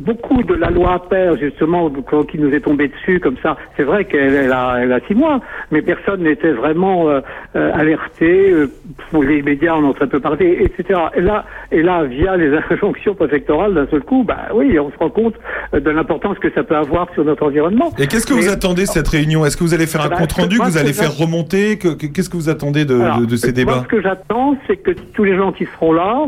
[0.00, 1.90] beaucoup de la loi APER, justement,
[2.30, 5.14] qui nous est tombée dessus comme ça, c'est vrai qu'elle elle a, elle a six
[5.14, 5.40] mois,
[5.70, 7.20] mais personne n'était vraiment euh,
[7.56, 8.50] euh, alerté.
[8.50, 8.66] euh,
[9.10, 10.98] pour les médias en ont très peu parlé, etc.
[11.14, 14.96] Et là, et là, via les injonctions préfectorales, d'un seul coup, bah oui, on se
[14.98, 15.34] rend compte
[15.74, 17.90] euh, de l'importance que ça peut avoir sur notre environnement.
[17.98, 19.44] Et qu'est-ce que vous attendez de cette réunion?
[19.46, 21.16] Est-ce que vous allez faire un Bah, compte rendu que moi, vous allez que faire
[21.16, 21.78] remonter?
[21.78, 23.82] Que- que- Qu'est-ce que vous attendez de, Alors, de- de ces moi, débats?
[23.84, 26.26] ce que j'attends, c'est que tous les gens qui seront là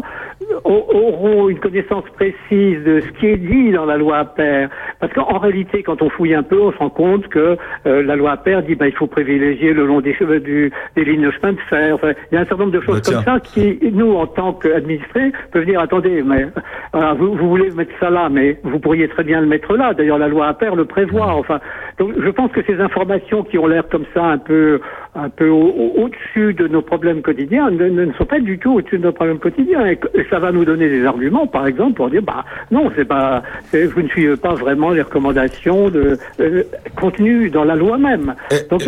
[0.64, 4.68] auront une connaissance précise de ce qui est dit dans la loi APER.
[5.00, 7.56] Parce qu'en réalité, quand on fouille un peu, on se rend compte que
[7.86, 11.04] euh, la loi APER dit bah, il faut privilégier le long des, cheveux du, des
[11.04, 11.94] lignes de chemin de fer.
[11.94, 14.26] Enfin, il y a un certain nombre de choses Bah, comme ça qui, nous, en
[14.26, 16.46] tant qu'administrés, peuvent dire attendez, mais
[16.92, 19.94] voilà, vous, vous voulez mettre ça là, mais vous pourriez très bien le mettre là.
[19.94, 21.34] D'ailleurs, la loi APER le prévoit.
[21.34, 21.60] Enfin,
[21.98, 24.80] donc je pense que ces informations qui ont l'air comme ça un peu,
[25.14, 28.74] un peu au- au- au-dessus de nos problèmes quotidiens ne, ne sont pas du tout
[28.74, 29.86] au-dessus de nos problèmes quotidiens.
[29.86, 29.98] Et,
[30.30, 33.42] ça va nous donner des arguments, par exemple, pour dire bah non, c'est pas,
[33.72, 36.62] vous ne suivez pas vraiment les recommandations de euh,
[36.96, 38.34] contenues dans la loi même.
[38.70, 38.82] Donc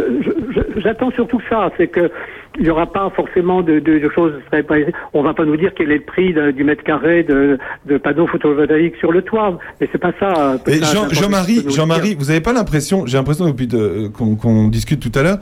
[0.77, 2.11] j'attends surtout ça, c'est que
[2.59, 4.33] il n'y aura pas forcément de, de, de choses.
[5.15, 7.99] On va pas nous dire quel est le prix de- du mètre carré de, de
[7.99, 9.59] panneaux photovoltaïques sur le toit.
[9.81, 10.57] Mais c'est pas ça.
[10.67, 14.69] Et ça, Jean- Jean-Marie, Jean-Marie, vous n'avez pas l'impression, j'ai l'impression depuis de- qu'on qu'on
[14.69, 15.39] discute tout à l'heure,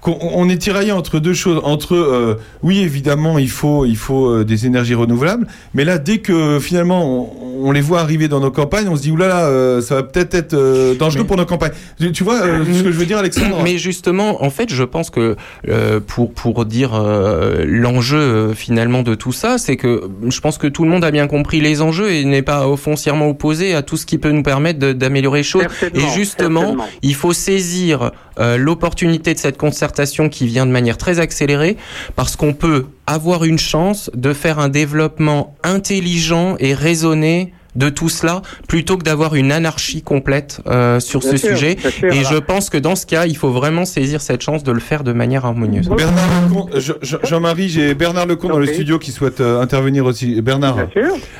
[0.00, 1.60] qu'on on est tiraillé entre deux choses.
[1.64, 6.18] Entre, euh, oui, évidemment, il faut, il faut euh, des énergies renouvelables, mais là, dès
[6.18, 9.80] que finalement on, on les voit arriver dans nos campagnes, on se dit, oulala, euh,
[9.80, 11.72] ça va peut-être être euh, dangereux pour nos campagnes.
[11.98, 14.84] Tu, tu vois euh, ce que je veux dire, Alexandre Mais justement, en fait, je
[14.84, 15.36] pense que
[15.68, 20.58] euh, pour pour dire euh, l'enjeu euh, finalement de tout ça, c'est que je pense
[20.58, 23.82] que tout le monde a bien compris les enjeux et n'est pas foncièrement opposé à
[23.82, 25.64] tout ce qui peut nous permettre d'améliorer les choses.
[25.94, 31.20] Et justement, il faut saisir euh, l'opportunité de cette concertation qui vient de manière très
[31.20, 31.76] accélérée
[32.16, 38.08] parce qu'on peut avoir une chance de faire un développement intelligent et raisonné de tout
[38.08, 41.74] cela plutôt que d'avoir une anarchie complète euh, sur Bien ce sûr, sujet.
[41.76, 44.64] bien sûr, et je pense que dans ce cas il faut vraiment saisir cette chance
[44.64, 45.88] de le faire de manière harmonieuse.
[45.88, 50.04] Bernard Lecomte, Je- Je- Jean-Marie, j'ai Bernard Lecomte dans le studio qui souhaite euh, intervenir
[50.04, 50.40] aussi.
[50.42, 50.78] Bernard.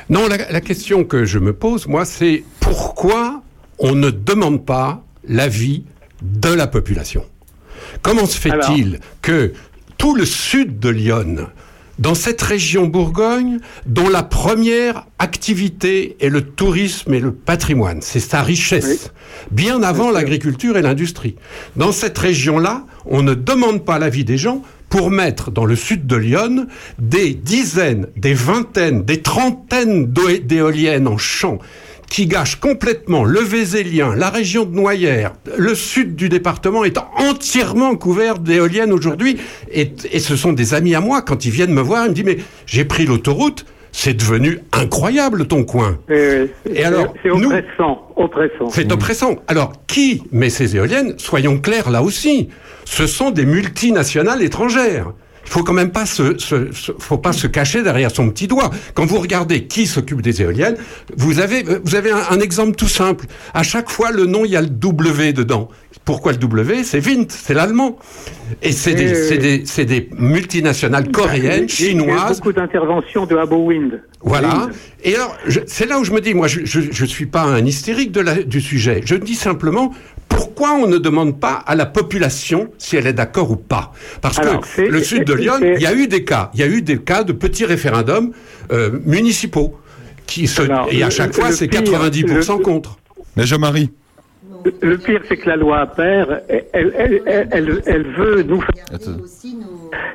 [0.09, 3.41] Non, la, la question que je me pose, moi, c'est pourquoi
[3.79, 5.83] on ne demande pas l'avis
[6.21, 7.23] de la population.
[8.01, 9.53] Comment se fait-il que
[9.97, 11.47] tout le sud de Lyon,
[11.99, 18.19] dans cette région Bourgogne, dont la première activité est le tourisme et le patrimoine, c'est
[18.19, 19.11] sa richesse,
[19.51, 21.35] bien avant l'agriculture et l'industrie.
[21.75, 26.05] Dans cette région-là, on ne demande pas l'avis des gens pour mettre dans le sud
[26.07, 26.67] de Lyon
[26.99, 31.59] des dizaines, des vingtaines, des trentaines d'é- d'éoliennes en champ
[32.11, 37.95] qui gâchent complètement le Vézélien, la région de Noyères, le sud du département est entièrement
[37.95, 39.37] couvert d'éoliennes aujourd'hui.
[39.71, 42.13] Et, et ce sont des amis à moi, quand ils viennent me voir, ils me
[42.13, 45.99] disent, mais j'ai pris l'autoroute, c'est devenu incroyable ton coin.
[46.09, 48.69] Et alors, c'est oppressant.
[48.69, 49.37] c'est oppressant.
[49.47, 51.15] Alors, qui met ces éoliennes?
[51.17, 52.49] Soyons clairs là aussi.
[52.83, 55.13] Ce sont des multinationales étrangères.
[55.51, 58.47] Il faut quand même pas se, se- se- faut pas se cacher derrière son petit
[58.47, 58.69] doigt.
[58.93, 60.77] Quand vous regardez qui s'occupe des éoliennes,
[61.17, 63.25] vous avez, euh, vous avez un, un exemple tout simple.
[63.53, 65.67] À chaque fois, le nom, il y a le W dedans.
[66.05, 66.85] Pourquoi le W?
[66.85, 67.99] C'est Vint, c'est l'allemand.
[68.61, 69.63] Et c'est des, oui.
[69.75, 72.37] des, des multinationales coréennes, Il y a chinoises.
[72.37, 74.01] beaucoup d'interventions de Abo Wind.
[74.21, 74.69] Voilà.
[75.03, 75.35] Et alors,
[75.67, 78.41] c'est là où je me dis, moi, je, je suis pas un hystérique de la,
[78.41, 79.01] du sujet.
[79.03, 79.93] Je dis simplement,
[80.61, 84.37] pourquoi on ne demande pas à la population si elle est d'accord ou pas Parce
[84.37, 86.67] Alors, que le sud de Lyon, il y a eu des cas, il y a
[86.67, 88.31] eu des cas de petits référendums
[88.71, 89.75] euh, municipaux
[90.27, 90.61] qui se,
[90.91, 92.99] et à le- chaque fois, c'est pire, 90% le- contre.
[93.35, 93.89] Mais Jean-Marie.
[94.63, 96.43] Le- Le pire, c'est que la loi elle,
[96.73, 98.85] elle, elle, elle veut nous faire...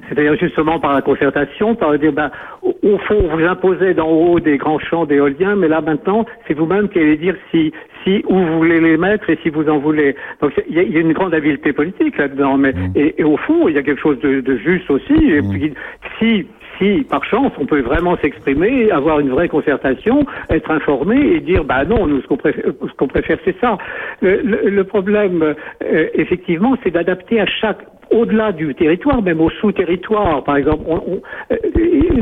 [0.08, 2.30] C'est-à-dire justement par la concertation, par dire, ben,
[2.62, 6.88] au, fond, vous imposez d'en haut des grands champs d'éoliens, mais là maintenant, c'est vous-même
[6.88, 7.72] qui allez dire si,
[8.04, 10.14] si, où vous voulez les mettre et si vous en voulez.
[10.40, 13.68] Donc il y, y a une grande habileté politique là-dedans, mais et, et au fond,
[13.68, 15.14] il y a quelque chose de, de juste aussi.
[15.14, 15.74] Et puis,
[16.18, 16.46] si
[16.78, 21.64] si par chance on peut vraiment s'exprimer, avoir une vraie concertation, être informé et dire
[21.64, 23.78] bah non, nous ce qu'on préfère, ce qu'on préfère c'est ça.
[24.20, 27.78] Le, le- le problème euh, effectivement, c'est d'adapter à chaque
[28.10, 31.22] au-delà du territoire, même au sous-territoire, par exemple, on, on-
[31.52, 31.56] euh,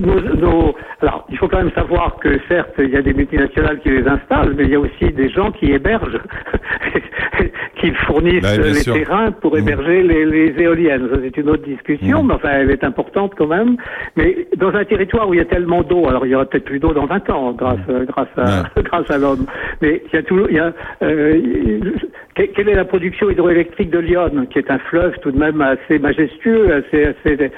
[0.01, 3.79] nos, nos- alors il faut quand même savoir que certes il y a des multinationales
[3.81, 6.21] qui les installent, mais il y a aussi des gens qui hébergent,
[7.81, 8.95] qui fournissent Bah, bien les sûr.
[8.95, 11.09] terrains pour héberger les, les éoliennes.
[11.13, 13.77] Ça c'est une autre discussion, mais enfin elle est importante quand même.
[14.17, 16.65] Mais dans un territoire où il y a tellement d'eau, alors il y aura peut-être
[16.65, 19.47] plus d'eau dans 20 ans grâce euh, grâce à grâce à l'homme.
[19.83, 21.81] Mais il y a toujours, il y a euh,
[22.35, 25.99] quelle est la production hydroélectrique de Lyon, qui est un fleuve tout de même assez
[26.01, 27.51] majestueux, assez, assez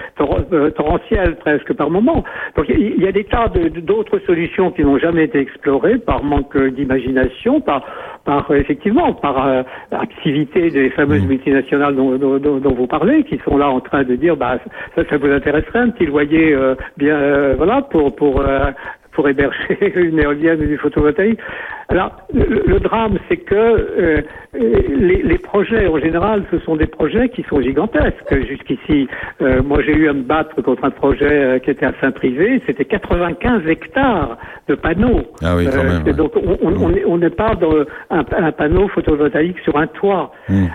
[0.53, 2.25] euh, torrentiel presque par moment.
[2.57, 6.23] Donc il y a des tas de- d'autres solutions qui n'ont jamais été explorées par
[6.23, 7.87] manque d'imagination, par,
[8.25, 9.63] par effectivement par euh,
[9.93, 14.03] activité des fameuses multinationales dont, dont- dont- dont vous parlez, qui sont là en train
[14.05, 14.59] de dire bah
[14.95, 18.71] ça, ça vous intéresserait un petit loyer euh, bien euh, voilà pour pour euh,
[19.17, 21.41] pour héberger une éolienne ou du photovoltaïque.
[21.89, 24.21] Alors, le, le drame, c'est que euh,
[24.55, 28.35] les, les projets, en général, ce sont des projets qui sont gigantesques.
[28.47, 29.09] Jusqu'ici,
[29.41, 32.61] euh, moi, j'ai eu à me battre contre un projet euh, qui était à Saint-Privé.
[32.67, 34.37] C'était 95 hectares
[34.69, 35.23] de panneaux.
[35.43, 36.13] Ah oui, quand même, ouais.
[36.13, 37.75] Donc, on- on on est- on n'est pas dans
[38.11, 40.33] un, un panneau photovoltaïque sur un toit.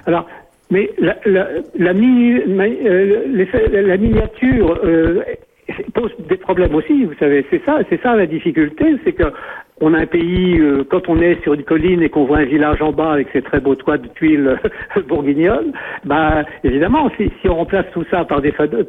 [0.07, 0.27] Alors,
[0.71, 1.47] mais la, la,
[1.77, 5.21] la, mini- ma- euh, les- la miniature euh,
[5.93, 7.05] pose des problèmes aussi.
[7.05, 9.31] Vous savez, c'est ça, c'est ça la difficulté, c'est que
[9.81, 12.45] on a un pays euh, quand on est sur une colline et qu'on voit un
[12.45, 14.57] village en bas avec ses très beaux toits de tuiles
[15.07, 15.71] bourguignonnes,
[16.05, 18.83] bah évidemment, si, si on remplace tout ça par des panneaux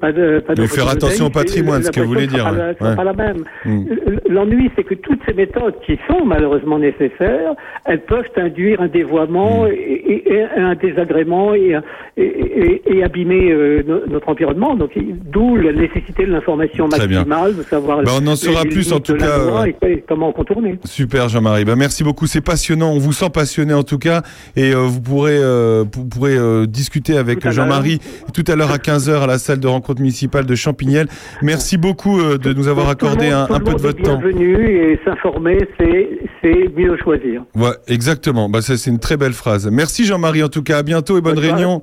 [0.59, 2.57] Mais faire attention au patrimoine, ce que vous voulez dire, ouais.
[2.57, 2.97] la- sera Ouais.
[2.97, 3.45] pas la même.
[3.65, 3.85] Mm.
[4.29, 7.55] L'ennui, c'est que toutes ces méthodes qui sont malheureusement nécessaires,
[7.85, 9.69] elles peuvent induire un dévoiement Mm.
[9.73, 10.23] et,
[10.57, 11.77] un désagrément et,
[12.17, 14.75] et, et- et abîmer euh, no- notre environnement.
[14.75, 14.91] Donc,
[15.33, 19.15] d'où la nécessité de l'information maximale, de savoir Ben, on en saura plus, en tout
[19.15, 20.79] cas, euh, et comment contourner.
[20.85, 24.23] Super Jean-Marie, bah, merci beaucoup, c'est passionnant, on vous sent passionné en tout cas
[24.57, 28.01] et euh, vous pourrez, euh, vous pourrez euh, discuter avec Jean-Marie
[28.35, 31.09] tout à l'heure à 15h à la salle de rencontre municipale de Champignelles.
[31.43, 34.19] Merci beaucoup euh, de nous avoir accordé un, peu de votre temps.
[34.19, 37.43] bienvenu et s'informer, c'est mieux choisir.
[37.55, 39.69] Ouais, exactement, ça c'est une très belle phrase.
[39.71, 41.83] Merci Jean-Marie en tout cas, à bientôt et bonne Bonne réunion.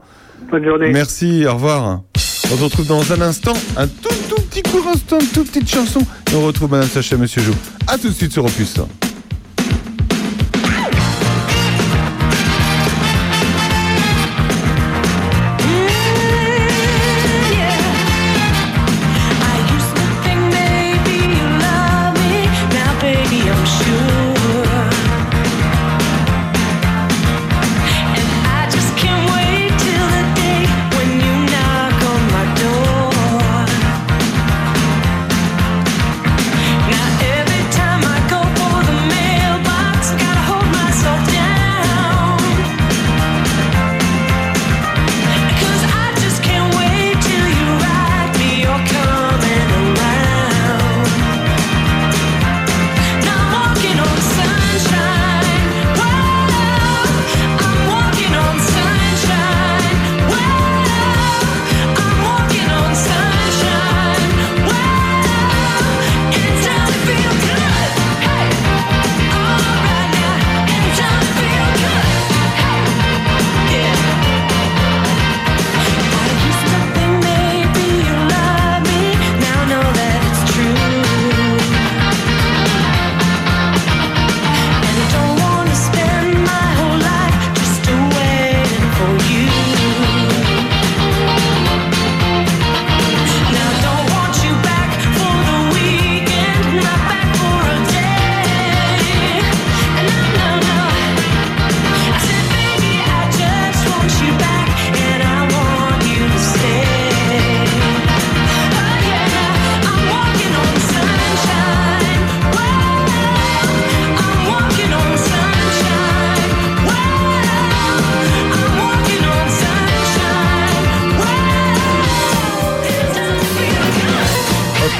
[0.52, 0.92] Bonne journée.
[0.92, 2.02] Merci, au revoir.
[2.52, 4.19] On se retrouve dans un instant, un tout tout
[4.62, 6.00] petit court instant, toute petite chanson.
[6.32, 7.52] Et on retrouve Madame Sacha, Monsieur Jo.
[7.88, 8.76] A tout de suite sur Opus.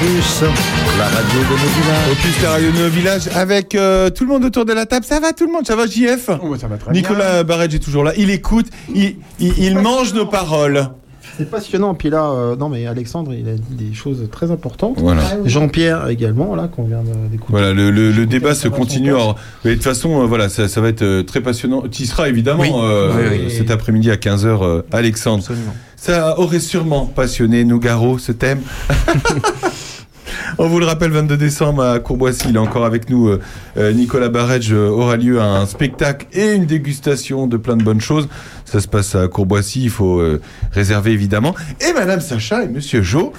[0.02, 0.42] Opus,
[0.98, 2.12] la radio de nos villages.
[2.12, 5.04] Opus, la radio de nos villages, avec euh, tout le monde autour de la table.
[5.04, 5.66] Ça va tout le monde?
[5.66, 8.12] Ça va JF ça va très Nicolas Barrette est toujours là.
[8.16, 10.88] Il écoute, il, il, il mange nos paroles.
[11.36, 11.94] C'est passionnant.
[11.94, 14.94] Puis là, euh, non mais Alexandre, il a dit des choses très importantes.
[14.98, 15.22] Voilà.
[15.44, 17.50] Jean-Pierre également, là, qu'on vient de- d'écouter.
[17.52, 19.10] Voilà, le, le- le débat se continue.
[19.10, 21.82] Alors, mais de toute façon, euh, voilà, ça, ça va être euh, très passionnant.
[21.90, 22.70] Tu y seras évidemment Oui.
[22.74, 23.50] euh, Oui, oui.
[23.50, 25.44] cet après-midi à 15h, Alexandre.
[25.96, 28.60] Ça aurait sûrement passionné Nougaro, ce thème.
[30.58, 33.28] On vous le rappelle, 22 décembre à Courboissy, il est encore avec nous.
[33.28, 33.40] euh,
[33.76, 38.00] euh, Nicolas Barège euh, aura lieu un spectacle et une dégustation de plein de bonnes
[38.00, 38.28] choses.
[38.64, 40.40] Ça se passe à Courboissy, il faut euh,
[40.72, 41.54] réserver évidemment.
[41.80, 43.32] Et Madame Sacha et Monsieur Jo,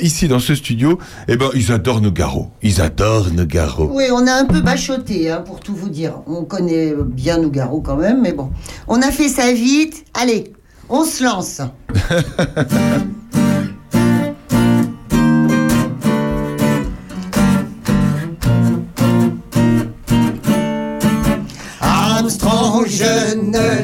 [0.00, 2.48] ici dans ce studio, eh ben, ils adorent Nougaro.
[2.62, 3.90] Ils adorent Nougaro.
[3.92, 6.14] Oui, on a un peu bachoté, hein, pour tout vous dire.
[6.26, 8.50] On connaît bien Nougaro quand même, mais bon.
[8.88, 10.04] On a fait ça vite.
[10.14, 10.52] Allez,
[10.88, 11.60] on se lance.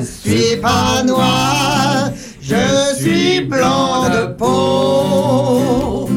[0.01, 2.11] ne suis pas noir,
[2.41, 6.09] je suis blanc de peau.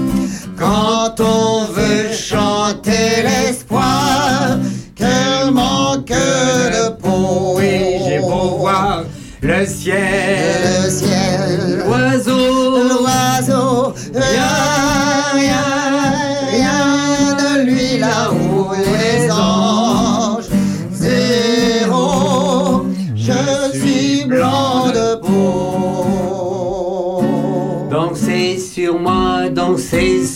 [0.57, 4.57] Quand on veut chanter l'espoir,
[4.95, 7.55] quel manque de peau.
[7.57, 9.03] Oui, j'ai beau voir
[9.41, 10.92] le ciel, le ciel,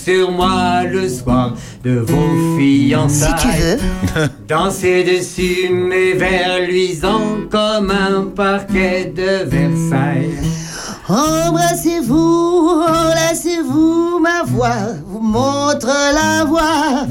[0.07, 1.53] sur moi le soir
[1.84, 3.34] de vos fiançailles.
[3.38, 4.27] Si tu veux.
[4.47, 10.31] Dansez dessus mes verres luisants comme un parquet de Versailles.
[11.09, 17.05] Embrassez-vous, enlacez-vous, ma voix vous montre la voie.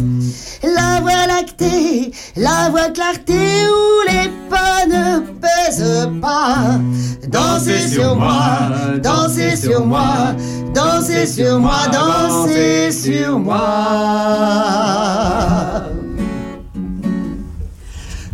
[0.74, 6.80] La voie lactée, la voie clarté où les pas ne pèsent pas.
[7.28, 10.34] Dansez sur moi, dansez sur moi,
[10.74, 13.56] dansez sur moi, dansez sur moi.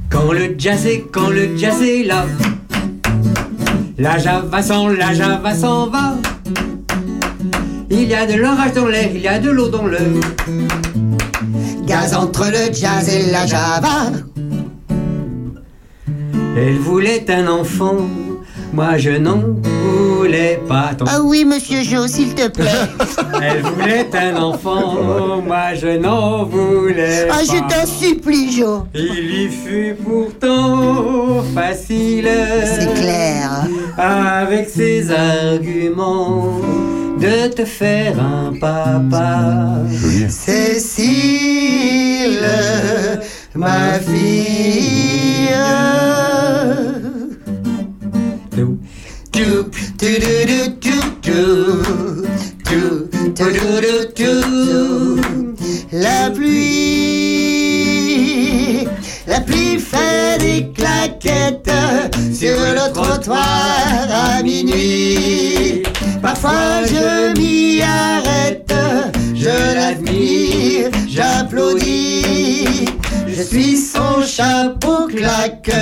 [0.08, 2.24] Quand le jazz est, quand le jazz est là,
[3.98, 6.14] la java s'en, la java s'en va.
[7.90, 9.98] Il y a de l'orage dans l'air, il y a de l'eau dans le.
[11.86, 14.10] Gaz entre le jazz et la java.
[16.56, 17.96] Elle voulait un enfant,
[18.72, 20.90] moi je n'en voulais pas.
[21.06, 22.70] Ah oui, monsieur Jo, s'il te plaît.
[23.42, 27.44] Elle voulait un enfant, moi je n'en voulais Ah, pas.
[27.44, 28.84] je t'en supplie, Jo.
[28.94, 32.28] Il y fut pourtant facile.
[32.64, 33.66] C'est clair.
[33.98, 36.60] Avec ses arguments
[37.22, 39.78] de te faire un papa.
[40.28, 41.30] Cécile,
[43.54, 45.02] ma fille.
[55.92, 57.68] La pluie,
[59.26, 61.70] la pluie fait des claquettes
[62.32, 63.38] sur le trottoir
[64.10, 65.82] à minuit.
[66.22, 68.72] Parfois je m'y arrête,
[69.34, 72.86] je l'admire, j'applaudis.
[73.26, 75.72] Je suis son chapeau claque,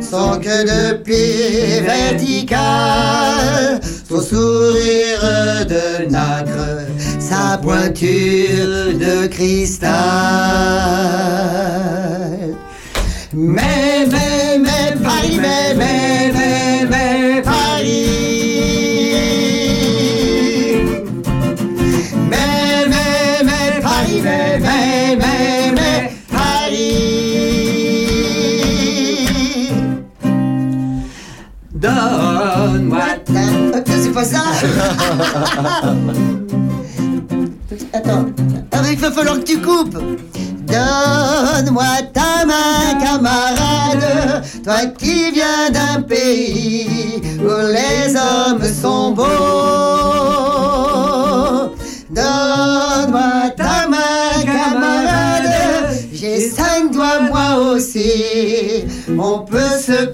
[0.00, 6.86] son queue de pied verticale, son sourire de nacre,
[7.20, 9.90] sa pointure de cristal.
[13.34, 14.31] Mais, mais,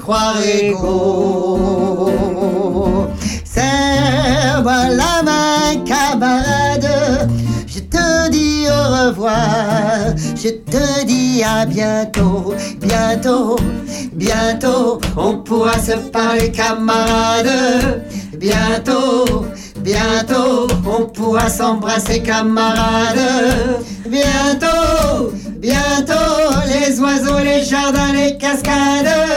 [0.09, 1.59] croire égaux.
[5.25, 7.29] Main, camarade,
[7.67, 13.57] je te dis au revoir, je te dis à bientôt, bientôt,
[14.15, 18.05] bientôt, on pourra se parler, camarade.
[18.39, 19.47] Bientôt,
[19.81, 23.83] bientôt, on pourra s'embrasser, camarade.
[24.07, 29.28] Bientôt, bientôt, les oiseaux, les jardins, les cascades.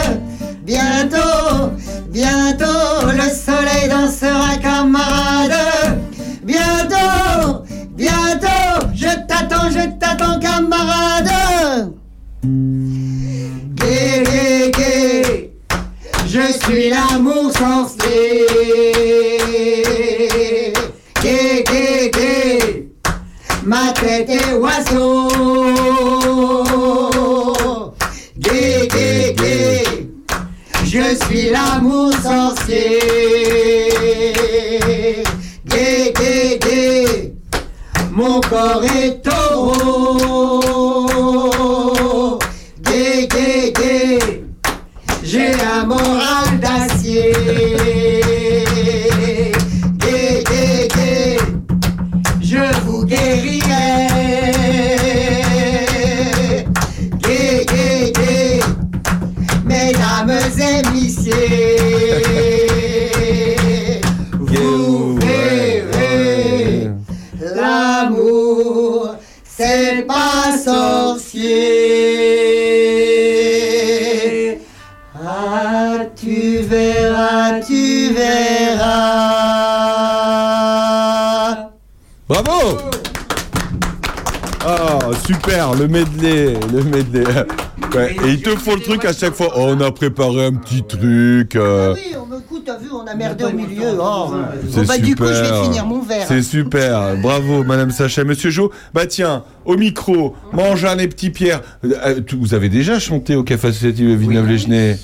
[88.71, 89.53] Font le truc à chaque fois.
[89.55, 91.55] Oh, on a préparé un petit truc.
[91.55, 93.83] euh, Oui, on me écoute, t'as vu, on a merdé au milieu.
[93.99, 94.31] Oh.
[94.69, 95.63] C'est Bon, bah, du coup, je vais super.
[95.63, 96.25] finir mon verre.
[96.27, 97.15] C'est super.
[97.21, 98.23] Bravo, Madame Sacha.
[98.23, 101.61] Monsieur Jo, bah tiens, au micro, mange un les petits pierres.
[101.85, 104.97] Euh, tu- Vous avez déjà chanté au Café Associatif de Villeneuve-les-Genêts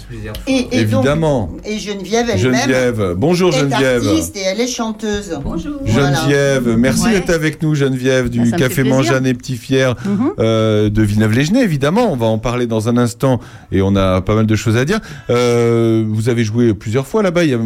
[0.47, 1.49] Et, et donc- Évidemment.
[1.63, 2.37] et Geneviève elle-même.
[2.65, 3.13] Geneviève.
[3.15, 4.07] Bonjour, est Geneviève.
[4.07, 5.37] artiste et elle est chanteuse.
[5.43, 5.73] Bonjour.
[5.85, 7.11] Geneviève, merci Ouais.
[7.13, 8.83] d'être avec nous, Geneviève, du Bah, ça me Café.
[8.83, 10.31] Manger et Petit Fier Mhm.
[10.39, 12.11] euh, de Villeneuve-les-Genêts, évidemment.
[12.11, 13.39] On va en parler dans un instant
[13.71, 14.99] et on a pas mal de choses à dire.
[15.29, 17.43] Euh, vous avez joué plusieurs fois là-bas.
[17.43, 17.59] il y a-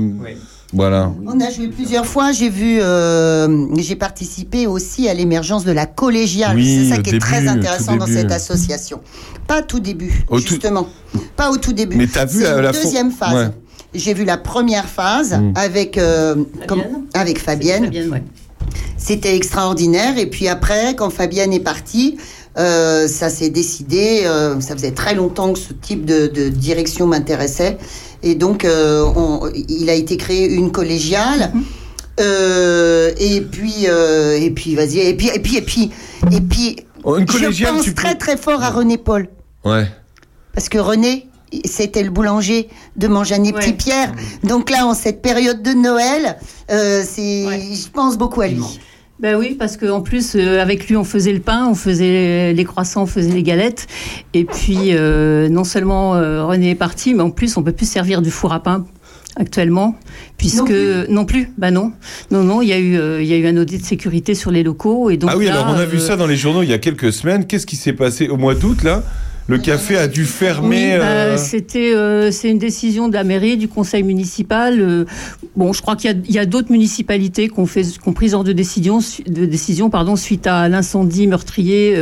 [0.74, 1.12] Voilà.
[1.28, 2.32] On a joué plusieurs fois.
[2.34, 6.56] J'ai vu, euh, j'ai participé aussi à l'émergence de la collégiale.
[6.56, 9.02] Oui, c'est ça qui est début, très intéressant dans cette association.
[9.48, 10.88] Pas tout début, Au tout- justement.
[11.36, 11.96] Pas au tout début.
[11.98, 13.34] Mais t'as vu C'est la- la fo- deuxième phase.
[13.34, 13.48] Ouais.
[13.94, 15.54] J'ai vu la première phase Mm.
[15.56, 16.36] avec euh,
[16.68, 17.92] comme- avec Fabienne.
[18.98, 20.18] C'était extraordinaire.
[20.18, 22.18] Et puis après, quand Fabienne est partie,
[22.58, 24.22] euh, ça s'est décidé.
[24.26, 27.78] euh, ça faisait très longtemps que ce type de, de direction m'intéressait.
[28.24, 31.52] Et donc, euh, on- il a été créé une collégiale.
[32.20, 35.92] Euh, et puis, euh, et puis, vas-y, et puis, et puis, et puis,
[36.32, 39.28] et puis, Oh, une je pense tu très très fort à René Paul.
[39.66, 39.88] Ouais.
[40.54, 41.28] Parce que René,
[41.66, 44.14] c'était le boulanger de Manjané Petit Pierre.
[44.44, 46.38] Donc là, en cette période de Noël,
[46.72, 48.80] euh, c'est, je pense beaucoup à lui.
[49.20, 52.64] Ben oui, parce qu'en plus, euh, avec lui, on faisait le pain, on faisait les
[52.64, 53.86] croissants, on faisait les galettes.
[54.34, 57.88] Et puis, euh, non seulement euh, René est parti, mais en plus, on peut plus
[57.88, 58.86] servir du four à pain
[59.36, 59.96] actuellement,
[60.38, 60.74] puisque
[61.10, 61.94] non plus, bah non,
[62.32, 64.36] non, non, il y a eu, euh, il y a eu un audit de sécurité
[64.36, 66.28] sur les locaux et donc ah oui, là, alors on a vu euh, ça dans
[66.28, 67.46] les journaux il y a quelques semaines.
[67.46, 69.04] Qu'est-ce qui s'est passé au mois d'août là?
[69.48, 70.98] Le café a dû Oui, fermer.
[70.98, 74.80] bah, euh, c'était euh, c'est une décision de la mairie, du conseil municipal.
[74.80, 75.06] euh,
[75.58, 78.44] bon, je crois qu'il y a, d'autres municipalités qui ont fait qui ont pris genre
[78.46, 81.98] de décision de décision pardon suite à l'incendie meurtrier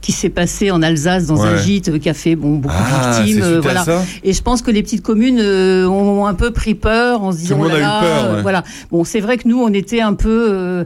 [0.00, 1.62] qui s'est passé en Alsace dans un Ouais.
[1.62, 3.42] gîte qui a fait bon beaucoup Ah, de victimes.
[3.44, 3.84] suite à voilà.
[4.24, 7.56] Et je pense que les petites communes ont un peu pris peur en se disant
[7.56, 8.42] le monde oh a là eu là, peur, ouais.
[8.42, 8.64] voilà.
[8.90, 10.84] Bon, c'est vrai que nous on était un peu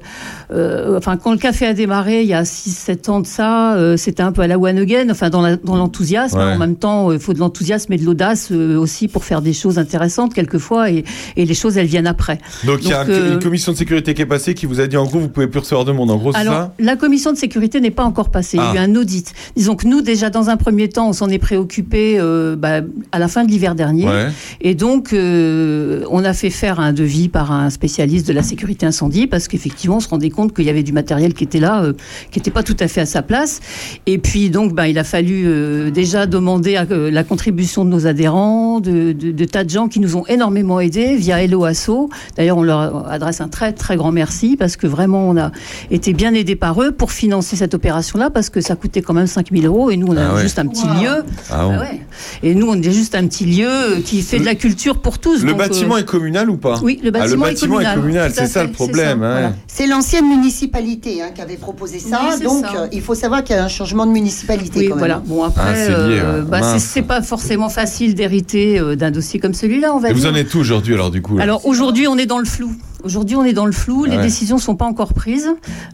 [0.50, 4.22] enfin quand le café a démarré il y a 6 7 ans de ça, c'était
[4.22, 6.54] un peu à la one again, enfin dans la- dans l'enthousiasme Ouais.
[6.54, 9.52] en même temps, il faut de l'enthousiasme et de l'audace euh, aussi pour faire des
[9.52, 11.04] choses intéressantes quelquefois, et,
[11.36, 12.38] et les choses, elles viennent après.
[12.64, 14.86] Donc il y a euh, une commission de sécurité qui est passée qui vous a
[14.86, 16.10] dit en gros vous pouvez plus recevoir de monde.
[16.10, 16.74] En gros alors, ça?
[16.78, 18.56] la commission de sécurité n'est pas encore passée.
[18.56, 18.82] Il y a eu Ah.
[18.82, 19.32] un audit.
[19.56, 22.80] Disons que nous, déjà, dans un premier temps, on s'en est préoccupé euh, bah,
[23.12, 24.06] à la fin de l'hiver dernier.
[24.06, 24.28] Ouais.
[24.60, 28.86] Et donc, euh, on a fait faire un devis par un spécialiste de la sécurité
[28.86, 31.82] incendie parce qu'effectivement, on se rendait compte qu'il y avait du matériel qui était là,
[31.82, 31.92] euh,
[32.30, 33.60] qui n'était pas tout à fait à sa place.
[34.06, 37.90] Et puis, donc, bah, il a fallu euh, déjà demander à- euh, la contribution de
[37.90, 41.64] nos adhérents, de, de- de tas de gens qui nous ont énormément aidés via Hello
[41.64, 42.08] Asso.
[42.36, 45.50] D'ailleurs, on leur adresse un très, très grand merci parce que vraiment, on a
[45.90, 49.26] été bien aidés par eux pour financer cette opération-là parce que ça coûtait quand même
[49.26, 50.42] 5000 euros et nous, on a Ah ouais.
[50.42, 51.02] juste un petit Wow.
[51.02, 51.24] lieu.
[51.50, 51.78] Ah bon.
[51.78, 52.00] Ouais.
[52.42, 55.18] Et nous, on est juste un petit lieu euh, qui fait de la culture pour
[55.18, 55.42] tous.
[55.42, 56.78] Le donc, bâtiment euh, est communal ou pas?
[56.82, 58.32] Oui, le Ah, bâtiment, bâtiment est communal.
[58.34, 59.26] C'est ça fait, le problème.
[59.66, 59.86] c'est hein.
[59.88, 62.20] l'ancienne municipalité hein, qui avait proposé ça.
[62.38, 62.82] Oui, donc, ça.
[62.82, 64.80] euh, il faut savoir qu'il y a un changement de municipalité.
[64.80, 64.98] Oui, quand même.
[64.98, 65.22] voilà.
[65.24, 66.48] Bon, après, Ah, euh, ouais.
[66.48, 70.26] bah, c'est- pas forcément facile d'hériter euh, d'un dossier comme celui-là, on va Et vous
[70.26, 72.72] en êtes où aujourd'hui alors du coup Alors aujourd'hui, on est dans le flou.
[73.04, 74.04] Aujourd'hui, on est dans le flou.
[74.04, 74.22] Les Ouais.
[74.22, 75.48] décisions sont pas encore prises.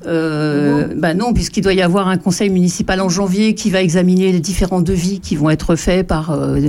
[0.07, 4.33] Euh, bah non, puisqu'il doit y avoir un conseil municipal en janvier qui va examiner
[4.33, 6.61] les différents devis qui vont être faits par euh,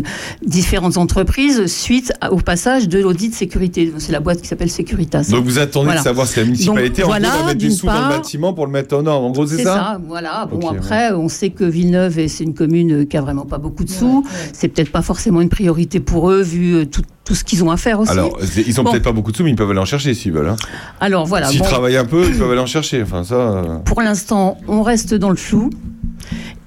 [0.45, 3.94] différentes entreprises suite à- au passage de l'audit de sécurité.
[3.98, 5.28] C'est la boîte qui s'appelle Securitas.
[5.30, 5.99] Donc vous attendez Voilà.
[6.02, 8.16] de savoir si la municipalité Donc, en gros, voilà, va mettre des sous dans le
[8.18, 9.26] bâtiment pour le mettre en ordre.
[9.26, 10.48] En gros c'est C'est ça, ça, voilà.
[10.52, 13.90] Bon, après, on sait que Villeneuve, c'est une commune qui a vraiment pas beaucoup de
[13.90, 14.26] sous.
[14.53, 16.86] C'est peut-être pas forcément une priorité pour eux, vu euh,
[17.30, 18.11] tout, ce qu'ils ont à faire aussi.
[18.11, 18.38] Alors
[18.68, 18.91] ils ont Bon.
[18.91, 20.49] peut-être pas beaucoup de sous mais ils peuvent aller en chercher s'ils veulent.
[20.49, 20.56] hein.
[20.99, 21.47] Alors voilà.
[21.47, 21.65] S'ils bon.
[21.65, 23.03] travaillent un peu ils peuvent aller en chercher.
[23.03, 23.35] Enfin ça.
[23.35, 25.69] euh, Pour l'instant, on reste dans le flou.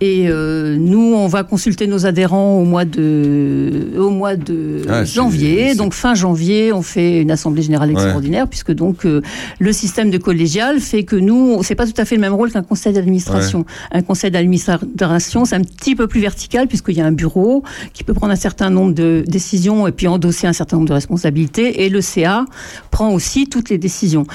[0.05, 5.05] Et euh, nous, on va consulter nos adhérents au mois de, au mois de Ah,
[5.05, 5.77] janvier.
[5.77, 7.95] Donc fin janvier, on fait une assemblée générale Ouais.
[7.95, 9.21] extraordinaire, puisque donc euh,
[9.61, 12.51] le système de collégial fait que nous, c'est pas tout à fait le même rôle
[12.51, 13.65] qu'un conseil d'administration.
[13.93, 17.63] Un conseil d'administration, c'est un petit peu plus vertical, puisqu'il y a un bureau
[17.93, 20.95] qui peut prendre un certain nombre de décisions et puis endosser un certain nombre de
[20.95, 21.85] responsabilités.
[21.85, 22.45] Et le CA
[22.91, 24.27] prend aussi toutes les décisions.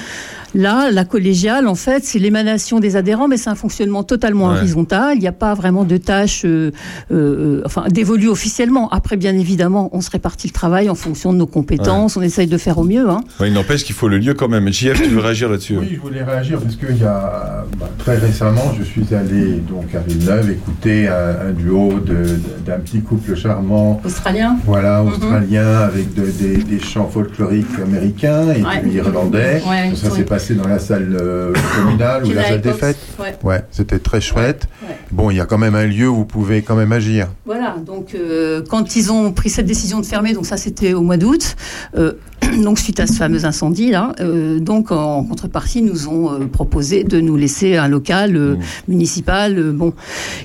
[0.54, 4.56] Là, la collégiale, en fait, c'est l'émanation des adhérents, mais c'est un fonctionnement totalement Ouais.
[4.56, 5.16] horizontal.
[5.16, 6.70] Il n'y a pas vraiment de tâches, euh,
[7.12, 8.88] euh, enfin, dévolues officiellement.
[8.90, 12.16] Après, bien évidemment, on se répartit le travail en fonction de nos compétences.
[12.16, 13.08] On essaye de faire au mieux.
[13.10, 13.20] Hein.
[13.40, 14.72] ouais, il n'empêche qu'il faut le lieu quand même.
[14.72, 18.16] JF tu veux réagir là-dessus Oui, je voulais réagir parce qu'il y a bah, très
[18.16, 23.34] récemment, je suis allé donc à Villeneuve écouter un, un duo de- d'un petit couple
[23.36, 24.00] charmant.
[24.04, 25.08] Australien Voilà, Mhm.
[25.08, 28.80] australien, avec de- des, des chants folkloriques américains et Ouais.
[28.82, 29.62] puis irlandais.
[29.68, 30.16] Ouais, ça oui.
[30.18, 32.98] s'est passé dans la salle euh, communale où la fête des fêtes.
[33.18, 33.36] ouais.
[33.42, 34.66] Ouais, c'était très chouette.
[34.82, 34.96] Ouais.
[35.10, 37.28] Bon, il y a quand même un lieu où vous pouvez quand même agir.
[37.46, 41.02] Voilà, donc euh, quand ils ont pris cette décision de fermer, donc ça c'était au
[41.02, 41.56] mois d'août,
[41.96, 42.12] euh,
[42.62, 47.04] donc suite à ce fameux incendie là, euh, donc en contrepartie nous ont euh, proposé
[47.04, 48.56] de nous laisser un local euh,
[48.88, 49.92] municipal, euh, bon,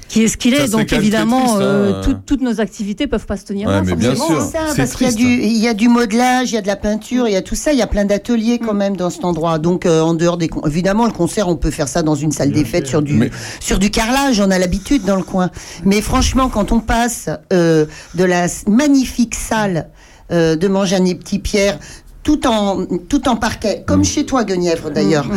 [0.08, 0.58] qui est ce qu'il Mmh.
[0.58, 0.70] Ça est.
[0.70, 2.02] Donc évidemment, triste, euh, hein.
[2.04, 4.40] tout- toutes nos activités peuvent pas se tenir Ouais, là, mais bien forcément.
[4.40, 4.46] sûr.
[4.52, 6.62] C'est ça, parce qu'il y, a du- il y a du modelage, il y a
[6.62, 8.96] de la peinture, il y a tout ça, il y a plein d'ateliers quand même
[8.96, 9.58] dans cet endroit.
[9.58, 10.48] Donc euh, en dehors des...
[10.50, 13.14] con- Évidemment, le concert, on peut faire ça dans une salle des fêtes sur du,
[13.14, 15.50] Mais- sur du carrelage, on a l'habitude dans le coin.
[15.86, 17.86] Mais franchement, quand on passe euh,
[18.16, 19.88] de la magnifique salle
[20.34, 21.80] euh, de Manjané Petit Pierre,
[22.24, 25.28] tout en, tout en parquet, comme chez toi, Guenièvre d'ailleurs,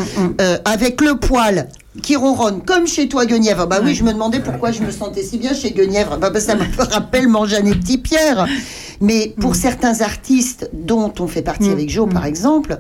[0.41, 1.69] euh, avec le poêle
[2.03, 3.67] qui ronronne, comme chez toi, Guenièvre.
[3.67, 6.19] Bah oui, je me demandais pourquoi je me sentais si bien chez Guenièvre.
[6.19, 8.47] Bah, bah, ça me rappelle Manjané Petit Pierre.
[9.01, 12.79] Mais pour certains artistes, dont on fait partie avec Joe, par exemple,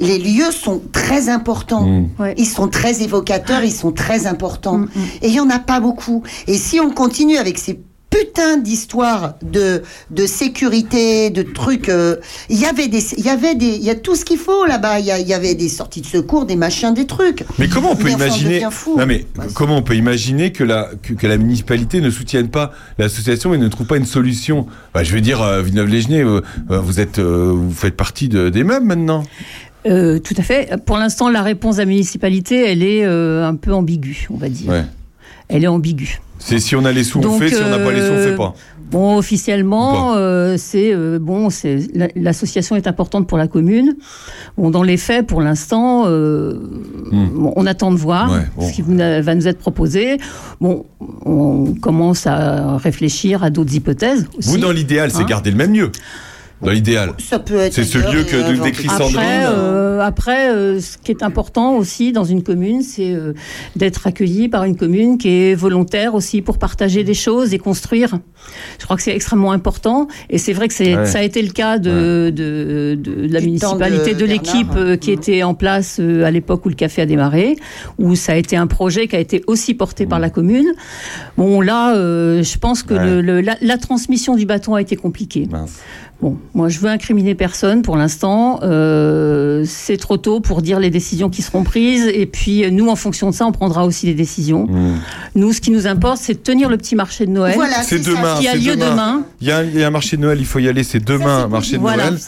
[0.00, 1.86] les lieux sont très importants.
[1.86, 2.08] Mm.
[2.36, 4.84] Ils sont très évocateurs, ils sont très importants.
[5.22, 6.22] Et il n'y en a pas beaucoup.
[6.46, 7.80] Et si on continue avec ces
[8.16, 12.16] putains d'histoires de, de sécurité, de trucs, euh,
[12.48, 14.64] il y avait des, il y avait des, il y a tout ce qu'il faut
[14.66, 15.00] là-bas.
[15.00, 17.44] Il y, a- il y avait des sorties de secours, des machins, des trucs.
[17.58, 18.96] Mais comment on peut Mais imaginer fou.
[18.98, 22.72] Non mais comment on peut imaginer que la que, que la municipalité ne soutienne pas
[22.98, 24.66] l'association et ne trouve pas une solution?
[24.94, 28.48] Bah, Je veux dire, euh, Villeneuve-les-Genêts, euh, euh, vous êtes euh, vous faites partie de,
[28.48, 29.24] des meubles maintenant.
[29.86, 30.70] Euh, tout à fait.
[30.86, 34.48] Pour l'instant, la réponse de la municipalité, elle est euh, un peu ambiguë, on va
[34.48, 34.70] dire.
[34.70, 34.84] Ouais.
[35.48, 36.20] Elle est ambiguë.
[36.38, 37.48] C'est si on a les sous, on Donc, fait.
[37.48, 38.54] Si on n'a pas les sous, on euh, fait pas.
[38.90, 43.96] Bon, officiellement, euh, c'est euh, bon, c'est la- l'association est importante pour la commune.
[44.58, 46.60] Bon, dans les faits, pour l'instant, euh,
[47.10, 48.34] bon, on attend de voir Hmm.
[48.34, 48.68] Ouais, bon.
[48.68, 50.18] ce qui va nous être proposé.
[50.60, 50.84] Bon,
[51.24, 54.26] on commence à réfléchir à d'autres hypothèses.
[54.38, 55.90] Aussi, Vous dans l'idéal, c'est Hein garder le même lieu.
[56.64, 57.10] Dans l'idéal.
[57.18, 57.72] Ça peut être.
[57.74, 59.16] C'est ce lieu que décrit Sandrine.
[59.18, 63.32] Après, euh, après euh, ce qui est important aussi dans une commune, c'est euh,
[63.76, 68.18] d'être accueilli par une commune qui est volontaire aussi pour partager des choses et construire.
[68.78, 70.08] Je crois que c'est extrêmement important.
[70.30, 71.06] Et c'est vrai que c'est, Ouais.
[71.06, 74.68] ça a été le cas de, de, de, de la Du municipalité, de de, l'équipe
[74.76, 77.56] euh, qui était en place euh, à l'époque où le café a démarré,
[77.98, 80.66] où ça a été un projet qui a été aussi porté par la commune.
[81.36, 83.04] Bon, là, euh, je pense que Ouais.
[83.06, 85.48] le- le- la, la transmission du bâton a été compliquée.
[86.24, 88.60] Bon, moi je veux incriminer personne pour l'instant.
[88.62, 92.06] Euh, c'est trop tôt pour dire les décisions qui seront prises.
[92.06, 94.66] Et puis nous, en fonction de ça, on prendra aussi des décisions.
[94.66, 94.94] Hmm.
[95.34, 97.58] Nous, ce qui nous importe, c'est de tenir le petit marché de Noël.
[97.82, 98.36] c'est demain.
[98.40, 99.24] Qui a c'est lieu demain.
[99.42, 100.82] Il y, a un, il y a un marché de Noël, il faut y aller.
[100.82, 102.10] C'est demain, marché de Voilà.
[102.10, 102.20] Noël.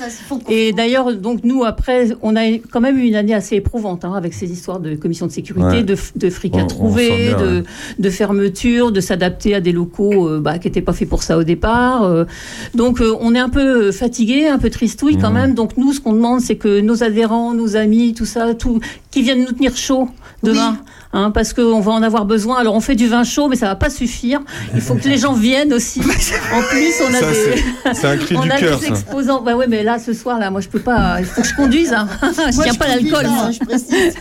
[0.51, 4.12] Et d'ailleurs, donc nous après, on a quand même eu une année assez éprouvante hein,
[4.14, 5.82] avec ces histoires de commission de sécurité, Ouais.
[5.85, 7.62] de, de fric On- à on trouver, bien, de, ouais.
[7.98, 11.39] de fermeture, de s'adapter à des locaux euh, bah, qui n'étaient pas faits pour ça
[11.39, 12.02] au départ.
[12.02, 12.27] euh.
[12.74, 15.34] donc euh, on est un peu fatigué, un peu tristouille quand Mhm.
[15.34, 15.54] même.
[15.54, 18.80] Donc nous, ce qu'on demande, c'est que nos adhérents, nos amis, tout ça, tout,
[19.10, 20.08] qui viennent nous tenir chaud
[20.42, 20.78] demain.
[21.12, 22.58] Hein, parce qu'on va en avoir besoin.
[22.58, 24.40] Alors on fait du vin chaud, mais ça va pas suffire.
[24.74, 26.00] Il faut que les gens viennent aussi.
[26.52, 28.86] En plus, on a Ça, des, c'est- c'est un cri on du a cœur, des
[28.86, 28.90] ça.
[28.92, 29.42] exposants.
[29.42, 31.16] Bah ouais, mais là ce soir là, moi je peux pas.
[31.20, 31.92] Il faut que je conduise.
[31.92, 32.06] Hein.
[32.22, 32.26] je
[32.56, 33.22] Moi, tiens je pas l'alcool.
[33.22, 33.50] pas, moi.
[33.50, 34.14] je précise.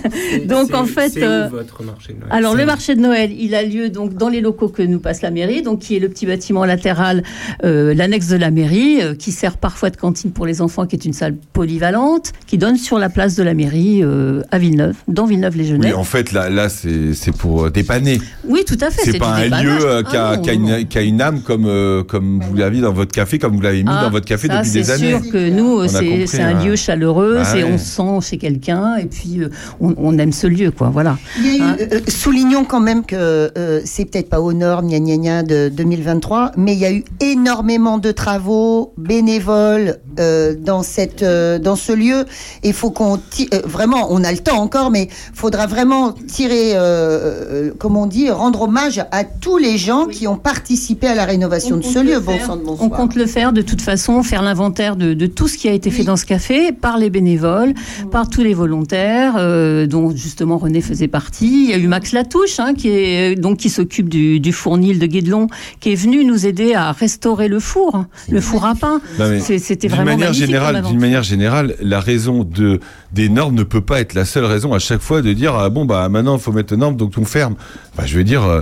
[0.48, 2.30] Donc C'est- en fait, euh, votre marché de Noël?
[2.32, 5.00] alors C'est le marché de Noël, il a lieu donc dans les locaux que nous
[5.00, 7.24] passe la mairie, donc qui est le petit bâtiment latéral,
[7.64, 10.96] euh, l'annexe de la mairie, euh, qui sert parfois de cantine pour les enfants, qui
[10.96, 14.96] est une salle polyvalente, qui donne sur la place de la mairie euh, à Villeneuve,
[15.08, 15.90] dans Villeneuve-les-Genêts.
[15.90, 18.20] Oui, en fait, là, là c'est c'est pour euh, dépanner.
[18.48, 19.02] Oui, tout à fait.
[19.06, 19.66] C'est du pas un dépannage.
[19.66, 22.56] lieu euh, qui, a, Ah a une, qui a une âme comme, euh, comme vous
[22.56, 24.92] l'avez dans votre café, comme vous l'avez mis Ah, dans votre café ça, depuis des
[24.92, 25.14] années.
[25.18, 26.64] C'est sûr que nous, c'est un hein.
[26.66, 27.72] lieu chaleureux, Ah c'est- ouais.
[27.74, 29.50] on se sent chez quelqu'un, et puis euh,
[29.80, 30.90] on, on aime ce lieu, quoi.
[30.90, 31.18] Voilà.
[31.40, 33.16] Il y a eu, Hein euh, soulignons quand même que
[33.58, 36.92] euh, c'est peut-être pas au nord, gna gna gna, de 2023, mais il y a
[36.92, 42.26] eu énormément de travaux bénévoles euh, dans cette euh, dans ce lieu.
[42.64, 46.80] Il faut qu'on euh, vraiment, on a le temps encore, mais faudra vraiment tirer, euh,
[46.80, 51.26] euh, comme on dit, rendre hommage à tous les gens qui ont participé à la
[51.26, 52.20] rénovation de ce lieu.
[52.20, 55.48] Bon sang de On compte le faire de toute façon, faire l'inventaire de, de tout
[55.48, 57.74] ce qui a été fait dans ce café par les bénévoles,
[58.12, 61.66] par tous les volontaires, euh, dont justement René faisait partie.
[61.66, 65.00] Il y a eu Max Latouche, hein, qui est donc qui s'occupe du, du fournil
[65.00, 65.48] de Guédelon,
[65.80, 69.02] qui est venu nous aider à restaurer le four, le four à pain.
[69.40, 72.80] C'était d'une vraiment manière générale, d'une manière générale, la raison de
[73.12, 75.70] des normes ne peut pas être la seule raison à chaque fois de dire ah
[75.70, 77.56] bon bah maintenant il faut mettre aux normes donc on ferme.
[77.96, 78.62] Enfin, je veux dire euh,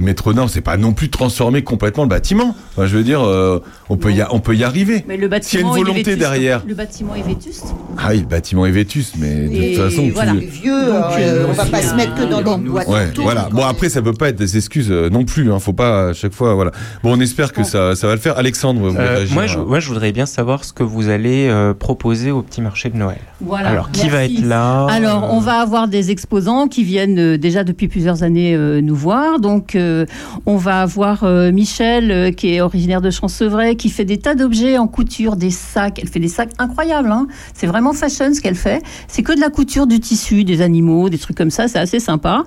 [0.00, 2.54] mettre aux normes c'est pas non plus transformer complètement le bâtiment.
[2.72, 3.58] Enfin, je veux dire euh,
[3.88, 5.04] on peut y a- on peut y arriver.
[5.08, 6.18] Mais le S'il y a bâtiment, une il est volonté vétuste.
[6.18, 6.62] derrière.
[6.66, 7.66] Le bâtiment est vétuste.
[7.98, 10.32] Ah oui, le bâtiment est vétuste mais de Et toute façon voilà.
[10.34, 12.88] les- Vieux, Donc, euh, euh, on va pas se mettre que dans des boîtes.
[12.88, 13.48] Ouais, voilà.
[13.50, 15.52] Bon après ça peut pas être des excuses euh, non plus.
[15.52, 15.58] Hein.
[15.58, 16.54] Faut pas à chaque fois.
[16.54, 16.70] Voilà.
[17.02, 18.38] Bon on espère que ça, ça va le faire.
[18.38, 21.48] Alexandre, vous Euh, moi, je, à- moi, je voudrais bien savoir ce que vous allez
[21.48, 23.18] euh, proposer au petit marché de Noël.
[23.40, 24.86] Voilà, Alors, qui va être là?
[24.90, 28.94] Alors, on va avoir des exposants qui viennent euh, déjà depuis plusieurs années euh, nous
[28.94, 29.40] voir.
[29.40, 30.06] Donc, euh,
[30.46, 34.86] on va avoir Michel, qui est originaire de Champsevray, qui fait des tas d'objets en
[34.86, 35.98] couture, des sacs.
[36.00, 37.10] Elle fait des sacs incroyables.
[37.10, 37.26] Hein.
[37.54, 38.82] C'est vraiment fashion ce qu'elle fait.
[39.08, 41.68] C'est que de la couture, du tissu, des animaux, des trucs comme ça.
[41.68, 42.44] C'est assez sympa.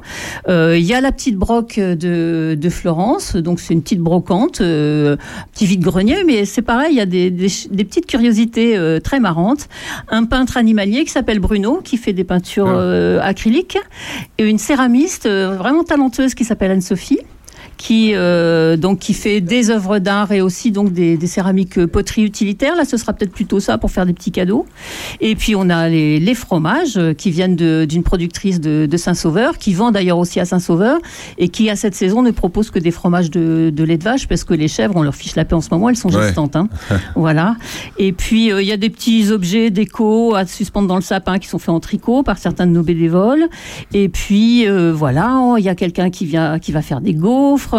[0.47, 3.35] Il y a la petite broque de, de Florence.
[3.35, 6.93] Donc, c'est une petite brocante, petit vide-grenier, mais c'est pareil.
[6.93, 9.67] Il y a des, des, des petites curiosités euh, très marrantes.
[10.09, 13.77] Un peintre animalier qui s'appelle Bruno, qui fait des peintures euh, acryliques,
[14.39, 17.19] une céramiste euh, vraiment talentueuse qui s'appelle Anne-Sophie
[17.83, 21.85] qui euh, donc qui fait des œuvres d'art et aussi donc des, des céramiques euh,
[21.85, 22.77] poteries utilitaires.
[22.77, 24.65] Là, ce sera peut-être plutôt ça pour faire des petits cadeaux.
[25.19, 29.57] Et puis on a les, les fromages euh, qui viennent d'une productrice de, de Saint-Sauveur,
[29.57, 30.97] qui vend d'ailleurs aussi à Saint-Sauveur
[31.37, 34.29] et qui à cette saison ne propose que des fromages de, de lait de vache
[34.29, 36.27] parce que les chèvres, on leur fiche la paix en ce moment, elles sont Ouais.
[36.27, 36.55] gestantes.
[36.55, 36.69] hein.
[37.17, 37.57] Voilà.
[37.97, 41.37] Et puis, euh, il y a des petits objets déco à suspendre dans le sapin
[41.37, 43.47] qui sont faits en tricot par certains de nos bénévoles.
[43.93, 47.72] Et puis, euh, voilà, il y a quelqu'un qui vient, qui va faire des gaufres.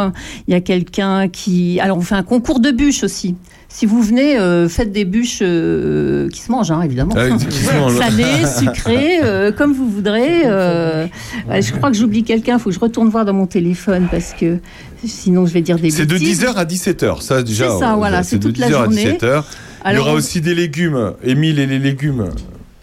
[0.49, 1.81] Il y a quelqu'un qui.
[1.81, 3.37] Alors, on fait un concours de bûches aussi.
[3.75, 7.13] Si vous venez, euh, faites des bûches euh, qui se mangent, hein, évidemment.
[7.17, 7.37] Ah.
[7.99, 10.45] Salées, sucrées, euh, comme vous voudrez.
[10.45, 12.59] Ouais, je crois que j'oublie quelqu'un.
[12.59, 14.59] Il faut que je retourne voir dans mon téléphone parce que
[15.05, 16.45] sinon, je vais dire des C'est de bêtises.
[16.45, 17.69] 10h à 17h, ça déjà.
[17.69, 19.19] C'est ça, voilà, c'est de toute la 10h à journée.
[19.19, 19.43] 17h.
[19.87, 21.13] Il y aura aussi des légumes.
[21.25, 22.29] Émile et les légumes.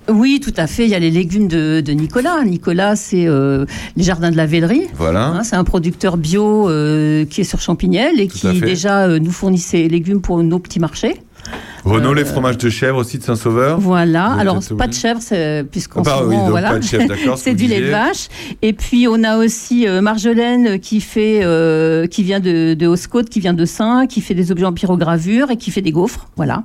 [0.10, 0.86] Oui, tout à fait.
[0.86, 2.44] Il y a les légumes de, de Nicolas.
[2.44, 3.66] Nicolas, c'est euh,
[3.96, 4.88] les jardins de la Vélerie.
[4.96, 5.28] Voilà.
[5.28, 9.20] Hein, c'est un producteur bio euh, qui est sur Champignelles et Tout qui déjà euh,
[9.20, 11.22] nous fournit ses légumes pour nos petits marchés.
[11.84, 13.80] Renault, les fromages de chèvre aussi de Saint-Sauveur.
[13.80, 14.26] Voilà.
[14.34, 15.20] Alors pas de chèvre,
[15.72, 18.28] puisqu'en Ah, bah oui, voilà, pas de chèvre, d'accord, ce c'est du lait de vache.
[18.62, 23.30] Et puis on a aussi euh, Marjolaine qui fait, euh, qui vient de, de Haute-Côte,
[23.30, 26.28] qui vient de Saint, qui fait des objets en pyrogravure et qui fait des gaufres,
[26.38, 26.64] voilà.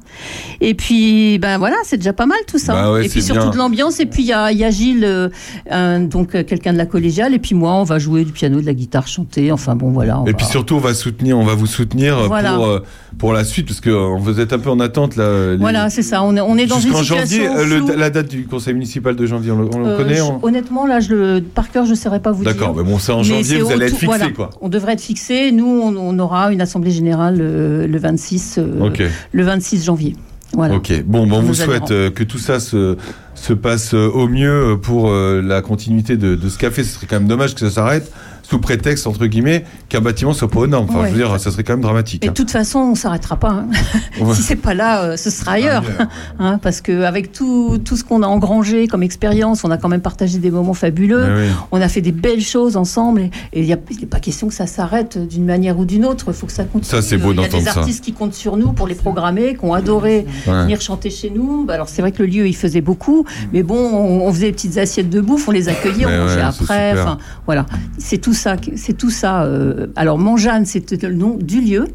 [0.60, 2.74] Et puis ben voilà, c'est déjà pas mal tout ça.
[2.74, 3.50] Bah ouais, et puis surtout bien.
[3.50, 4.00] de l'ambiance.
[4.00, 5.28] Et puis il y a, il y a Gilles, euh,
[5.70, 8.60] un- donc euh, quelqu'un de la collégiale, et puis moi, on va jouer du piano,
[8.60, 9.50] de la guitare, chanter.
[9.52, 10.22] Enfin bon, voilà.
[10.26, 12.54] Et va- puis surtout, on va soutenir, on va vous soutenir euh, Voilà.
[12.54, 12.82] pour, euh,
[13.18, 15.52] pour la suite, parce que euh, vous êtes un peu en attente là.
[15.52, 16.22] les- Voilà, c'est ça.
[16.24, 19.14] On est, on est dans une situation janvier, euh, le- la date du conseil municipal
[19.14, 21.70] de janvier, on le, on le Euh, connaît je- on- Honnêtement, là, je le, par
[21.70, 22.52] cœur, je ne saurais pas vous dire.
[22.52, 24.28] D'accord, mais bon, c'est en janvier, vous allez être fixé, voilà.
[24.30, 24.50] quoi.
[24.60, 25.52] On devrait être fixé.
[25.52, 28.90] Nous, on, aura une assemblée générale euh, le 26, euh,
[29.32, 30.16] le 26 janvier.
[30.52, 30.76] Voilà.
[30.76, 32.96] Ok, bon, bon on vous souhaite euh, que tout ça se,
[33.34, 36.82] se passe euh, au mieux euh, pour euh, la continuité de, de ce café.
[36.84, 38.10] Ce serait quand même dommage que ça s'arrête
[38.48, 40.86] sous prétexte, entre guillemets, qu'un bâtiment soit pas aux normes.
[40.88, 41.06] Enfin, Ouais.
[41.08, 42.24] je veux dire, ça serait quand même dramatique.
[42.24, 42.30] Et hein.
[42.30, 43.50] de toute façon, on s'arrêtera pas.
[43.50, 43.66] hein.
[44.20, 44.34] Ouais.
[44.34, 45.82] si c'est pas là, euh, ce sera ailleurs.
[46.38, 49.88] Hein, parce que avec tout, tout ce qu'on a engrangé comme expérience, on a quand
[49.88, 51.24] même partagé des moments fabuleux.
[51.24, 51.48] Oui.
[51.72, 53.22] On a fait des belles choses ensemble.
[53.52, 56.26] Et il a pas question que ça s'arrête d'une manière ou d'une autre.
[56.28, 56.84] Il faut que ça continue.
[56.84, 57.80] Ça, c'est beau Il y a des d'entendre ça.
[57.80, 60.52] artistes qui comptent sur nous pour les programmer, qui ont adoré Ouais.
[60.62, 61.64] venir chanter chez nous.
[61.64, 63.24] Bah, alors c'est vrai que le lieu, il faisait beaucoup.
[63.52, 66.40] Mais bon, on, on faisait des petites assiettes de bouffe, on les accueillait, on mangeait
[66.42, 66.92] après.
[67.00, 67.66] Enfin, voilà.
[67.98, 68.56] C'est tout ça.
[68.76, 69.42] C'est tout ça.
[69.42, 71.86] euh, alors Manjane, c'était le nom du lieu.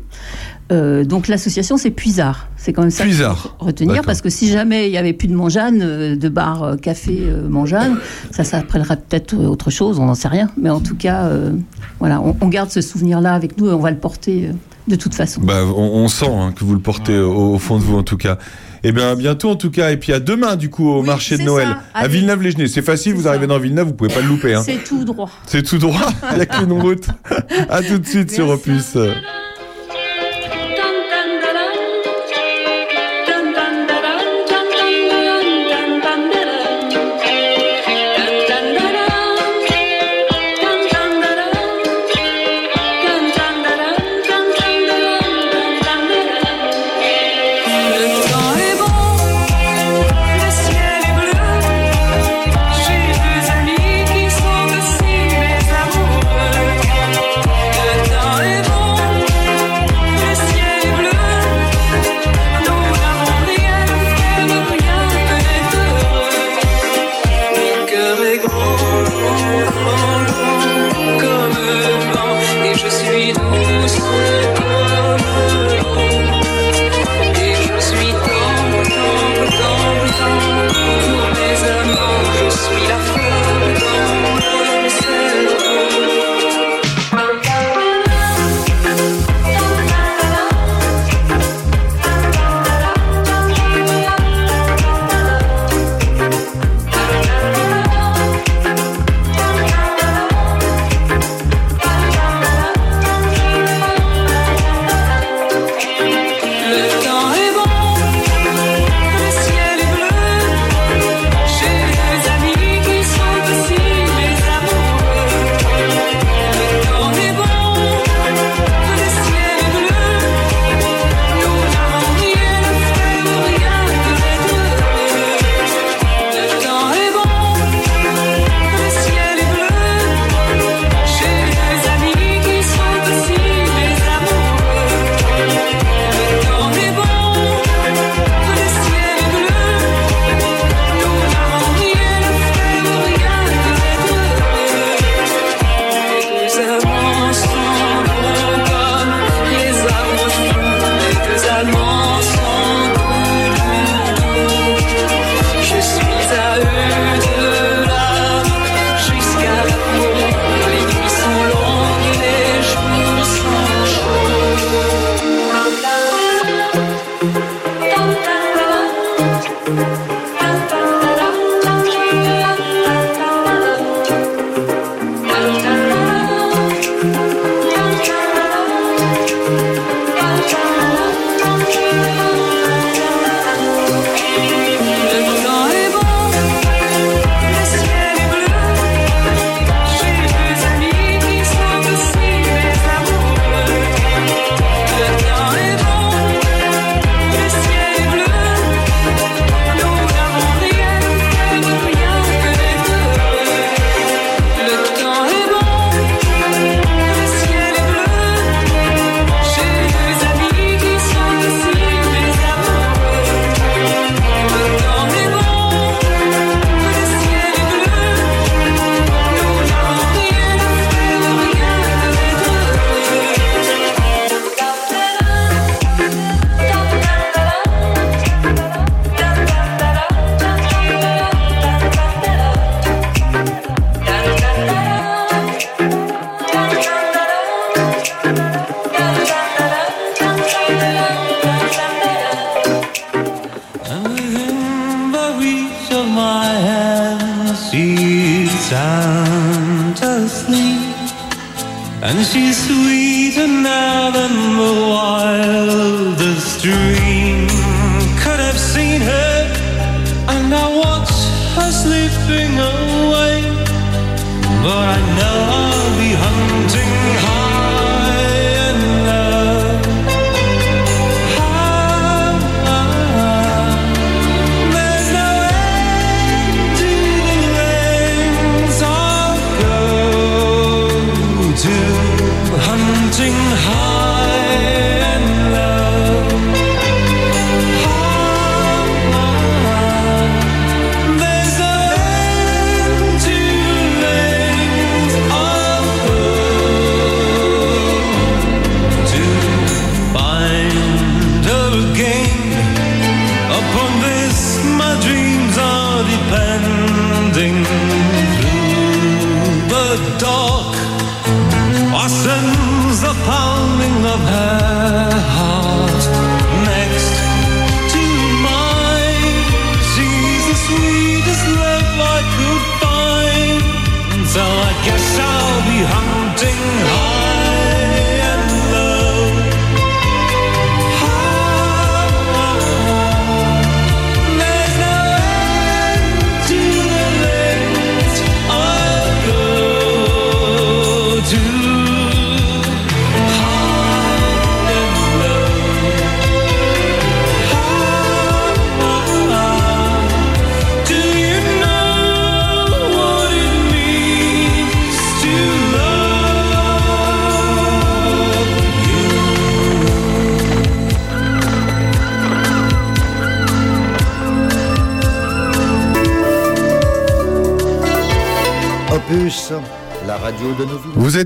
[0.72, 2.48] Euh, donc l'association, c'est Puisard.
[2.56, 3.56] C'est quand même ça qu'il Puisard.
[3.60, 6.78] faut retenir parce que si jamais il y avait plus de Manjane, euh, de bar
[6.82, 7.98] café euh, Manjane,
[8.32, 10.50] ça s'appellerait peut-être autre chose, on n'en sait rien.
[10.58, 11.52] Mais en tout cas, euh,
[12.00, 14.54] voilà, on, on garde ce souvenir-là avec nous et on va le porter euh,
[14.88, 15.42] de toute façon.
[15.42, 18.04] Bah, on, on sent hein, que vous le portez au, au fond de vous, en
[18.04, 18.38] tout cas.
[18.84, 19.92] Et bien, à bientôt, en tout cas.
[19.92, 21.82] Et puis, à demain, du coup, au marché de Noël, ça.
[21.94, 22.08] à.
[22.08, 22.68] Villeneuve-les-Genêts.
[22.68, 24.54] C'est facile, vous arrivez dans Villeneuve, vous pouvez pas le louper.
[24.56, 24.64] Hein.
[24.66, 25.30] C'est tout droit.
[25.46, 27.08] C'est tout droit, il n'y a qu'une route.
[27.70, 28.98] À tout de suite sur Opus.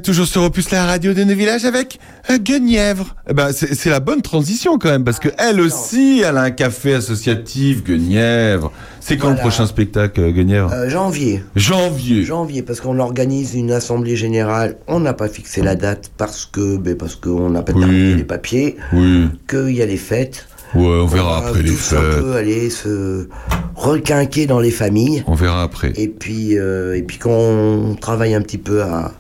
[0.06, 2.00] Toujours sur Opus, la radio de nos villages avec
[2.30, 3.16] euh, Guenièvre.
[3.28, 6.52] Eh ben, c'est la bonne transition quand même, parce que elle aussi, elle a un
[6.52, 8.72] café associatif, Guenièvre.
[9.00, 10.72] C'est quand le prochain spectacle, euh, Guenièvre?
[10.72, 11.44] Euh, janvier.
[11.56, 12.24] Janvier.
[12.24, 14.78] Janvier, parce qu'on organise une assemblée générale.
[14.88, 18.24] On n'a pas fixé la date parce que, ben parce qu'on n'a pas terminé les
[18.24, 19.28] papiers, Oui.
[19.50, 20.48] qu'il y a les fêtes.
[20.76, 22.00] Ouais, on verra après les fêtes.
[22.20, 23.28] peu aller se
[23.76, 25.24] requinquer dans les familles.
[25.26, 25.94] On verra après.
[25.96, 29.14] Et puis, euh, et puis qu'on travaille un petit peu à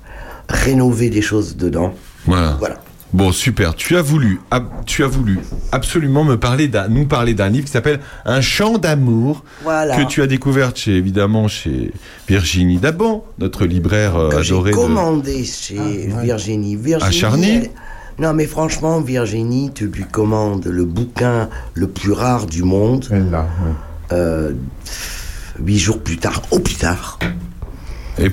[0.65, 1.93] rénover des choses dedans.
[2.25, 2.55] Voilà.
[2.59, 2.75] Voilà.
[3.13, 3.75] Bon, super.
[3.75, 5.39] Tu as voulu, ab- tu as voulu
[5.71, 9.95] absolument me parler d'un, nous parler d'un livre qui s'appelle Un chant d'amour Voilà.
[9.95, 11.93] que tu as découvert chez, évidemment, chez
[12.27, 16.75] Virginie Dabon, notre libraire euh, que j'ai de- commandé chez Virginie.
[16.75, 17.07] Virginie.
[17.07, 17.69] À Charny elle-
[18.19, 23.07] Non, mais franchement, Virginie, tu lui commandes le bouquin le plus rare du monde.
[24.11, 24.51] Euh,
[25.63, 27.17] huit jours plus tard, au plus tard.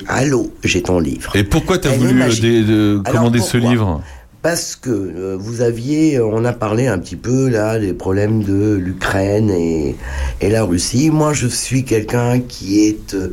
[0.08, 1.34] Allô, j'ai ton livre.
[1.36, 4.00] Et pourquoi tu as Elle voulu euh, de commander ce livre?
[4.42, 8.42] Parce que euh, vous aviez, euh, on a parlé un petit peu là des problèmes
[8.42, 9.94] de l'Ukraine et,
[10.40, 11.10] et la Russie.
[11.10, 13.32] Moi, je suis quelqu'un qui est euh,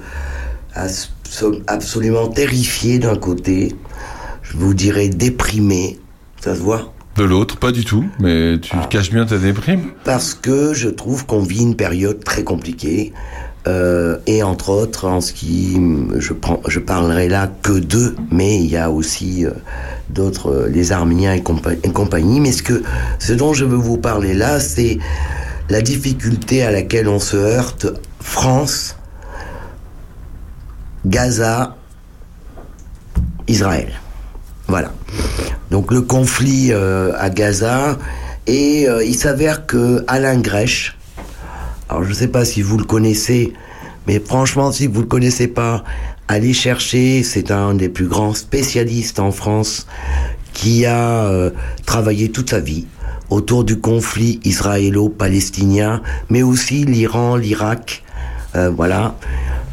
[0.76, 3.76] abso- absolument terrifié d'un côté,
[4.44, 6.00] je vous dirais déprimé,
[6.42, 6.94] ça se voit?
[7.16, 8.88] De l'autre, pas du tout, mais tu Ah.
[8.90, 9.90] caches bien ta déprime.
[10.06, 13.14] parce que je trouve qu'on vit une période très compliquée.
[13.68, 15.78] Euh, et entre autres, en ce qui,
[16.18, 19.52] je prends, je parlerai là que d'eux, mais il y a aussi euh,
[20.10, 22.40] d'autres, euh, les Arméniens et, compa- et compagnie.
[22.40, 22.82] Mais ce que,
[23.20, 24.98] ce dont je veux vous parler là, c'est
[25.70, 27.88] la difficulté à laquelle on se heurte,
[28.22, 28.96] France,
[31.06, 31.76] Gaza,
[33.48, 33.92] Israël.
[34.68, 34.92] Voilà.
[35.72, 37.98] Donc le conflit euh, à Gaza
[38.48, 40.98] et euh, il s'avère que Alain Grèche,
[41.90, 43.54] alors je ne sais pas si vous le connaissez,
[44.08, 45.84] mais franchement si vous le connaissez pas,
[46.28, 47.24] allez chercher.
[47.24, 49.88] C'est un des plus grands spécialistes en France
[50.54, 51.50] qui a euh,
[51.86, 52.86] travaillé toute sa vie
[53.30, 58.04] autour du conflit israélo-palestinien, mais aussi l'Iran, l'Irak.
[58.56, 59.16] Euh, voilà.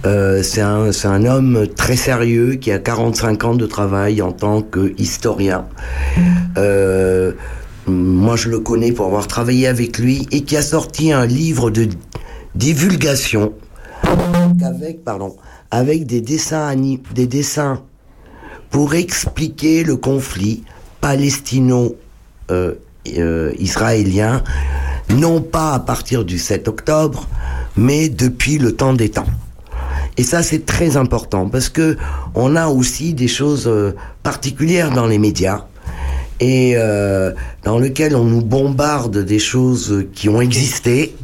[0.04, 4.62] Euh, c'est un, un homme très sérieux qui a 45 ans de travail en tant
[4.62, 5.66] qu'historien.
[6.58, 7.32] Euh,
[7.86, 11.70] moi, je le connais pour avoir travaillé avec lui et qui a sorti un livre
[11.70, 11.88] de
[12.54, 13.52] divulgation
[14.64, 15.36] avec, pardon,
[15.70, 16.74] avec des dessins,
[17.14, 17.82] des dessins
[18.70, 20.64] pour expliquer le conflit
[21.00, 21.94] palestino
[22.50, 22.74] euh,
[23.16, 23.52] euh,
[25.10, 27.28] non pas à partir du 7 octobre,
[27.76, 29.26] mais depuis le temps des temps.
[30.16, 31.96] Et ça, c'est très important parce que
[32.34, 35.66] on a aussi des choses euh, particulières dans les médias
[36.40, 37.32] et euh,
[37.64, 41.14] dans lesquelles on nous bombarde des choses qui ont existé,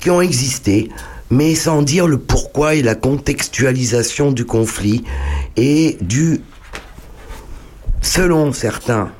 [0.00, 0.90] qui ont existé.
[1.30, 5.04] mais sans dire le pourquoi et la contextualisation du conflit
[5.56, 6.42] et du,
[8.02, 9.10] selon certains,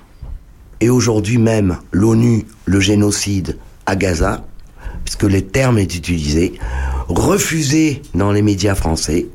[0.81, 4.45] et aujourd'hui même l'ONU, le génocide à Gaza,
[5.05, 6.55] puisque le terme est utilisé,
[7.09, 9.27] refusé dans les médias français,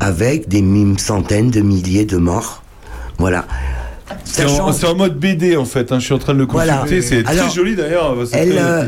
[0.00, 0.64] avec des
[0.98, 2.62] centaines de milliers de morts.
[3.18, 3.46] Voilà.
[4.24, 6.78] C'est en, mode BD en fait, hein, je suis en train de le Voilà.
[6.78, 8.16] consulter, c'est très joli d'ailleurs.
[8.30, 8.84] c'est Elle, très- euh,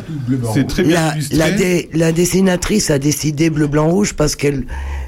[0.54, 0.94] C'est très bien
[1.32, 4.64] la, la, dé- la dessinatrice a décidé bleu, blanc, rouge parce qu'elle,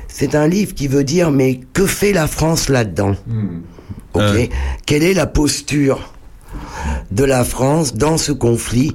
[0.09, 3.14] c'est un livre qui veut dire mais que fait la France là-dedans
[4.14, 4.51] Ok.
[4.84, 6.12] Quelle est la posture
[7.10, 8.93] de la France dans ce conflit,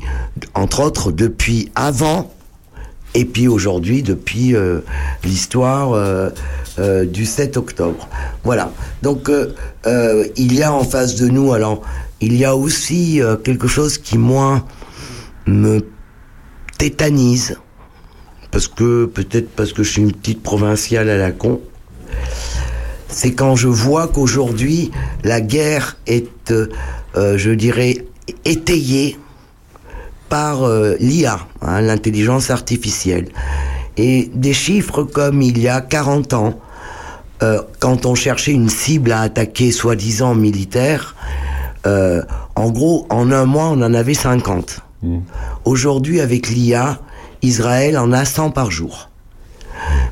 [0.54, 2.32] entre autres depuis avant
[3.18, 4.82] et puis aujourd'hui depuis euh,
[5.24, 6.30] l'histoire euh,
[6.78, 8.08] euh, du 7 octobre.
[8.44, 8.72] Voilà.
[9.02, 9.56] Donc euh,
[9.88, 11.82] euh, il y a en face de nous, alors
[12.22, 14.64] il y a aussi euh, quelque chose qui moi
[15.48, 15.80] me
[16.78, 17.58] tétanise
[18.52, 21.60] parce que peut-être parce que je suis une petite provinciale à la con.
[23.10, 24.92] C'est quand je vois qu'aujourd'hui
[25.24, 26.54] la guerre est,
[27.16, 28.06] je dirais,
[28.46, 29.18] étayée
[30.30, 33.30] par euh, l'IA, hein, l'intelligence artificielle.
[33.98, 36.60] Et des chiffres comme il y a 40 ans,
[37.44, 41.16] euh, quand on cherchait une cible à attaquer soi-disant militaire,
[41.86, 42.22] euh,
[42.56, 44.82] en gros, en un mois, on en avait 50.
[45.64, 47.00] Aujourd'hui, avec l'IA,
[47.44, 49.10] Israël en a 100 par jour.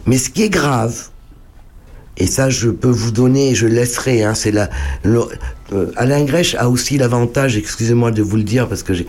[0.05, 1.09] Mais ce qui est grave,
[2.17, 4.69] et ça je peux vous donner, je laisserai, hein, c'est la...
[5.03, 5.27] le-
[5.73, 9.07] euh, Alain Grèche a aussi l'avantage, excusez-moi de vous le dire, parce que j'ai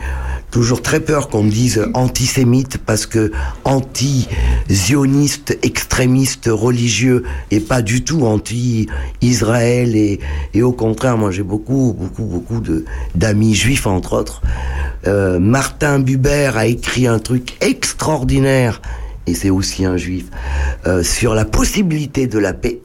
[0.50, 3.30] toujours très peur qu'on me dise antisémite, parce que
[3.64, 10.18] anti-zioniste, extrémiste, religieux, et pas du tout anti-Israël, et,
[10.54, 14.40] et au contraire, moi j'ai beaucoup, beaucoup, beaucoup de d'amis juifs, entre autres.
[15.06, 18.80] Euh, Martin Buber a écrit un truc extraordinaire,
[19.26, 20.24] et c'est aussi un juif,
[20.86, 22.80] euh, sur la possibilité de la paix.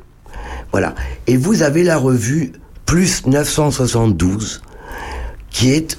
[0.71, 0.95] Voilà.
[1.27, 2.53] Et vous avez la revue
[2.85, 4.61] Plus 972,
[5.49, 5.97] qui est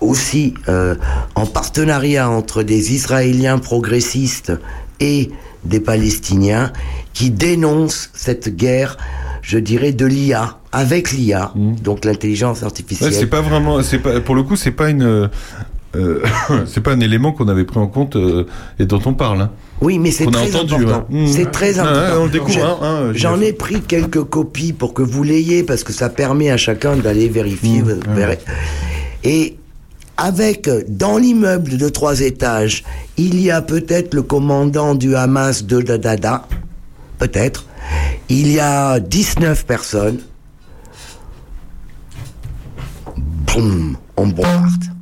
[0.00, 0.94] aussi euh,
[1.34, 4.52] en partenariat entre des Israéliens progressistes
[5.00, 5.30] et
[5.64, 6.72] des Palestiniens
[7.12, 8.98] qui dénoncent cette guerre,
[9.42, 13.10] je dirais, de l'IA, avec l'IA, donc l'intelligence artificielle.
[13.10, 15.30] Ouais, c'est pas vraiment, c'est pas pour le coup, c'est pas une,
[15.96, 16.22] euh,
[16.66, 18.46] c'est pas un élément qu'on avait pris en compte euh,
[18.78, 19.40] et dont on parle.
[19.42, 19.50] hein.
[19.80, 21.04] Oui, mais c'est très hein.
[21.10, 21.26] Mmh.
[21.26, 22.24] C'est très ouais, important.
[22.62, 26.08] hein, hein, J'en ai ai pris quelques copies pour que vous l'ayez, parce que ça
[26.08, 27.82] permet à chacun d'aller vérifier.
[27.82, 28.38] Mmh, verrez.
[29.24, 29.56] Et
[30.16, 32.84] avec, dans l'immeuble de trois étages,
[33.18, 36.46] il y a peut-être le commandant du Hamas de Dada,
[37.18, 37.66] peut-être.
[38.28, 40.18] Il y a 19 personnes.
[43.16, 44.95] Boum, on bombarde.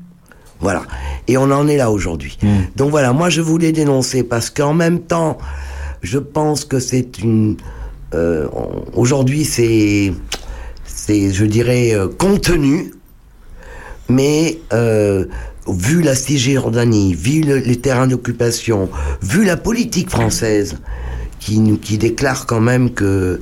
[0.64, 0.82] Voilà.
[1.28, 2.36] Et on en est là aujourd'hui.
[2.74, 5.38] Donc voilà, moi je voulais dénoncer parce qu'en même temps,
[6.02, 7.56] je pense que c'est une.
[8.14, 8.46] euh,
[8.94, 10.12] aujourd'hui, c'est.
[10.86, 12.92] C'est, je dirais, euh, contenu,
[14.08, 15.26] mais euh,
[15.68, 18.88] vu la Cisjordanie, vu le- les terrains d'occupation,
[19.22, 20.76] vu la politique française,
[21.40, 23.40] qui, nous- qui déclare quand même que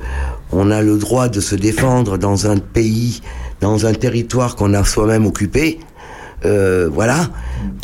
[0.51, 3.21] on a le droit de se défendre dans un pays,
[3.61, 5.79] dans un territoire qu'on a soi-même occupé.
[6.45, 7.29] Euh, voilà,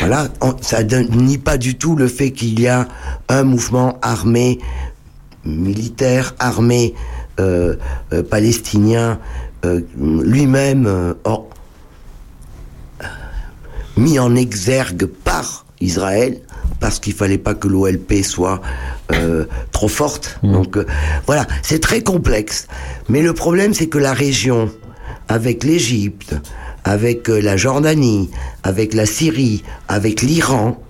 [0.00, 2.86] voilà, On- ça ne nie pas du tout le fait qu'il y a
[3.28, 4.58] un mouvement armé,
[5.44, 6.94] militaire, armé
[7.38, 7.76] euh,
[8.12, 9.18] euh, palestinien,
[9.96, 11.48] lui-même or-
[13.96, 16.40] mis en exergue par Israël
[16.78, 18.60] parce qu'il fallait pas que l'OLP soit
[19.12, 20.38] euh, trop forte.
[20.42, 20.86] Donc euh,
[21.26, 22.66] voilà, c'est très complexe.
[23.08, 24.70] Mais le problème, c'est que la région,
[25.28, 26.34] avec l'Égypte,
[26.84, 28.30] avec euh, la Jordanie,
[28.62, 30.80] avec la Syrie, avec l'Iran,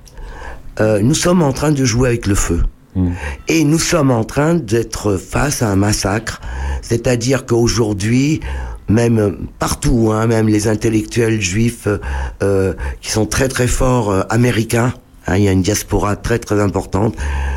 [0.80, 2.62] euh, nous sommes en train de jouer avec le feu.
[3.46, 6.40] Et nous sommes en train d'être face à un massacre.
[6.82, 8.40] C'est-à-dire qu'aujourd'hui,
[8.90, 11.98] même euh, partout, hein, même les intellectuels juifs euh,
[12.42, 14.92] euh, qui sont très très forts euh, américains,
[15.30, 17.14] hein, il y a une diaspora très très importante,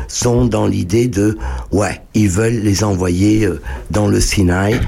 [0.08, 1.36] sont dans l'idée de,
[1.72, 3.60] ouais, ils veulent les envoyer euh,
[3.90, 4.80] dans le Sinaï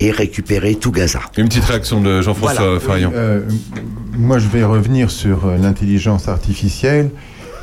[0.00, 1.20] et récupérer tout Gaza.
[1.38, 2.80] Une petite réaction de Jean-François Voilà.
[2.80, 3.12] Farion.
[3.14, 3.40] Euh,
[4.18, 7.10] moi, je vais revenir sur euh, l'intelligence artificielle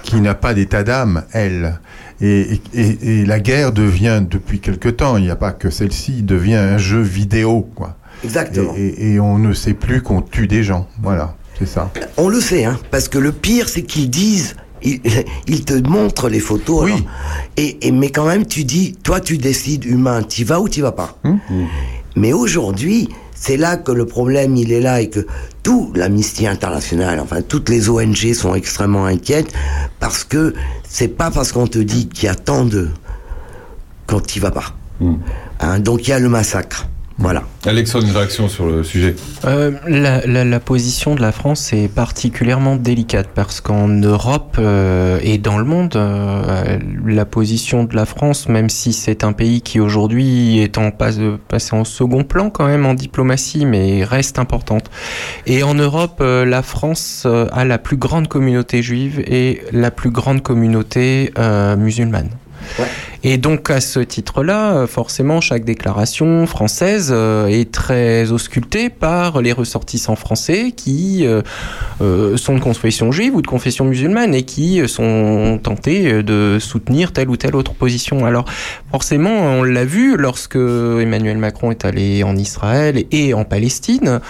[0.03, 1.79] qui n'a pas d'état d'âme, elle.
[2.21, 6.21] Et, et- et la guerre devient, depuis quelque temps, il n'y a pas que celle-ci,
[6.23, 7.95] devient un jeu vidéo, quoi.
[8.23, 8.73] Exactement.
[8.77, 10.87] Et, et- et on ne sait plus qu'on tue des gens.
[11.01, 11.91] Voilà, c'est ça.
[12.17, 16.39] On le sait, hein, parce que le pire, c'est qu'ils disent, ils te montrent les
[16.39, 16.83] photos.
[16.85, 17.05] Oui.
[17.57, 20.81] et, et- mais quand même, tu dis, toi, tu décides, humain, t'y vas ou t'y
[20.81, 21.17] vas pas.
[22.15, 25.25] Mais aujourd'hui, c'est là que le problème, il est là, et que
[25.63, 29.53] tout l'Amnesty International, enfin toutes les ONG sont extrêmement inquiètes
[29.99, 30.53] parce que
[30.87, 32.89] c'est pas parce qu'on te dit qu'il y a tant de
[34.07, 34.73] quand tu vas pas.
[35.61, 36.87] Hein, donc il y a le massacre.
[37.21, 37.43] Voilà.
[37.65, 39.13] Alexandre, une réaction sur le sujet
[39.43, 45.19] Euh, la, la- la position de la France est particulièrement délicate parce qu'en Europe euh,
[45.21, 49.61] et dans le monde, euh, la position de la France, même si c'est un pays
[49.61, 51.19] qui aujourd'hui est en passe,
[51.49, 54.89] passé en second plan quand même en diplomatie, mais reste importante.
[55.45, 59.91] Et en Europe, euh, la France euh, a la plus grande communauté juive et la
[59.91, 62.29] plus grande communauté euh, musulmane.
[63.23, 69.41] Et donc à ce titre-là, euh, forcément, chaque déclaration française euh, est très auscultée par
[69.41, 74.87] les ressortissants français qui euh, sont de confession juive ou de confession musulmane et qui
[74.87, 78.25] sont tentés de soutenir telle ou telle autre position.
[78.25, 78.45] Alors
[78.89, 84.21] forcément, on l'a vu lorsque Emmanuel Macron est allé en Israël et en Palestine.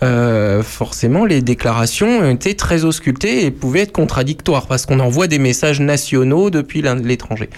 [0.00, 5.80] Forcément, les déclarations étaient très auscultées et pouvaient être contradictoires parce qu'on envoie des messages
[5.80, 7.50] nationaux depuis l'étranger.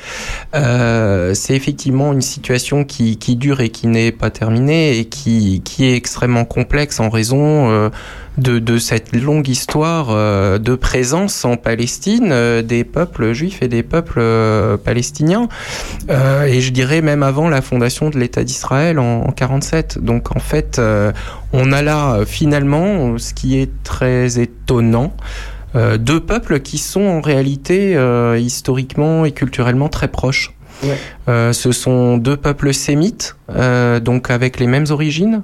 [0.81, 5.94] Euh, c'est effectivement une situation qui, dure et qui n'est pas terminée et qui, est
[5.94, 7.90] extrêmement complexe en raison euh,
[8.39, 12.32] de, cette longue histoire euh, de présence en Palestine
[12.62, 14.23] des peuples juifs et des peuples
[14.85, 15.48] palestiniens.
[16.09, 19.98] Et je dirais même avant la fondation de l'État d'Israël en, en 47.
[20.02, 20.81] Donc en fait,
[21.52, 25.12] on a là finalement ce qui est très étonnant.
[25.74, 27.98] deux peuples qui sont en réalité
[28.39, 30.52] historiquement et culturellement très proches.
[31.28, 35.43] Euh, ce sont deux peuples sémites, euh, donc avec les mêmes origines,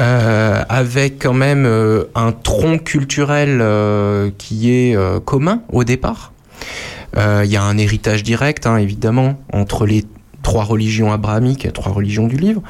[0.00, 6.32] euh, avec quand même euh, un tronc culturel euh, qui est euh, commun au départ.
[7.16, 10.04] Euh, Il y a un héritage direct, hein, évidemment, entre les
[10.42, 12.62] trois religions abrahamiques et trois religions du livre.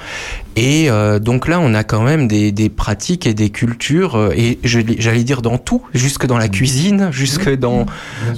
[0.57, 4.33] Et euh, donc là, on a quand même des, des pratiques et des cultures, euh,
[4.35, 7.87] et j'allais dire dans tout, jusque dans la cuisine, jusque dans,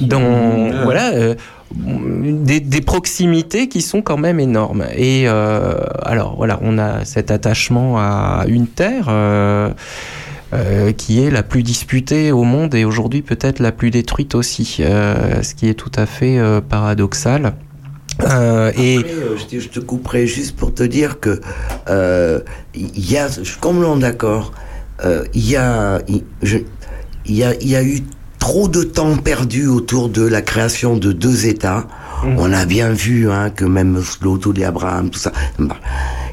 [0.01, 1.35] dans voilà, euh,
[1.75, 4.85] des, des proximités qui sont quand même énormes.
[4.97, 9.07] Et euh, alors voilà, on a cet attachement à une terre.
[9.09, 9.71] euh,
[10.53, 14.79] euh, qui est la plus disputée au monde et aujourd'hui peut-être la plus détruite aussi,
[14.81, 17.55] euh, ce qui est tout à fait euh, paradoxal.
[18.25, 21.41] Euh, et euh, je, te- couperai juste pour te dire que
[21.89, 22.41] euh,
[22.75, 23.61] il y a, je suis
[24.01, 24.53] d'accord.
[25.05, 26.25] euh, Il y a, il
[27.27, 28.01] y y a eu
[28.41, 31.87] trop de temps perdu autour de la création de deux États.
[32.37, 35.33] On a bien vu hein, que même l'auto d'Abraham, tout ça.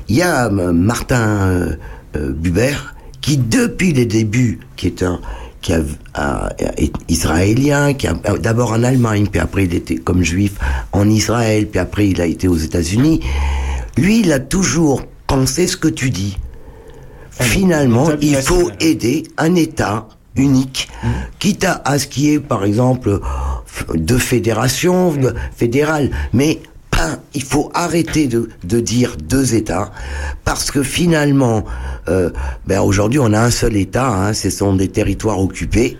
[0.09, 1.75] Il y a euh, Martin euh,
[2.15, 2.73] euh, Buber
[3.21, 5.19] qui, depuis les débuts, qui est un
[5.61, 5.81] qui a,
[6.13, 10.53] a- est israélien, qui a d'abord en Allemagne, puis après il était comme juif
[10.93, 13.21] en Israël, puis après il a été aux États-Unis.
[13.97, 16.37] Lui, il a toujours pensé ce que tu dis.
[17.31, 20.07] Finalement, il faut aider un État
[20.37, 20.89] unique,
[21.39, 23.19] quitte à, à ce qui est, par exemple,
[23.93, 26.59] de fédération de- fédérale, mais
[26.89, 29.91] pas, il faut arrêter de, de dire deux États,
[30.45, 31.63] parce que finalement,
[32.07, 32.31] euh,
[32.65, 35.97] ben aujourd'hui, on a un seul État, hein, ce sont des territoires occupés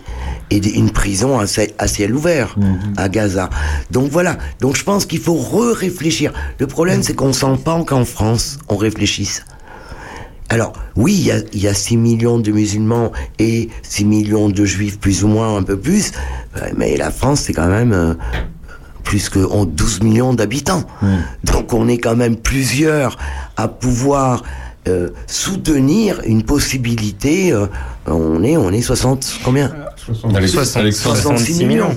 [0.50, 2.56] et des- une prison à, ciel- à ciel ouvert
[2.96, 3.48] à Gaza.
[3.92, 6.32] Donc voilà, donc je pense qu'il faut re-réfléchir.
[6.58, 9.44] Le problème, c'est qu'on sent pas qu'en France, on réfléchisse.
[10.50, 14.48] Alors, oui, il y a, il y a 6 millions de musulmans et 6 millions
[14.48, 16.12] de juifs, plus ou moins, un peu plus.
[16.76, 18.14] Mais la France, c'est quand même euh,
[19.04, 20.84] plus que on- 12 millions d'habitants.
[21.44, 23.18] Donc, on est quand même plusieurs
[23.58, 24.42] à pouvoir
[24.86, 27.52] euh, soutenir une possibilité.
[27.52, 27.66] euh,
[28.06, 29.70] on est, on est 60, combien?
[30.14, 31.96] 66 millions.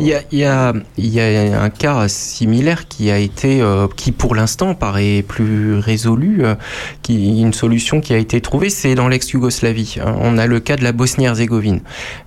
[0.00, 3.60] Il y a, il y, a, il y a un cas similaire qui a été,
[3.60, 6.54] euh, qui pour l'instant paraît plus résolu, euh,
[7.02, 9.96] qui, une solution qui a été trouvée, c'est dans l'ex-Yougoslavie.
[10.04, 10.14] hein.
[10.20, 11.80] On a le cas de la Bosnie-Herzégovine.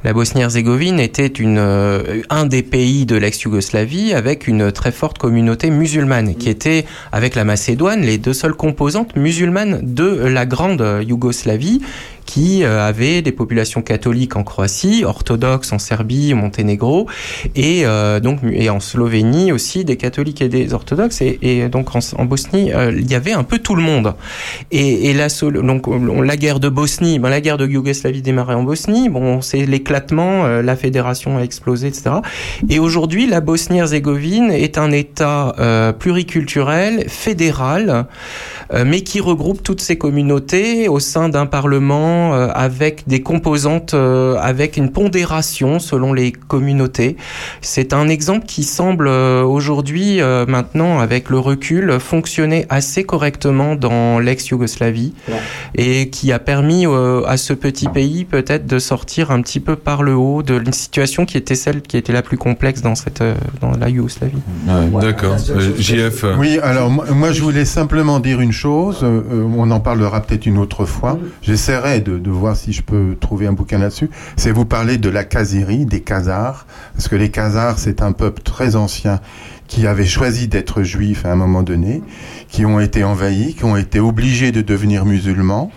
[0.04, 5.70] La Bosnie-Herzégovine était une, euh, un des pays de l'ex-Yougoslavie avec une très forte communauté
[5.70, 11.82] musulmane, qui était, avec la Macédoine, les deux seules composantes musulmanes de la grande Yougoslavie,
[12.26, 17.08] qui euh, avait des populations catholiques en Croatie, orthodoxes en Serbie, au Monténégro,
[17.56, 22.26] et euh, donc et en Slovénie aussi des catholiques et des orthodoxes, et, donc en,
[22.26, 24.14] Bosnie euh, il y avait un peu tout le monde.
[24.72, 25.28] Et, la
[25.62, 29.42] donc on- la guerre de Bosnie, ben, la guerre de Yougoslavie démarrait en Bosnie, bon
[29.42, 32.16] c'est l'éclatement, la fédération a explosé, etc.
[32.70, 35.56] Et aujourd'hui la Bosnie-Herzégovine est un État
[36.00, 38.06] pluriculturel, fédéral,
[38.86, 44.38] mais qui regroupe toutes ces communautés au sein d'un parlement euh, avec des composantes, euh,
[44.40, 47.18] avec une pondération selon les communautés.
[47.62, 53.76] C'est un exemple qui semble euh, aujourd'hui, euh, maintenant, avec le recul, fonctionner assez correctement
[53.76, 55.14] dans l'ex-Yougoslavie
[55.76, 59.76] et qui a permis euh, à ce petit pays peut-être de sortir un petit peu
[59.76, 62.96] par le haut de une situation qui était celle qui était la plus complexe dans
[62.96, 64.42] cette euh, dans la Yougoslavie.
[65.02, 65.36] D'accord.
[65.50, 66.26] Euh, JF.
[66.38, 69.22] Oui, alors moi, moi, je voulais simplement dire une chose, euh,
[69.56, 73.48] on en parlera peut-être une autre fois, j'essaierai de, de voir si je peux trouver
[73.48, 77.80] un bouquin là-dessus, c'est vous parler de la Kazyrie, des Khazars, parce que les Khazars
[77.80, 79.20] c'est un peuple très ancien
[79.68, 82.04] qui avait choisi d'être juif à un moment donné,
[82.50, 85.72] qui ont été envahis, qui ont été obligés de devenir musulmans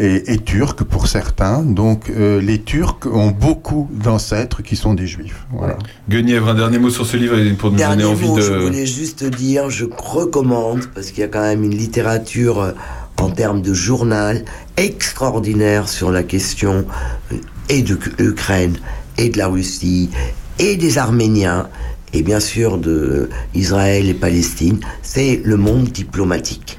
[0.00, 1.62] et, et turcs pour certains.
[1.62, 5.46] Donc euh, les Turcs ont beaucoup d'ancêtres qui sont des juifs.
[5.52, 5.78] Voilà.
[6.08, 8.42] Guenièvre, un dernier mot sur ce livre pour nous Dernier donner envie mot, de.
[8.42, 12.72] je voulais juste dire, je recommande, parce qu'il y a quand même une littérature euh,
[13.20, 14.44] en termes de journal
[14.76, 16.84] extraordinaire sur la question
[17.32, 17.36] euh,
[17.68, 18.76] et de l'Ukraine,
[19.18, 20.10] et de la Russie,
[20.58, 21.68] et des Arméniens,
[22.12, 26.78] et bien sûr de Israël et Palestine, c'est le monde diplomatique.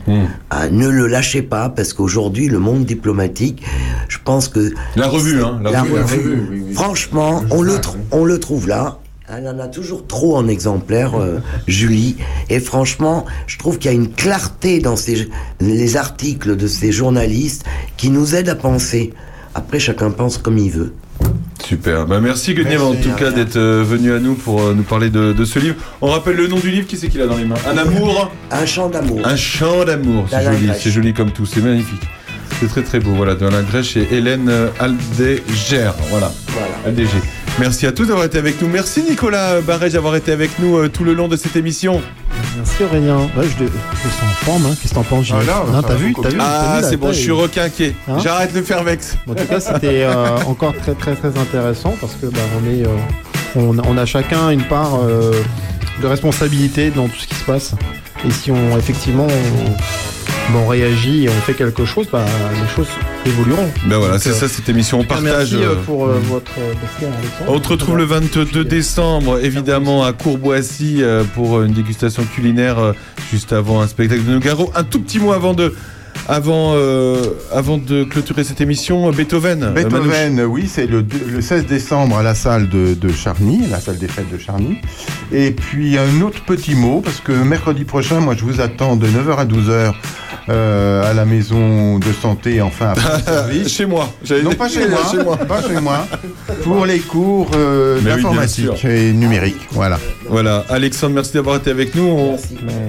[0.49, 3.63] Ah, ne le lâchez pas, parce qu'aujourd'hui, le monde diplomatique,
[4.07, 4.73] je pense que...
[4.95, 6.73] La revue, hein, la La revue, la revue, revue, oui, oui.
[6.73, 8.99] Franchement, on le, tr- on le trouve là.
[9.29, 12.15] Elle en a toujours trop en exemplaires, euh, Julie.
[12.49, 15.27] Et franchement, je trouve qu'il y a une clarté dans ces,
[15.59, 17.65] les articles de ces journalistes
[17.97, 19.13] qui nous aident à penser.
[19.53, 20.93] Après, chacun pense comme il veut.
[21.61, 22.05] Super.
[22.05, 25.09] Bah, merci Guenièvre en tout cas d'être euh, venu à nous pour euh, nous parler
[25.09, 25.75] de, de ce livre.
[25.99, 27.55] On rappelle le nom du livre, qui c'est qu'il a dans les mains?
[27.69, 29.19] Un amour Un chant d'amour.
[29.25, 32.03] Un chant d'amour, c'est joli, c'est joli comme tout, c'est magnifique.
[32.61, 34.49] C'est très très beau, voilà, de Alain Grèche et Hélène
[34.79, 36.31] Aldéger, voilà.
[36.85, 37.19] Aldéger.
[37.59, 38.67] Merci à tous d'avoir été avec nous.
[38.67, 42.01] Merci Nicolas Barret d'avoir été avec nous euh, tout le long de cette émission.
[42.55, 43.17] Merci Aurélien.
[43.35, 44.75] Ouais, je, je suis en forme, hein.
[44.79, 47.31] qu'est-ce que t'en penses Voilà, Non, t'as vu, t'as vu, Ah, c'est bon, je suis
[47.31, 47.95] requinqué.
[48.07, 49.15] Hein J'arrête de faire vex.
[49.27, 52.85] En tout cas, c'était euh, encore très très très intéressant parce que bah, on est,
[52.85, 52.89] euh,
[53.55, 55.31] on, on a chacun une part euh,
[56.01, 57.73] de responsabilité dans tout ce qui se passe.
[58.27, 59.71] Et si on effectivement on,
[60.55, 62.23] on réagit et on fait quelque chose, bah,
[62.61, 62.87] les choses
[63.25, 63.69] évolueront.
[63.85, 65.53] Ben voilà, c'est euh, ça cette émission, on partage.
[65.53, 67.51] Merci euh, euh, pour euh, votre question, Alexandre.
[67.51, 71.01] On te retrouve le 22 décembre, évidemment, à Courboissy
[71.35, 72.93] pour une dégustation culinaire
[73.31, 74.71] juste avant un spectacle de Nougaro.
[74.75, 75.73] Un tout petit mot avant de,
[76.27, 77.21] avant, euh,
[77.53, 79.63] avant de clôturer cette émission, Beethoven.
[79.63, 79.83] euh, Manouche.
[79.91, 83.79] Beethoven, oui, c'est le, deux- le 16 décembre à la salle de, de Charny, la
[83.79, 84.77] salle des fêtes de Charny.
[85.31, 89.07] Et puis un autre petit mot, parce que mercredi prochain, moi je vous attends de
[89.07, 89.93] 9h à 12h
[90.49, 92.93] euh, à la maison de santé, enfin
[93.25, 93.67] service.
[93.75, 94.09] chez moi.
[94.43, 95.37] Non, pas chez moi, chez moi.
[95.37, 96.07] pas chez moi.
[96.63, 99.99] Pour les cours euh, oui, d'informatique et numérique, voilà.
[100.29, 102.03] Voilà, Alexandre, merci d'avoir été avec nous.
[102.07, 102.37] On,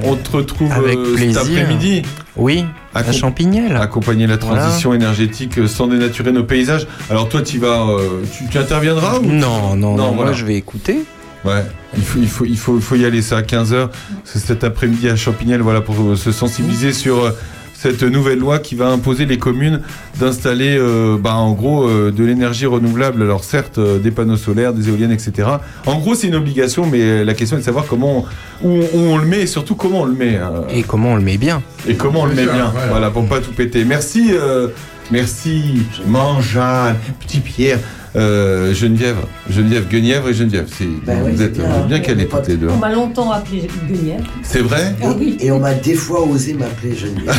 [0.05, 1.41] on te retrouve Avec euh, plaisir.
[1.43, 2.03] cet après-midi.
[2.37, 2.65] Oui,
[3.07, 3.77] à Champignelles.
[3.77, 4.63] Accompagner la Voilà.
[4.63, 6.87] transition énergétique euh, sans dénaturer nos paysages.
[7.11, 10.13] Alors toi, tu vas, euh, tu, tu interviendras ou Non, non, non, voilà.
[10.31, 11.01] moi je vais écouter.
[11.45, 11.65] Ouais,
[11.97, 13.89] il faut, il faut, il faut, il faut y aller, ça à 15h.
[14.25, 17.33] C'est cet après-midi à Champignelles, voilà, pour euh, se sensibiliser sur
[17.81, 19.81] cette nouvelle loi qui va imposer les communes
[20.19, 23.23] d'installer, euh, bah, en gros, euh, de l'énergie renouvelable.
[23.23, 25.49] Alors certes, euh, des panneaux solaires, des éoliennes, etc.
[25.87, 28.25] En gros, c'est une obligation, mais la question est de savoir comment,
[28.63, 30.37] où, on- où on le met et surtout comment on le met.
[30.37, 30.65] hein.
[30.71, 31.63] Et comment on le met bien.
[31.87, 32.89] Et comment on le met Bien, bien, voilà.
[32.89, 33.85] voilà, pour pas tout péter.
[33.85, 34.69] Merci, euh,
[35.13, 37.79] merci, Mangeane, Petit Pierre,
[38.17, 39.17] euh, Geneviève,
[39.51, 40.67] Geneviève, Guenièvre et Geneviève.
[41.07, 42.27] Ben oui, vous êtes bien.
[42.31, 42.69] toutes les deux.
[42.69, 42.79] On hein.
[42.81, 44.25] m'a longtemps appelé Guenièvre.
[44.43, 45.37] C'est vrai Ah oui.
[45.41, 47.35] Et on m'a des fois osé m'appeler Geneviève.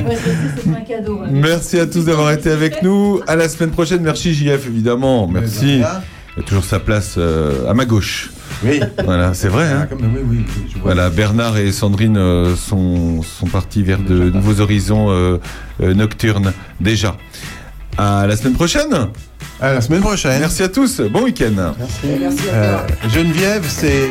[0.00, 0.16] Ouais,
[0.56, 1.20] c'est un cadeau.
[1.20, 1.28] ouais.
[1.30, 3.20] Merci à tous d'avoir été avec nous.
[3.26, 4.02] À la semaine prochaine.
[4.02, 5.26] Merci JF, évidemment.
[5.26, 5.76] Merci.
[5.76, 8.30] Il y a toujours sa place euh, à ma gauche.
[8.64, 8.80] Oui.
[9.04, 9.70] Voilà, c'est vrai.
[9.70, 10.92] Hein Oui, oui, oui, je vois.
[10.92, 15.38] Voilà, Bernard et Sandrine euh, sont, sont partis vers de nouveaux horizons euh,
[15.82, 17.16] euh, nocturnes déjà.
[17.96, 19.08] À la semaine prochaine.
[19.60, 20.40] À la semaine prochaine.
[20.40, 21.00] Merci à tous.
[21.02, 21.74] Bon week-end.
[22.04, 22.78] Euh,
[23.08, 24.10] Geneviève, c'est